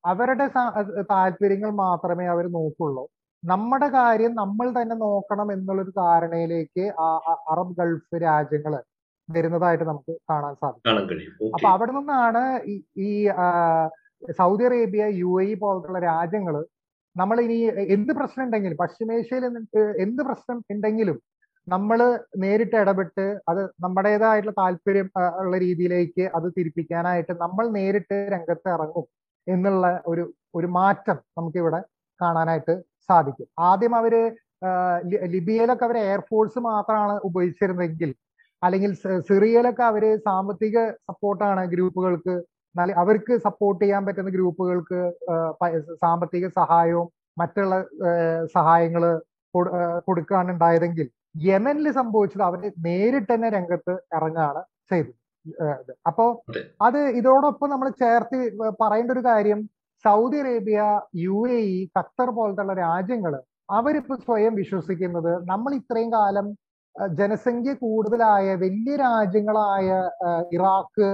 അവരുടെ 0.03 0.45
താല്പര്യങ്ങൾ 1.13 1.71
മാത്രമേ 1.83 2.25
അവർ 2.33 2.45
നോക്കുള്ളൂ. 2.57 3.03
നമ്മുടെ 3.43 3.87
കാര്യം 3.97 4.31
നമ്മൾ 4.41 4.67
തന്നെ 4.77 4.95
നോക്കണം 5.05 5.47
എന്നുള്ളൊരു 5.55 5.93
ധാരണയിലേക്ക് 6.01 6.83
അറബ് 7.53 7.75
ഗൾഫ് 7.79 8.17
രാജ്യങ്ങൾ 8.27 8.73
വരുന്നതായിട്ട് 9.29 9.85
നമുക്ക് 9.91 10.13
കാണാൻ 10.31 10.53
സാധിക്കും. 10.61 11.51
അപ്പൊ 11.55 11.67
അവിടെ 11.75 11.93
നിന്നാണ് 11.97 12.43
ഈ 13.07 13.09
സൗദി 14.39 14.63
അറേബ്യ 14.69 15.03
യു 15.21 15.31
എ 15.43 15.47
പോലത്തുള്ള 15.63 15.99
രാജ്യങ്ങൾ 16.11 16.55
നമ്മൾ 17.15 17.37
ഇനി 17.45 17.57
എന്ത് 17.95 18.11
പ്രശ്നം 18.19 18.43
ഉണ്ടെങ്കിലും 18.45 18.77
പശ്ചിമേഷ്യയിൽ 18.83 19.43
എന്ത് 20.05 20.21
പ്രശ്നം 20.27 20.57
ഉണ്ടെങ്കിലും 20.73 21.17
നമ്മൾ 21.67 21.99
നേരിട്ട് 22.37 22.75
ഇടപെട്ട് 22.75 23.25
അത് 23.49 23.61
നമ്മുടേതായിട്ടുള്ള 23.83 24.53
താല്പര്യം 24.61 25.07
ഉള്ള 25.41 25.55
രീതിയിലേക്ക് 25.57 26.25
അത് 26.35 26.47
തിരിപ്പിക്കാനായിട്ട് 26.57 27.33
നമ്മൾ 27.43 27.65
നേരിട്ട് 27.77 28.17
രംഗത്ത് 28.33 28.69
ഇറങ്ങും 28.75 29.05
എന്നുള്ള 29.47 29.87
ഒരു 30.07 30.23
ഒരു 30.55 30.67
മാറ്റം 30.77 31.17
നമുക്കിവിടെ 31.37 31.79
കാണാനായിട്ട് 32.21 32.73
സാധിക്കും. 33.09 33.47
ആദ്യം 33.69 33.93
അവർ 33.95 34.13
ലിബിയയിലൊക്കെ 35.33 35.85
അവർ 35.85 35.97
എയർഫോഴ്സ് 36.05 36.59
മാത്രമാണ് 36.69 37.15
ഉപയോഗിച്ചിരുന്നെങ്കിൽ 37.23 38.11
അല്ലെങ്കിൽ 38.63 38.91
സിറിയയിലൊക്കെ 39.27 39.83
അവർ 39.83 40.03
സാമ്പത്തിക 40.27 40.77
സപ്പോർട്ടാണ് 41.09 41.63
ഗ്രൂപ്പുകൾക്ക് 41.73 42.35
അവർക്ക് 43.01 43.33
സപ്പോർട്ട് 43.43 43.81
ചെയ്യാൻ 43.83 44.03
പറ്റുന്ന 44.05 44.29
ഗ്രൂപ്പുകൾക്ക് 44.29 45.01
സാമ്പത്തിക 46.03 46.45
സഹായവും 46.57 47.07
മറ്റുള്ള 47.37 47.75
സഹായങ്ങൾ 48.55 49.03
കൊടുക്കാണ് 50.07 50.49
ഉണ്ടായതെങ്കിൽ 50.51 51.07
യമനിൽ 51.35 51.87
സംഭവിച്ചത് 51.99 52.43
അവർ 52.47 52.59
നേരിട്ട് 52.87 53.29
തന്നെ 53.31 53.49
രംഗത്ത് 53.57 53.93
ഇറങ്ങുകയാണ് 54.17 54.61
ചെയ്തത്. 54.91 55.13
അപ്പോ 56.09 56.25
അത്. 56.87 56.99
ഇതോടൊപ്പം 57.19 57.67
നമ്മൾ 57.73 57.87
ചേർത്ത് 58.03 58.37
പറയേണ്ട 58.81 59.11
ഒരു 59.15 59.23
കാര്യം 59.29 59.59
Saudi 60.05 60.37
Arabia 60.43 60.79
U 61.25 61.39
A 61.55 61.59
E 61.73 61.79
Qatar 61.95 62.29
പോലത്തുള്ള 62.37 62.73
രാജ്യങ്ങൾ 62.85 63.33
അവരിപ്പോ 63.69 64.15
സ്വയം 64.25 64.53
വിശ്വസിക്കുന്നത് 64.61 65.31
നമ്മൾ 65.51 65.71
ഇത്രയും 65.79 66.09
കാലം 66.15 66.47
ജനസംഖ്യ 67.19 67.71
കൂടുതലായ 67.83 68.47
വലിയ 68.63 68.95
രാജ്യങ്ങളായ 69.05 69.87
ഇറാഖ് 70.55 71.07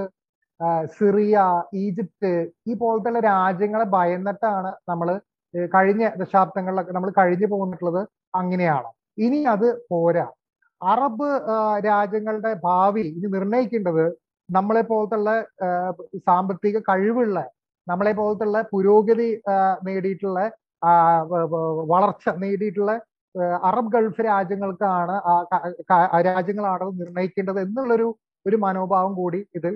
സിറിയ 0.96 1.36
ഈജിപ്ത് 1.84 2.32
ഈ 2.70 2.74
പോലത്തുള്ള 2.82 3.20
രാജ്യങ്ങളെ 3.30 3.86
ഭയന്നിട്ടാണ് 3.96 4.70
നമ്മൾ 4.90 5.08
കഴിഞ്ഞ 5.74 6.04
ദശാബ്ദങ്ങളിലൊക്കെ 6.20 6.92
നമ്മൾ 6.96 7.10
കഴിഞ്ഞു 7.20 7.48
പോന്നിട്ടുള്ളത് 7.52 8.02
അങ്ങനെയാണ്. 8.34 8.90
ഇനി 9.18 9.38
അത് 9.54 9.68
പോരാ. 9.90 10.26
അറബ് 10.80 11.28
രാജ്യങ്ങളുടെ 11.86 12.52
ഭാവി 12.64 13.04
ഇനി 13.10 13.28
നിർണയിക്കേണ്ടത് 13.36 14.04
നമ്മളെ 14.48 14.82
പോലത്തുള്ള 14.90 15.30
സാമ്പത്തിക 16.28 16.76
കഴിവുള്ള 16.88 17.38
നമ്മളെ 17.86 18.12
പോലത്തുള്ള 18.20 18.58
പുരോഗതി 18.72 19.28
നേടിയിട്ടുള്ള 19.88 20.40
വളർച്ച 21.92 22.26
നേടിയിട്ടുള്ള 22.42 22.92
അറബ് 23.68 23.92
ഗൾഫ് 23.94 24.22
രാജ്യങ്ങൾക്കാണ് 24.22 25.14
രാജ്യങ്ങളാണ് 26.28 26.86
നിർണയിക്കേണ്ടത് 27.00 27.60
എന്നുള്ളൊരു 27.66 28.08
ഒരു 28.46 28.56
മനോഭാവം 28.56 29.12
കൂടി 29.14 29.40
ഇതിൽ 29.58 29.74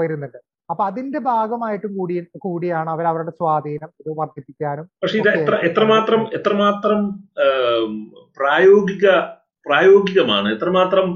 വരുന്നുണ്ട്. 0.00 0.38
അപ്പൊ 0.72 0.82
അതിന്റെ 0.90 1.20
ഭാഗമായിട്ടും 1.28 1.92
കൂടി 1.98 2.14
കൂടിയാണ് 2.44 2.90
അവർ 2.90 3.04
അവരുടെ 3.10 3.32
സ്വാധീനം 3.40 3.90
ഇത് 4.00 4.10
വർദ്ധിപ്പിക്കാനും 4.20 4.86
പക്ഷെ 5.02 5.18
ഇത് 5.18 5.28
എത്ര 5.28 5.54
എത്രമാത്രം 5.68 6.22
എത്രമാത്രം 6.38 7.00
പ്രായോഗിക 8.38 9.06
പ്രായോഗികമാണ് 9.66 10.48
എത്രമാത്രം 10.54 11.08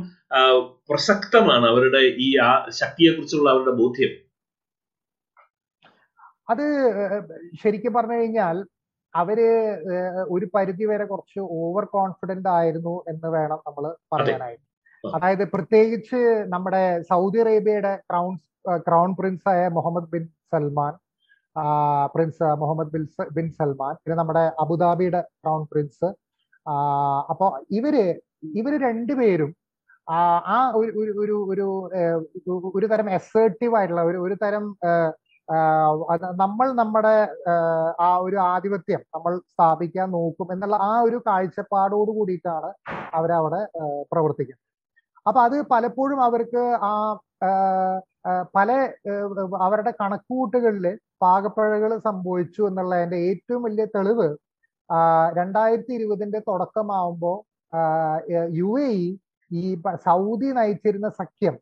പ്രസക്തമാണ് 0.88 1.66
അവരുടെ 1.72 2.00
ഈ 2.24 2.28
ശക്തിയെ 2.80 3.10
കുറിച്ചുള്ള 3.12 3.48
അവരുടെ 3.54 3.74
ബോധ്യം? 3.80 4.12
അത് 6.52 6.64
ശരിക്കും 7.62 7.92
പറഞ്ഞു 7.94 8.16
കഴിഞ്ഞാൽ 8.18 8.56
അവർ 9.14 9.38
ഒരു 10.34 10.46
പരിധി 10.54 10.84
വരെ 10.90 11.04
കുറച്ച് 11.04 11.40
ഓവർ 11.60 11.84
കോൺഫിഡന്റ് 11.96 12.50
ആയിരുന്നു 12.58 12.94
എന്ന് 13.12 13.28
വേണം 13.36 13.60
നമ്മൾ 13.66 13.84
പറയാനായിട്ട്. 14.14 14.64
അതായത് 15.04 15.44
പ്രത്യേകിച്ച് 15.54 16.20
നമ്മുടെ 16.54 16.82
സൗദി 17.10 17.40
അറേബ്യയുടെ 17.44 17.92
ക്രൗൺ 18.10 18.32
ക്രൗൺ 18.86 19.10
പ്രിൻസ് 19.18 19.48
ആയ 19.48 19.62
Mohammed 19.68 20.10
bin 20.14 20.24
Salman 20.52 20.94
prince 22.14 22.48
Mohammed 22.62 22.92
bin 22.94 23.04
bin 23.36 23.46
Salman 23.58 23.94
പിന്നെ 24.02 24.16
നമ്മുടെ 24.16 24.44
അബുദാബിയുടെ 24.64 25.20
ക്രൗൺ 25.40 25.62
പ്രിൻസ് 25.72 26.08
അപ്പോ 27.30 27.46
ഇവർ 27.70 27.96
ഇവർ 28.60 28.72
രണ്ടുപേരും 28.80 29.52
ആ 30.48 30.58
ഒരു 30.78 30.90
ഒരു 31.22 31.36
ഒരു 31.52 31.66
ഒരു 32.74 32.86
തരം 32.86 33.08
എസേർട്ടീവ് 33.10 33.76
ആയിട്ടുള്ള 33.78 34.02
ഒരു 34.10 34.18
ഒരു 34.26 34.36
തരം 34.44 34.64
നമ്മൾ 36.42 36.68
നമ്മുടെ 36.80 37.14
ആ 38.00 38.08
ഒരു 38.26 38.36
ആധിപത്യം 38.52 39.02
നമ്മൾ 39.14 39.32
സ്ഥാപിക്കാൻ 39.52 40.08
നോക്കും 40.16 40.48
എന്നുള്ള 40.54 40.76
ആ 40.88 40.92
ഒരു 41.08 41.18
കാഴ്ചപ്പാടോട് 41.26 42.10
കൂടിയിട്ടാണ് 42.10 42.70
അവരവിടെ 43.14 43.60
പ്രവർത്തിക്കുന്നത്. 44.12 44.64
അപ്പൊ 45.26 45.40
അത് 45.46 45.56
പലപ്പോഴും 45.72 46.20
അവർക്ക് 46.28 46.62
ആ 46.88 46.92
പല 48.56 48.70
അവരുടെ 49.66 49.92
കണക്കുകൂട്ടുകളിൽ 50.00 50.86
പാകപ്പഴകൾ 51.24 51.92
സംഭവിച്ചു 52.08 52.62
എന്നുള്ളതിന്റെ 52.68 53.18
ഏറ്റവും 53.30 53.62
വലിയ 53.66 53.84
തെളിവ് 53.96 54.28
രണ്ടായിരത്തി 55.38 55.92
ഇരുപതിന്റെ 55.98 56.40
തുടക്കമാവുമ്പോൾ 56.48 57.38
യു 58.60 58.70
എ 58.86 58.88
ഇ 59.04 59.06
ഈ 59.50 59.62
സൗദി 60.06 60.50
നയിച്ചിരുന്ന 60.58 61.08
സഖ്യം 61.20 61.56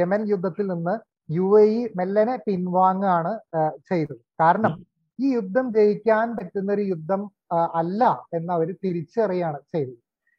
യമൻ 0.00 0.22
യുദ്ധത്തിൽ 0.32 0.66
നിന്ന് 0.72 0.94
യു 1.28 1.48
എ 1.60 1.64
ഇ 1.70 1.80
മെല്ലനെ 1.98 2.36
പിൻവാങ്ങാണ് 2.46 3.32
ചെയ്തത്. 3.90 4.20
കാരണം 4.42 4.74
ഈ 5.18 5.28
യുദ്ധം 5.36 5.66
ജയിക്കാൻ 5.76 6.26
പറ്റുന്ന 6.36 6.70
ഒരു 6.76 6.84
യുദ്ധം 6.92 7.22
അല്ല 7.80 8.02
എന്ന് 8.36 8.52
അവർ 8.56 8.68
തിരിച്ചറിയാണ് 8.84 9.58
ചെയ്തത്. 9.72 9.98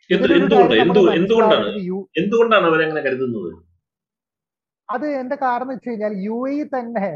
എന്തുകൊണ്ടാണ് 0.10 1.66
എന്തുകൊണ്ടാണ് 2.22 2.66
അവരങ്ങനെ 2.72 3.02
കരുതുന്നത്? 3.08 3.50
അത് 4.90 5.06
എന്റെ 5.22 5.36
കാരണം 5.44 5.70
വെച്ച് 5.72 5.90
കഴിഞ്ഞാൽ 5.90 6.14
യു 6.26 6.38
എ 6.52 6.58
തന്നെ 6.76 7.08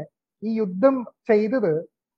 ഈ 0.42 0.50
യുദ്ധം 0.60 0.96
ചെയ്തത് 1.30 1.72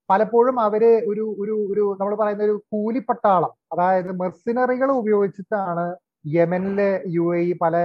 പലപ്പോഴും 0.08 0.56
അവർ 0.64 0.82
ഒരു 1.10 1.24
ഒരു 1.42 1.54
ഒരു 1.72 1.84
നമ്മൾ 2.00 2.14
പറയുന്ന 2.20 2.42
ഒരു 2.48 2.56
കൂലിപ്പട്ടാളം 2.72 3.52
അതായത് 3.72 4.10
മെർസിനറികൾ 4.20 4.88
ഉപയോഗിച്ചിട്ടാണ് 5.00 5.86
യമനിലെ 6.34 6.90
യു 7.16 7.26
എ 7.36 7.42
പല 7.62 7.76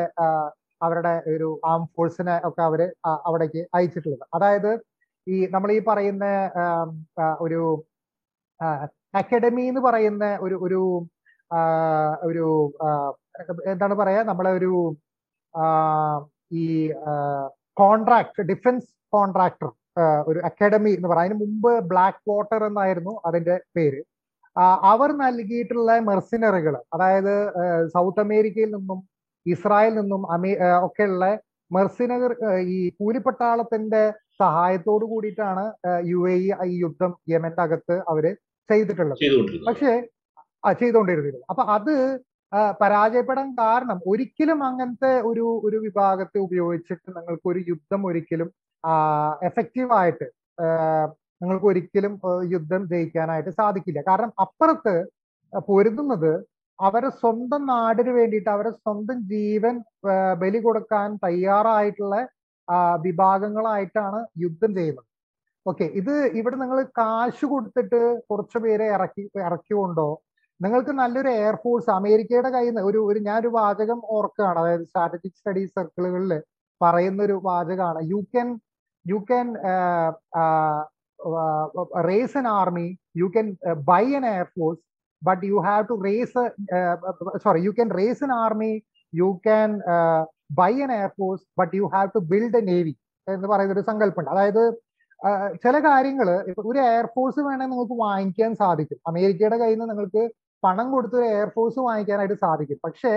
അവരുടെ 0.82 1.14
ഒരു 1.34 1.48
ആം 1.72 1.82
ഫോഴ്സിനെ 1.96 2.36
ഒക്കെ 2.48 2.62
അവർ 2.68 2.82
അവിടേക്ക് 3.28 3.62
അയച്ചിട്ടുള്ളത്. 3.78 4.24
അതായത് 4.36 4.72
ഈ 5.28 5.36
നമ്മൾ 5.54 5.70
ഈ 5.78 5.80
പറയുന്ന 5.90 6.26
ഒരു 7.42 7.62
അക്കാഡമി 9.14 9.64
എന്ന് 9.72 9.82
പറയുന്ന 9.88 10.26
ഒരു 10.46 10.56
ഒരു 10.66 10.82
ഒരു 12.24 12.46
എന്താണ് 13.74 13.96
പറയാ? 14.02 14.22
നമ്മളെ 14.32 14.52
ഒരു 14.60 14.72
ഈ 16.54 16.66
കോൺട്രാക്ട് 17.78 18.42
ഡിഫൻസ് 18.52 18.88
കോൺട്രാക്ടർ 19.14 19.70
ഒരു 20.30 20.40
അക്കാഡമി 20.50 20.92
എന്ന് 20.98 21.08
പറയാം 21.12 21.26
അതിന് 21.26 21.40
മുമ്പ് 21.44 21.72
ബ്ലാക്ക് 21.92 22.24
വാട്ടർ 22.32 22.62
എന്നായിരുന്നു 22.68 23.14
അതിന്റെ 23.30 23.56
പേര്. 23.76 24.00
അവർ 24.94 25.10
നൽകിയിട്ടുള്ള 25.24 25.92
മെർസിനറികൾ 26.10 26.76
അതായത് 26.96 27.34
സൗത്ത് 27.94 28.22
അമേരിക്കയിൽ 28.26 28.70
നിന്നും 28.78 29.00
ഇസ്രായേൽ 29.46 29.94
നിന്നും 30.00 30.24
അമേ 30.36 30.52
ഒക്കെയുള്ള 30.88 31.26
മെർസിനർ 31.72 32.32
ഈ 32.74 32.80
കൂലിപ്പട്ടാളത്തിന്റെ 33.00 34.02
സഹായത്തോട് 34.42 35.06
കൂടിയിട്ടാണ് 35.12 35.64
യു 36.12 36.22
എ 36.32 36.36
ഈ 36.72 36.76
യുദ്ധം 36.84 37.12
യമന്റെ 37.34 37.62
അകത്ത് 37.66 37.96
അവർ 38.12 38.26
ചെയ്തിട്ടുള്ളത്. 38.70 39.22
പക്ഷേ 39.70 39.92
ആ 40.64 40.72
ചെയ്തുകൊണ്ടിരുന്നിരുന്നു 40.82 41.48
അപ്പൊ 41.52 41.64
അത് 41.78 41.94
പരാജയപ്പെടാൻ 42.82 43.50
കാരണം 43.60 44.00
ഒരിക്കലും 44.12 44.60
അങ്ങനത്തെ 44.70 45.12
ഒരു 45.30 45.46
ഒരു 45.68 45.78
വിഭാഗത്തെ 45.86 46.40
ഉപയോഗിച്ചിട്ട് 46.48 47.08
നിങ്ങൾക്ക് 47.18 47.48
ഒരു 47.52 47.62
യുദ്ധം 47.72 48.02
ഒരിക്കലും 48.10 48.50
എഫക്റ്റീവായിട്ട് 49.50 50.28
നിങ്ങൾക്ക് 51.42 51.68
ഒരിക്കലും 51.72 52.14
യുദ്ധം 52.56 52.82
ജയിക്കാനായിട്ട് 52.92 53.52
സാധിക്കില്ല. 53.62 54.02
കാരണം 54.10 54.32
അപ്പുറത്ത് 54.46 54.96
പൊരുതുന്നത് 55.70 56.32
അവരെ 56.80 57.10
സ്വന്തം 57.22 57.62
നാടിന് 57.72 58.12
വേണ്ടിയിട്ട് 58.18 58.52
അവരെ 58.56 58.72
സ്വന്തം 58.86 59.18
ജീവൻ 59.32 59.76
ബലി 60.42 60.60
കൊടുക്കാൻ 60.68 61.10
തയ്യാറായിട്ടുള്ള 61.26 62.16
വിഭാഗങ്ങളായിട്ടാണ് 63.06 64.20
യുദ്ധം 64.44 64.72
ചെയ്യുന്നത്. 64.78 65.08
ഓക്കെ 65.66 65.86
ഇത് 66.00 66.14
ഇവിടെ 66.40 66.58
നിങ്ങൾ 66.62 66.80
കാശ് 67.00 67.46
കൊടുത്തിട്ട് 67.54 68.00
കുറച്ചു 68.30 68.60
പേരെ 68.66 68.86
ഇറക്കി 68.96 69.24
ഇറക്കിക്കൊണ്ടോ 69.48 70.10
നിങ്ങൾക്ക് 70.62 70.92
നല്ലൊരു 70.92 71.30
എയർഫോഴ്സ് 71.42 71.90
അമേരിക്കയുടെ 71.90 72.50
കയ്യിൽ 72.56 72.74
നിന്ന് 72.74 72.82
ഒരു 72.90 73.00
ഒരു 73.10 73.20
ഞാനൊരു 73.20 73.52
വാചകം 73.58 74.00
ഓർക്കുകയാണ്. 74.16 74.60
അതായത് 74.60 74.84
സ്ട്രാറ്റജിക് 74.90 75.38
സ്റ്റഡി 75.40 75.64
സർക്കിളുകളിൽ 75.76 76.34
പറയുന്ന 76.82 77.20
ഒരു 77.24 77.36
വാചകമാണ് 77.48 78.02
you 78.12 78.20
can 78.34 78.50
you 79.06 79.18
can 79.30 79.48
raise 82.10 82.38
an 82.42 82.48
army 82.60 82.88
you 83.22 83.28
can 83.36 83.48
buy 83.90 84.04
an 84.20 84.26
air force 84.34 84.82
but 85.22 85.44
you 85.52 85.58
have 85.68 85.84
to 85.90 85.98
raise 86.08 86.44
sorry 87.46 87.60
you 87.68 87.72
can 87.72 87.90
raise 88.00 88.24
an 88.28 88.34
army 88.44 88.72
you 89.14 89.30
can 89.46 89.72
buy 90.52 90.72
an 90.86 90.92
air force 91.00 91.44
but 91.60 91.74
you 91.80 91.88
have 91.96 92.10
to 92.16 92.22
build 92.32 92.60
a 92.62 92.64
navy 92.72 92.94
എന്ന് 93.28 93.48
പറയുന്ന 93.48 93.76
ഒരു 93.78 93.86
സങ്കല്പമുണ്ട്. 93.90 94.32
അതായത് 94.36 94.64
ചില 95.64 95.76
കാര്യങ്ങൾ 95.80 96.28
ഒരു 96.70 96.80
air force 96.92 97.40
വേണമെങ്കിൽ 97.40 97.74
നിങ്ങൾക്ക് 97.74 97.98
വാങ്ങിക്കാൻ 98.04 98.52
സാധിക്കും. 98.56 99.00
അമേരിക്കയുടെ 99.08 99.58
കയ്യിൽ 99.58 99.80
നിന്ന് 99.80 99.94
നിങ്ങൾക്ക് 99.94 100.24
പണം 100.64 100.88
കൊടുത്ത് 100.94 101.18
ഒരു 101.22 101.28
എയർഫോഴ്സ് 101.36 101.80
വാങ്ങിക്കാനായിട്ട് 101.88 102.38
സാധിക്കും. 102.46 102.80
പക്ഷേ 102.86 103.12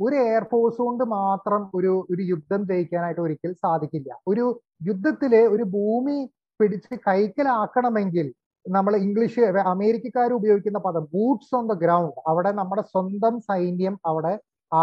ഒരു 0.00 0.16
എയർഫോഴ്സ് 0.30 0.80
കൊണ്ട് 0.86 1.04
മാത്രം 1.18 1.62
ഒരു 1.78 1.92
ഒരു 2.12 2.22
യുദ്ധം 2.32 2.60
ജയിക്കാനായിട്ട് 2.70 3.22
ഒരിക്കൽ 3.26 3.52
സാധിക്കില്ല. 3.64 4.10
ഒരു 4.30 4.44
യുദ്ധത്തിൽ 4.88 5.32
ഒരു 5.54 5.64
ഭൂമി 5.76 6.18
പിടിച്ച് 6.60 6.94
കൈക്കലാക്കണമെങ്കിൽ 7.08 8.26
നമ്മൾ 8.66 8.92
ഇംഗ്ലീഷ് 9.06 9.42
അമേരിക്കക്കാർ 9.72 10.30
ഉപയോഗിക്കുന്ന 10.38 10.78
പദം 10.86 11.04
ബൂട്ട്സ് 11.14 11.52
ഓൺ 11.58 11.64
ദ 11.72 11.74
ഗ്രൗണ്ട് 11.82 12.18
അവിടെ 12.30 12.50
നമ്മുടെ 12.60 12.82
സ്വന്തം 12.92 13.34
സൈന്യം 13.50 13.94
അവിടെ 14.10 14.32
ആ 14.72 14.80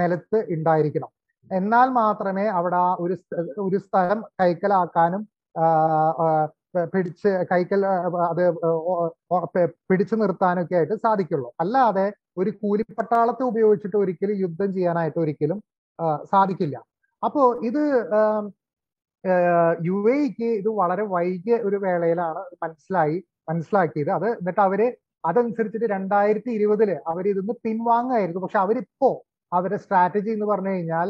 നിലത്ത് 0.00 0.38
ഉണ്ടായിരിക്കണം. 0.54 1.10
എന്നാൽ 1.50 1.88
മാത്രമേ 2.00 2.46
അവിടെ 2.58 2.80
ഒരു 3.04 3.14
ഒരു 3.66 3.78
സ്ഥലം 3.86 4.20
കൈക്കലാക്കാനും 4.40 5.22
പിടിച്ച് 6.92 7.30
കൈക്കൽ 7.50 7.82
അത് 8.30 8.42
പിടിച്ചു 9.90 10.14
നിർത്താനൊക്കെ 10.22 10.74
ആയിട്ട് 10.78 10.96
സാധിക്കുള്ളൂ. 11.06 11.48
അല്ലാതെ 11.62 12.06
ഒരു 12.40 12.50
കൂലിപ്പട്ടാളത്തെ 12.62 13.44
ഉപയോഗിച്ചിട്ട് 13.50 13.96
ഒരിക്കലും 13.96 14.36
യുദ്ധം 14.44 14.70
ചെയ്യാനായിട്ട് 14.76 15.18
ഒരിക്കലും 15.24 15.58
സാധിക്കില്ല. 16.32 16.76
അപ്പോ 17.22 17.42
ഇത് 17.68 17.82
യു 19.86 19.96
എക്ക് 20.16 20.48
ഇത് 20.60 20.68
വളരെ 20.80 21.04
വൈകിയ 21.14 21.54
ഒരു 21.68 21.78
വേളയിലാണ് 21.84 22.42
മനസ്സിലായി 22.64 23.16
മനസ്സിലാക്കിയത്. 23.50 24.10
അത് 24.18 24.28
എന്നിട്ട് 24.40 24.62
അവർ 24.66 24.80
അതനുസരിച്ചിട്ട് 25.28 25.86
രണ്ടായിരത്തി 25.94 26.50
ഇരുപതിൽ 26.58 26.90
അവർ 27.10 27.24
ഇതിന്ന് 27.32 27.54
പിൻവാങ്ങായിരുന്നു. 27.64 28.40
പക്ഷെ 28.44 28.60
അവരിപ്പോ 28.64 29.10
അവരുടെ 29.52 29.78
സ്ട്രാറ്റജി 29.84 30.30
എന്ന് 30.36 30.46
പറഞ്ഞു 30.46 30.72
കഴിഞ്ഞാൽ 30.74 31.08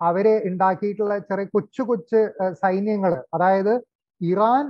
അവർ 0.00 0.26
ഉണ്ടാക്കിയിട്ടുള്ള 0.48 1.14
ചെറിയ 1.28 1.46
കൊച്ചു 1.54 1.82
കൊച്ചു 1.90 2.20
സൈന്യങ്ങൾ 2.62 3.12
അതായത് 3.34 3.74
ഇറാൻ 4.20 4.64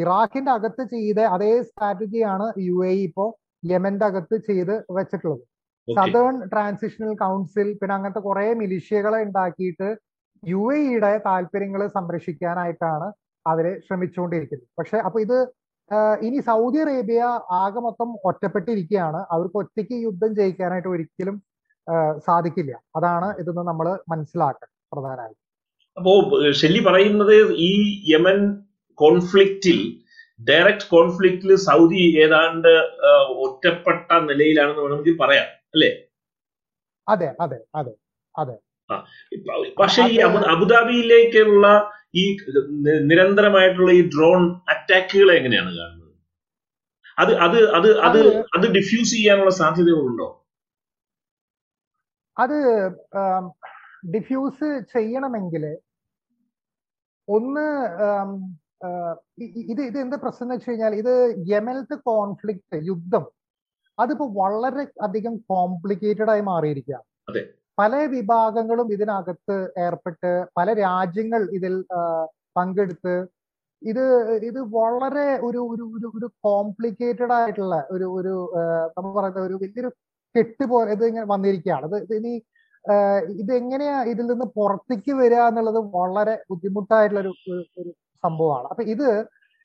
ഇറാഖിന്റെ 0.00 0.50
അകത്ത് 0.56 0.82
ചെയ്ത 0.94 1.20
അതേ 1.34 1.52
സ്ട്രാറ്റജിയാണ് 1.68 2.46
യു 2.68 2.76
എ 2.90 2.92
ഇപ്പോ 3.06 3.26
യമന്റെ 3.72 4.04
അകത്ത് 4.10 4.36
ചെയ്ത് 4.48 4.74
വെച്ചിട്ടുള്ളത്. 4.98 5.42
സദേൺ 5.88 6.34
ട്രാൻസിഷണൽ 6.52 7.12
കൗൺസിൽ 7.22 7.68
പിന്നെ 7.80 7.94
അങ്ങനത്തെ 7.96 8.22
കുറെ 8.28 8.46
മിലിഷ്യകളെ 8.60 9.18
ഉണ്ടാക്കിയിട്ട് 9.26 9.88
യു 10.42 10.62
എയുടെ 10.76 11.12
താല്പര്യങ്ങൾ 11.26 11.82
സംരക്ഷിക്കാനായിട്ടാണ് 11.96 13.08
അവർ 13.46 13.66
ശ്രമിച്ചുകൊണ്ടിരിക്കുന്നത്. 13.86 14.68
പക്ഷെ 14.78 14.98
അപ്പൊ 15.06 15.18
ഇത് 15.26 15.38
ഇനി 16.26 16.38
സൗദി 16.48 16.78
അറേബ്യ 16.84 17.22
ആകെ 17.62 17.80
മൊത്തം 17.86 18.10
ഒറ്റപ്പെട്ടിരിക്കുകയാണ്. 18.28 19.20
അവർക്ക് 19.34 19.58
ഒറ്റയ്ക്ക് 19.62 19.96
യുദ്ധം 20.06 20.30
ജയിക്കാനായിട്ട് 20.38 20.90
ഒരിക്കലും 20.94 21.36
സാധിക്കില്ല. 22.26 22.72
അതാണ് 22.96 23.28
ഇതെന്ന് 23.40 23.64
നമ്മൾ 23.70 23.86
മനസ്സിലാക്കണം 24.12 24.72
പ്രധാനമായിട്ട്. 24.94 25.40
അപ്പോ 25.96 26.12
ഷെല്ലി 26.60 26.82
പറയുന്നത് 26.88 27.34
ഈ 27.68 27.70
യമൻ 28.12 28.38
കോൺഫ്ലിക്റ്റിൽ 28.98 29.80
ഡയറക്റ്റ് 30.40 30.88
കോൺഫ്ലിക്റ്റിൽ 30.90 31.52
സൗദി 31.68 32.02
ഏതാണ്ട് 32.24 32.72
ഒറ്റപ്പെട്ട 33.44 34.12
നിലയിലാണെന്ന് 34.30 34.82
വേണമെങ്കിൽ 34.82 35.16
പറയാം 35.20 35.48
അല്ലേ? 35.74 35.90
അതെ 37.08 37.28
അതെ 37.44 37.58
അതെ 37.80 37.92
അതെ. 38.34 38.56
പക്ഷേ 39.80 40.02
ഈ 40.14 40.16
അബുദാബിയിലേക്കുള്ള 40.54 41.66
ഈ 42.14 42.24
നിരന്തരമായിട്ടുള്ള 43.10 43.92
ഈ 43.92 44.02
ഡ്രോൺ 44.14 44.42
അറ്റാക്കുകൾ 44.72 45.28
എങ്ങനെയാണ് 45.38 45.70
കാണുന്നത്? 45.78 45.98
അത് 47.18 47.32
അത് 47.46 47.58
അത് 47.78 47.88
അത് 48.08 48.18
അത് 48.56 48.66
ഡിഫ്യൂസ് 48.76 49.12
ചെയ്യാനുള്ള 49.16 49.52
സാധ്യതകളുണ്ടോ? 49.62 50.28
അത് 52.36 52.58
ഡിഫ്യൂസ് 54.14 54.68
ചെയ്യണമെങ്കിൽ 54.92 55.64
ഒന്ന് 57.28 57.66
ഇത് 59.44 59.82
ഇത് 59.84 59.96
എന്ത് 60.04 60.16
പ്രശ്നം 60.22 60.44
എന്ന് 60.46 60.54
വെച്ച് 60.56 60.70
കഴിഞ്ഞാൽ 60.70 60.92
ഇത് 60.94 61.12
യമനത്തെ 61.52 61.96
കോൺഫ്ലിക്ട് 62.10 62.76
യുദ്ധം 62.90 63.24
അതിപ്പോ 63.98 64.26
വളരെ 64.40 64.84
അധികം 65.06 65.34
കോംപ്ലിക്കേറ്റഡ് 65.50 66.30
ആയി 66.34 66.42
മാറിയിരിക്കുകയാണ്. 66.50 67.06
പല 67.78 67.92
വിഭാഗങ്ങളും 68.14 68.88
ഇതിനകത്ത് 68.96 69.56
ഏർപ്പെട്ട് 69.86 70.30
പല 70.58 70.68
രാജ്യങ്ങൾ 70.80 71.42
ഇതിൽ 71.58 71.74
പങ്കെടുത്ത് 72.56 73.14
ഇത് 73.82 74.04
ഇത് 74.48 74.60
വളരെ 74.78 75.26
ഒരു 75.46 75.60
ഒരു 75.72 75.84
ഒരു 75.96 76.08
ഒരു 76.18 76.28
കോംപ്ലിക്കേറ്റഡ് 76.46 77.34
ആയിട്ടുള്ള 77.38 77.76
ഒരു 77.94 78.06
ഒരു 78.18 78.34
നമ്മൾ 78.96 79.12
പറയുന്ന 79.16 79.40
ഒരു 79.48 79.56
വലിയൊരു 79.62 79.90
കെട്ട് 80.34 80.64
പോലെ 80.72 80.90
ഇത് 80.96 81.04
ഇങ്ങനെ 81.10 81.26
വന്നിരിക്കുകയാണ്. 81.34 81.86
ഇത് 82.04 82.14
ഇനി 82.20 82.32
ഇതെങ്ങനെയാ 83.42 83.96
ഇതിൽ 84.12 84.26
നിന്ന് 84.32 84.46
പുറത്തേക്ക് 84.58 85.12
വരിക 85.20 85.42
എന്നുള്ളത് 85.50 85.80
വളരെ 85.98 86.34
ബുദ്ധിമുട്ടായിട്ടുള്ള 86.50 87.20
ഒരു 87.24 87.32
ഒരു 87.80 87.90
സംഭവമാണ്. 88.24 88.66
അപ്പൊ 88.72 88.84
ഇത് 88.94 89.08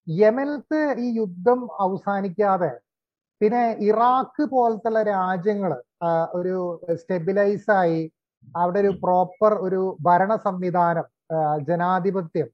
യമനത്ത് 0.07 0.79
ഈ 1.05 1.07
യുദ്ധം 1.21 1.59
അവസാനിക്കാതെ 1.85 2.71
പിന്നെ 3.41 3.63
ഇറാഖ് 3.89 4.43
പോലത്തെ 4.53 5.01
രാജ്യങ്ങൾ 5.13 5.71
ഒരു 6.39 6.55
സ്റ്റെബിലൈസ് 7.01 7.69
ആയി 7.81 7.99
അവിടെ 8.55 8.79
ഒരു 8.83 8.91
പ്രോപ്പർ 9.03 9.53
ഒരു 9.67 9.81
ഭരണ 10.07 10.31
സംവിധാനം 10.47 11.05
ജനാധിപത്യം. 11.69 12.47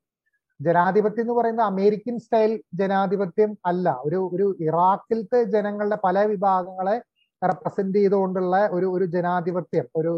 ജനാധിപത്യം 0.60 1.24
എന്ന് 1.26 1.36
പറയുന്നത് 1.39 1.68
അമേരിക്കൻ 1.72 2.16
സ്റ്റൈൽ 2.24 2.51
ജനാധിപത്യം 2.82 3.51
അല്ല. 3.70 3.88
ഒരു 4.08 4.20
ഒരു 4.36 4.47
ഇറാഖിലത്തെ 4.68 5.39
ജനങ്ങളുടെ 5.56 5.97
പല 6.06 6.18
വിഭാഗങ്ങളെ 6.32 6.97
റെപ്രസെന്റ് 7.41 7.97
ചെയ്തുകൊണ്ടുള്ള 7.97 8.56
ഒരു 8.76 8.88
ഒരു 8.95 9.06
ജനാധിപത്യം 9.16 9.88
ഒരു 9.99 10.14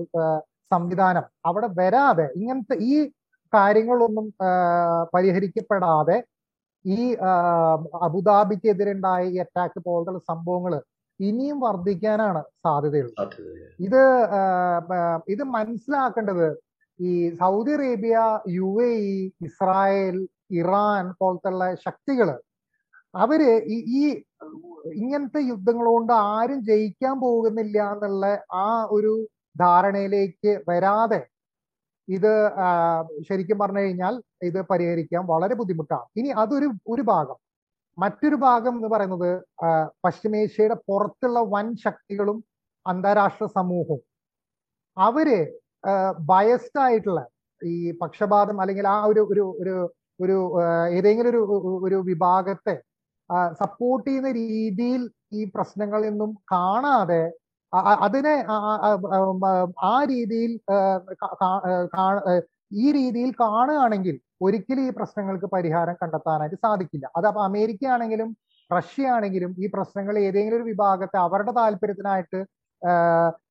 സംവിധാനം 0.74 1.26
അവിടെ 1.50 1.70
വരാതെ 1.80 2.28
ഇങ്ങനത്തെ 2.40 2.76
ഈ 2.92 2.96
കാര്യങ്ങളൊന്നും 3.56 4.28
പരിഹരിക്കപ്പെടാതെ 5.14 6.18
ഈ 6.86 7.00
അബുദാബിക്കെതിരുണ്ടായ 8.08 9.24
ഈ 9.34 9.38
അറ്റാക്ക് 9.38 9.80
പോലുള്ള 9.86 10.20
സംഭവങ്ങൾ 10.32 10.74
ഇനിയും 11.20 11.58
വർദ്ധിക്കാനാണ് 11.60 12.42
സാധ്യതയുള്ളത്. 12.66 13.36
ഇത് 13.80 14.02
ഇത് 15.28 15.44
മനസ്സിലാക്കേണ്ടത് 15.58 16.48
ഈ 17.00 17.12
Saudi 17.40 17.74
Arabia 17.74 18.18
U 18.50 18.70
A 18.82 18.92
E 19.06 19.16
Israel 19.48 20.18
Iran 20.60 21.06
പോലത്തുള്ള 21.20 21.64
ശക്തികൾ 21.86 22.30
അവർ 23.14 23.42
ഈ 23.68 23.78
ഈ 24.00 24.04
ഇങ്ങനത്തെ 24.96 25.42
യുദ്ധങ്ങൾ 25.52 25.86
കൊണ്ട് 25.88 26.14
ആരും 26.32 26.60
ജയിക്കാൻ 26.66 27.16
പോകുന്നില്ല 27.22 27.78
എന്നുള്ള 27.94 28.26
ആ 28.58 28.68
ഒരു 28.92 29.14
ധാരണയിലേക്ക് 29.60 30.52
വരാതെ 30.70 31.20
ഇത് 32.08 32.32
ശരിക്കും 33.30 33.60
പറഞ്ഞു 33.60 33.80
കഴിഞ്ഞാൽ 33.80 34.16
ഇത് 34.44 34.60
പരിഹരിക്കാൻ 34.62 35.24
വളരെ 35.26 35.56
ബുദ്ധിമുട്ടാണ്. 35.56 36.06
ഇനി 36.18 36.30
അതൊരു 36.44 36.68
ഒരു 36.88 37.02
ഭാഗം. 37.02 37.38
മറ്റൊരു 37.98 38.36
ഭാഗം 38.36 38.74
എന്ന് 38.78 38.88
പറയുന്നത് 38.88 39.30
പശ്ചിമേഷ്യയുടെ 40.06 40.78
പുറത്തുള്ള 40.88 41.40
വൻ 41.54 41.76
ശക്തികളും 41.86 42.38
അന്താരാഷ്ട്ര 42.86 43.46
സമൂഹവും. 43.46 44.02
അവർ 44.98 45.28
ബയസ്ഡ് 46.32 46.80
ആയിട്ടുള്ള 46.80 47.22
ഈ 47.62 47.92
പക്ഷപാതം 48.02 48.62
അല്ലെങ്കിൽ 48.62 48.88
ആ 48.88 48.98
ഒരു 49.06 49.22
ഒരു 49.34 49.44
ഒരു 49.62 49.76
ഒരു 50.20 50.36
ഏതെങ്കിലും 50.98 51.30
ഒരു 51.30 51.42
ഒരു 51.88 51.96
വിഭാഗത്തെ 51.96 52.76
സപ്പോർട്ട് 53.62 54.08
ചെയ്യുന്ന 54.10 54.32
രീതിയിൽ 54.32 55.02
ഈ 55.34 55.44
പ്രശ്നങ്ങളിൽ 55.56 56.10
നിന്നും 56.10 56.32
കാണാതെ 56.54 57.24
അതിനെ 58.06 58.36
ആ 59.84 59.96
രീതിയിൽ 60.12 60.52
ഈ 62.84 62.86
രീതിയിൽ 62.92 63.32
കാണുകയാണെങ്കിൽ 63.42 64.16
ഒരിക്കലും 64.44 64.84
ഈ 64.88 64.92
പ്രശ്നങ്ങൾക്ക് 64.98 65.46
പരിഹാരം 65.46 65.96
കണ്ടെത്താനായിട്ട് 66.02 66.58
സാധിക്കില്ല. 66.66 67.06
അത് 67.18 67.26
അപ്പൊ 67.28 67.42
അമേരിക്ക 67.42 67.86
ആണെങ്കിലും 67.88 68.30
റഷ്യ 68.72 69.08
ആണെങ്കിലും 69.08 69.52
ഈ 69.60 69.68
പ്രശ്നങ്ങൾ 69.76 70.16
ഏതെങ്കിലും 70.20 70.58
ഒരു 70.58 70.66
വിഭാഗത്തെ 70.70 71.18
അവരുടെ 71.18 71.52
താല്പര്യത്തിനായിട്ട് 71.52 72.40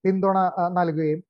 പിന്തുണ 0.05 0.39
നൽകുകയും 0.79 1.21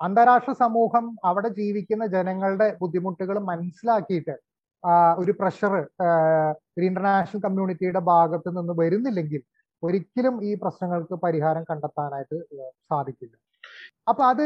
അന്താരാഷ്ട്ര 0.00 0.52
സമൂഹം 0.52 1.04
അവിടെ 1.24 1.50
ജീവിക്കുന്ന 1.58 2.04
ജനങ്ങളുടെ 2.06 2.66
ബുദ്ധിമുട്ടുകൾ 2.80 3.36
മനസ്സിലാക്കിയിട്ട് 3.50 4.34
ഒരു 5.18 5.32
പ്രഷർ 5.32 5.74
ഒരു 6.76 6.84
ഇന്റർനാഷണൽ 6.86 7.40
കമ്മ്യൂണിറ്റിയുടെ 7.40 8.00
ഭാഗത്ത് 8.00 8.48
നിന്ന് 8.58 8.74
വരുന്നില്ലെങ്കിൽ 8.78 9.42
ഒരിക്കലും 9.84 10.34
ഈ 10.48 10.52
പ്രശ്നങ്ങൾക്ക് 10.62 11.16
പരിഹാരം 11.26 11.62
കണ്ടെത്താനായിട്ട് 11.70 12.36
സാധിക്കില്ല. 12.90 13.34
അപ്പൊ 14.10 14.22
അത് 14.32 14.44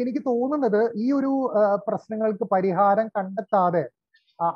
എനിക്ക് 0.00 0.22
തോന്നുന്നത് 0.30 0.80
ഈ 1.04 1.06
ഒരു 1.18 1.32
പ്രശ്നങ്ങൾക്ക് 1.88 2.44
പരിഹാരം 2.54 3.06
കണ്ടെത്താതെ 3.18 3.84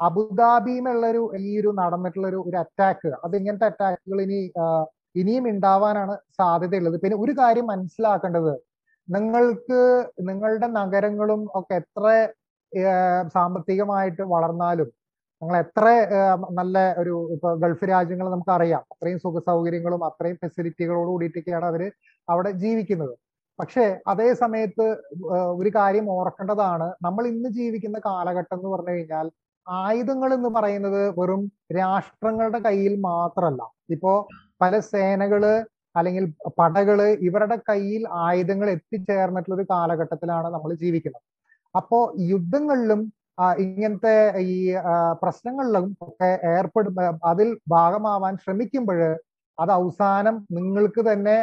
അബുദാബിയിലുള്ളൊരു 0.09 1.23
ഈ 1.47 1.53
ഒരു 1.61 1.71
നടന്നിട്ടുള്ള 1.81 2.27
ഒരു 2.33 2.41
ഒരു 2.49 2.57
അറ്റാക്ക് 2.65 3.11
അത് 3.25 3.35
ഇങ്ങനത്തെ 3.41 3.67
അറ്റാക്കുകൾ 3.71 4.19
ഇനി 4.27 4.41
ഇനിയും 5.21 5.47
ഉണ്ടാവാനാണ് 5.53 6.15
സാധ്യതയുള്ളത്. 6.41 6.97
പിന്നെ 7.03 7.17
ഒരു 7.25 7.33
കാര്യം 7.41 7.67
മനസ്സിലാക്കേണ്ടത് 7.73 8.53
നിങ്ങൾക്ക് 9.09 9.81
നിങ്ങളുടെ 10.29 10.69
നഗരങ്ങളും 10.81 11.41
ഒക്കെ 11.61 11.75
എത്ര 11.83 12.05
സാമ്പത്തികമായിട്ട് 13.37 14.23
വളർന്നാലും 14.35 14.89
നിങ്ങൾ 15.43 15.57
എത്ര 15.65 15.85
നല്ല 16.59 16.79
ഒരു 17.03 17.15
ഇപ്പൊ 17.35 17.49
ഗൾഫ് 17.63 17.85
രാജ്യങ്ങൾ 17.93 18.27
നമുക്കറിയാം 18.35 18.83
അത്രയും 18.93 19.19
സുഖ 19.25 19.39
സൗകര്യങ്ങളും 19.49 20.03
അത്രയും 20.09 20.37
ഫെസിലിറ്റികളോട് 20.43 21.09
കൂടിയിട്ടൊക്കെയാണ് 21.13 21.67
അവർ 21.71 21.83
അവിടെ 22.29 22.51
ജീവിക്കുന്നത്. 22.65 23.15
പക്ഷേ 23.59 23.85
അതേ 24.13 24.29
സമയത്ത് 24.43 24.87
ഒരു 25.61 25.71
കാര്യം 25.79 26.07
ഓർക്കേണ്ടതാണ്. 26.17 26.87
നമ്മൾ 27.07 27.25
ഇന്ന് 27.33 27.49
ജീവിക്കുന്ന 27.59 27.99
കാലഘട്ടം 28.09 28.57
എന്ന് 28.59 28.71
പറഞ്ഞു 28.75 28.93
കഴിഞ്ഞാൽ 28.95 29.27
ആയുധങ്ങൾ 29.67 30.31
എന്ന് 30.37 30.51
പറയുന്നത് 30.57 31.03
വെറും 31.19 31.43
രാഷ്ട്രങ്ങളുടെ 31.79 32.61
കയ്യിൽ 32.67 32.95
മാത്രമല്ല 33.11 33.63
ഇപ്പോ 33.95 34.13
പല 34.63 34.79
സേനകൾ 34.93 35.43
അല്ലെങ്കിൽ 35.97 36.25
പടകൾ 36.61 36.99
ഇവരുടെ 37.29 37.57
കയ്യിൽ 37.71 38.03
ആയുധങ്ങൾ 38.27 38.69
എത്തിച്ചേർന്നിട്ടുള്ള 38.77 39.57
ഒരു 39.59 39.67
കാലഘട്ടത്തിലാണ് 39.75 40.49
നമ്മൾ 40.55 40.71
ജീവിക്കുന്നത്. 40.85 41.25
അപ്പോ 41.75 41.99
യുദ്ധങ്ങളിലും 42.33 43.03
ഇങ്ങനത്തെ 43.39 44.15
ഈ 44.41 44.57
പ്രശ്നങ്ങളിലും 45.23 45.85
ഒക്കെ 46.01 46.31
ഏർപ്പെടും 46.57 46.97
അതിൽ 47.25 47.49
ഭാഗമാവാൻ 47.69 48.35
ശ്രമിക്കുമ്പോൾ 48.37 49.01
അത് 49.59 49.73
അവസാനം 49.73 50.37
നിങ്ങൾക്ക് 50.51 51.01
തന്നെ 51.11 51.37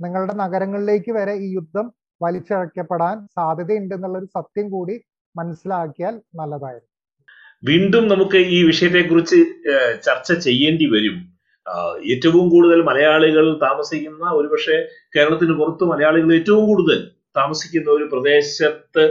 നിങ്ങളുടെ 0.00 0.34
നഗരങ്ങളിലേക്ക് 0.34 1.12
വരെ 1.12 1.34
ഈ 1.36 1.48
യുദ്ധം 1.54 1.86
വലിച്ചിഴക്കപ്പെടാൻ 2.20 3.16
സാധ്യതയുണ്ട് 3.38 3.94
എന്നുള്ളൊരു 3.94 4.28
സത്യം 4.38 4.70
കൂടി 4.70 4.94
മനസ്സിലാക്കിയാൽ 5.34 6.14
നല്ലതായിരുന്നു. 6.36 6.88
വീണ്ടും 7.62 8.04
നമുക്ക് 8.08 8.38
ഈ 8.56 8.58
വിഷയത്തെക്കുറിച്ച് 8.66 9.38
ചർച്ച 10.02 10.32
ചെയ്യേണ്ടി 10.32 10.86
വരും. 10.86 11.16
ഏറ്റവും 12.04 12.46
കൂടുതൽ 12.48 12.82
മലയാളികൾ 12.82 13.46
താമസിക്കുന്ന 13.62 14.30
ഒരുപക്ഷെ 14.30 14.76
കേരളത്തിന് 15.16 15.52
പുറത്ത് 15.52 15.84
മലയാളികൾ 15.84 16.30
ഏറ്റവും 16.34 16.64
കൂടുതൽ 16.66 17.00
താമസിക്കുന്ന 17.36 17.90
ഒരു 17.90 18.04
പ്രദേശത്ത് 18.04 19.04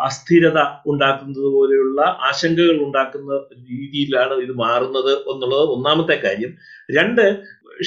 അസ്ഥിരത 0.00 0.58
ഉണ്ടാക്കുന്നത് 0.86 1.48
പോലെയുള്ള 1.52 2.00
ആശങ്കകൾ 2.20 2.76
ഉണ്ടാക്കുന്ന 2.82 3.34
രീതിയിലാണ് 3.70 4.34
ഇത് 4.34 4.52
മാറുന്നത് 4.56 5.12
എന്നുള്ളത് 5.32 5.64
ഒന്നാമത്തെ 5.70 6.16
കാര്യം. 6.24 6.52
രണ്ട് 6.90 7.24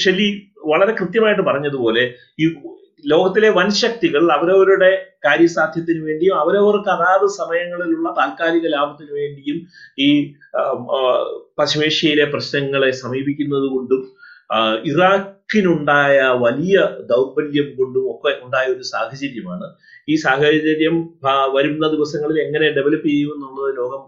ഷെലി 0.03 0.28
വളരെ 0.66 0.93
കൃത്യമായിട്ട് 0.93 1.41
പറഞ്ഞതുപോലെ 1.41 2.03
ഈ 2.39 2.45
ലോകത്തിലെ 3.05 3.49
വൻശക്തികൾ 3.49 4.32
അവരവരുടെ 4.32 4.91
കാര്യസാധ്യത്തിന് 5.26 6.01
വേണ്ടിയും 6.05 6.36
അവരവർക്ക് 6.36 6.89
അതാത് 6.89 7.28
സമയങ്ങളിലുള്ള 7.28 8.09
താൽക്കാലിക 8.18 8.68
ലാഭത്തിന് 8.68 9.11
വേണ്ടിയും 9.11 9.57
ഈ 9.99 10.09
പശ്ചിമേഷ്യയിലെ 11.59 12.26
പ്രശ്നങ്ങളെ 12.26 12.91
സമീപിക്കുന്നത് 12.91 13.68
കൊണ്ടും 13.72 14.03
ഇറാഖിനുണ്ടായ 15.54 16.18
വലിയ 16.43 16.76
ദൗർബല്യം 17.10 17.68
കൊണ്ടും 17.78 18.04
ഒക്കെ 18.12 18.32
ഉണ്ടായ 18.45 18.66
ഒരു 18.76 18.84
സാഹചര്യമാണ്. 18.93 19.68
ഈ 20.10 20.16
സാഹചര്യം 20.26 20.95
വരുന്ന 21.56 21.86
ദിവസങ്ങളിൽ 21.95 22.38
എങ്ങനെ 22.45 22.68
ഡെവലപ്പ് 22.78 23.08
ചെയ്യും 23.08 23.32
എന്നുള്ളത് 23.36 23.70
ലോകം 23.80 24.01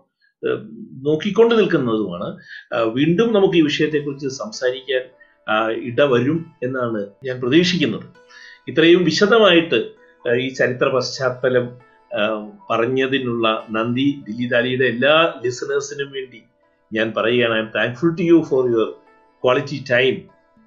നോക്കിക്കൊണ്ട് 1.07 1.53
നിൽക്കുന്നതുമാണ്. 1.59 2.27
വീണ്ടും 2.97 3.29
നമുക്ക് 3.33 3.55
ഈ 3.59 3.63
വിഷയത്തെക്കുറിച്ച് 3.69 4.29
സംസാരിക്കാൻ 4.41 5.03
ഇടവരും 5.89 6.39
എന്നാണ് 6.63 7.01
ഞാൻ 7.23 7.35
പ്രതീക്ഷിക്കുന്നത്. 7.41 8.07
ഇത്രയും 8.67 9.01
വിശദമായിട്ട് 9.09 9.79
ഈ 10.43 10.47
ചരിത്ര 10.59 10.87
പശ്ചാത്തലം 10.95 11.65
പറഞ്ഞതിനുള്ള 12.69 13.47
നന്ദി. 13.75 14.07
ദില്ലി 14.27 14.47
ദാലിയുടെ 14.53 14.85
എല്ലാ 14.93 15.15
ലിസണേഴ്സിനും 15.45 16.09
വേണ്ടി 16.17 16.41
ഞാൻ 16.93 17.07
പറയുകയാണ്. 17.17 17.55
I 17.59 17.63
am 17.65 17.69
thankful 17.75 18.11
to 18.19 18.23
you 18.31 18.37
for 18.49 18.63
your 18.73 18.89
quality 19.43 19.77
time 19.91 20.15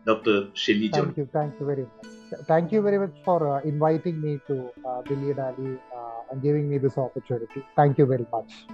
Dr. 0.04 0.50
Shelly 0.54 0.88
Thank 0.88 1.16
you. 1.16 1.28
Thank 1.32 1.60
you 1.60 1.66
very 1.66 1.82
much. 1.82 2.46
Thank 2.46 2.72
you 2.72 2.82
very 2.82 2.98
much 2.98 3.16
for 3.24 3.56
uh, 3.56 3.60
inviting 3.62 4.20
me 4.20 4.40
to 4.46 4.70
uh, 4.86 5.02
Billiard 5.02 5.38
Alley 5.38 5.78
uh, 5.96 6.30
and 6.30 6.42
giving 6.42 6.68
me 6.68 6.78
this 6.78 6.98
opportunity. 6.98 7.62
Thank 7.76 7.98
you 7.98 8.06
very 8.06 8.26
much. 8.32 8.66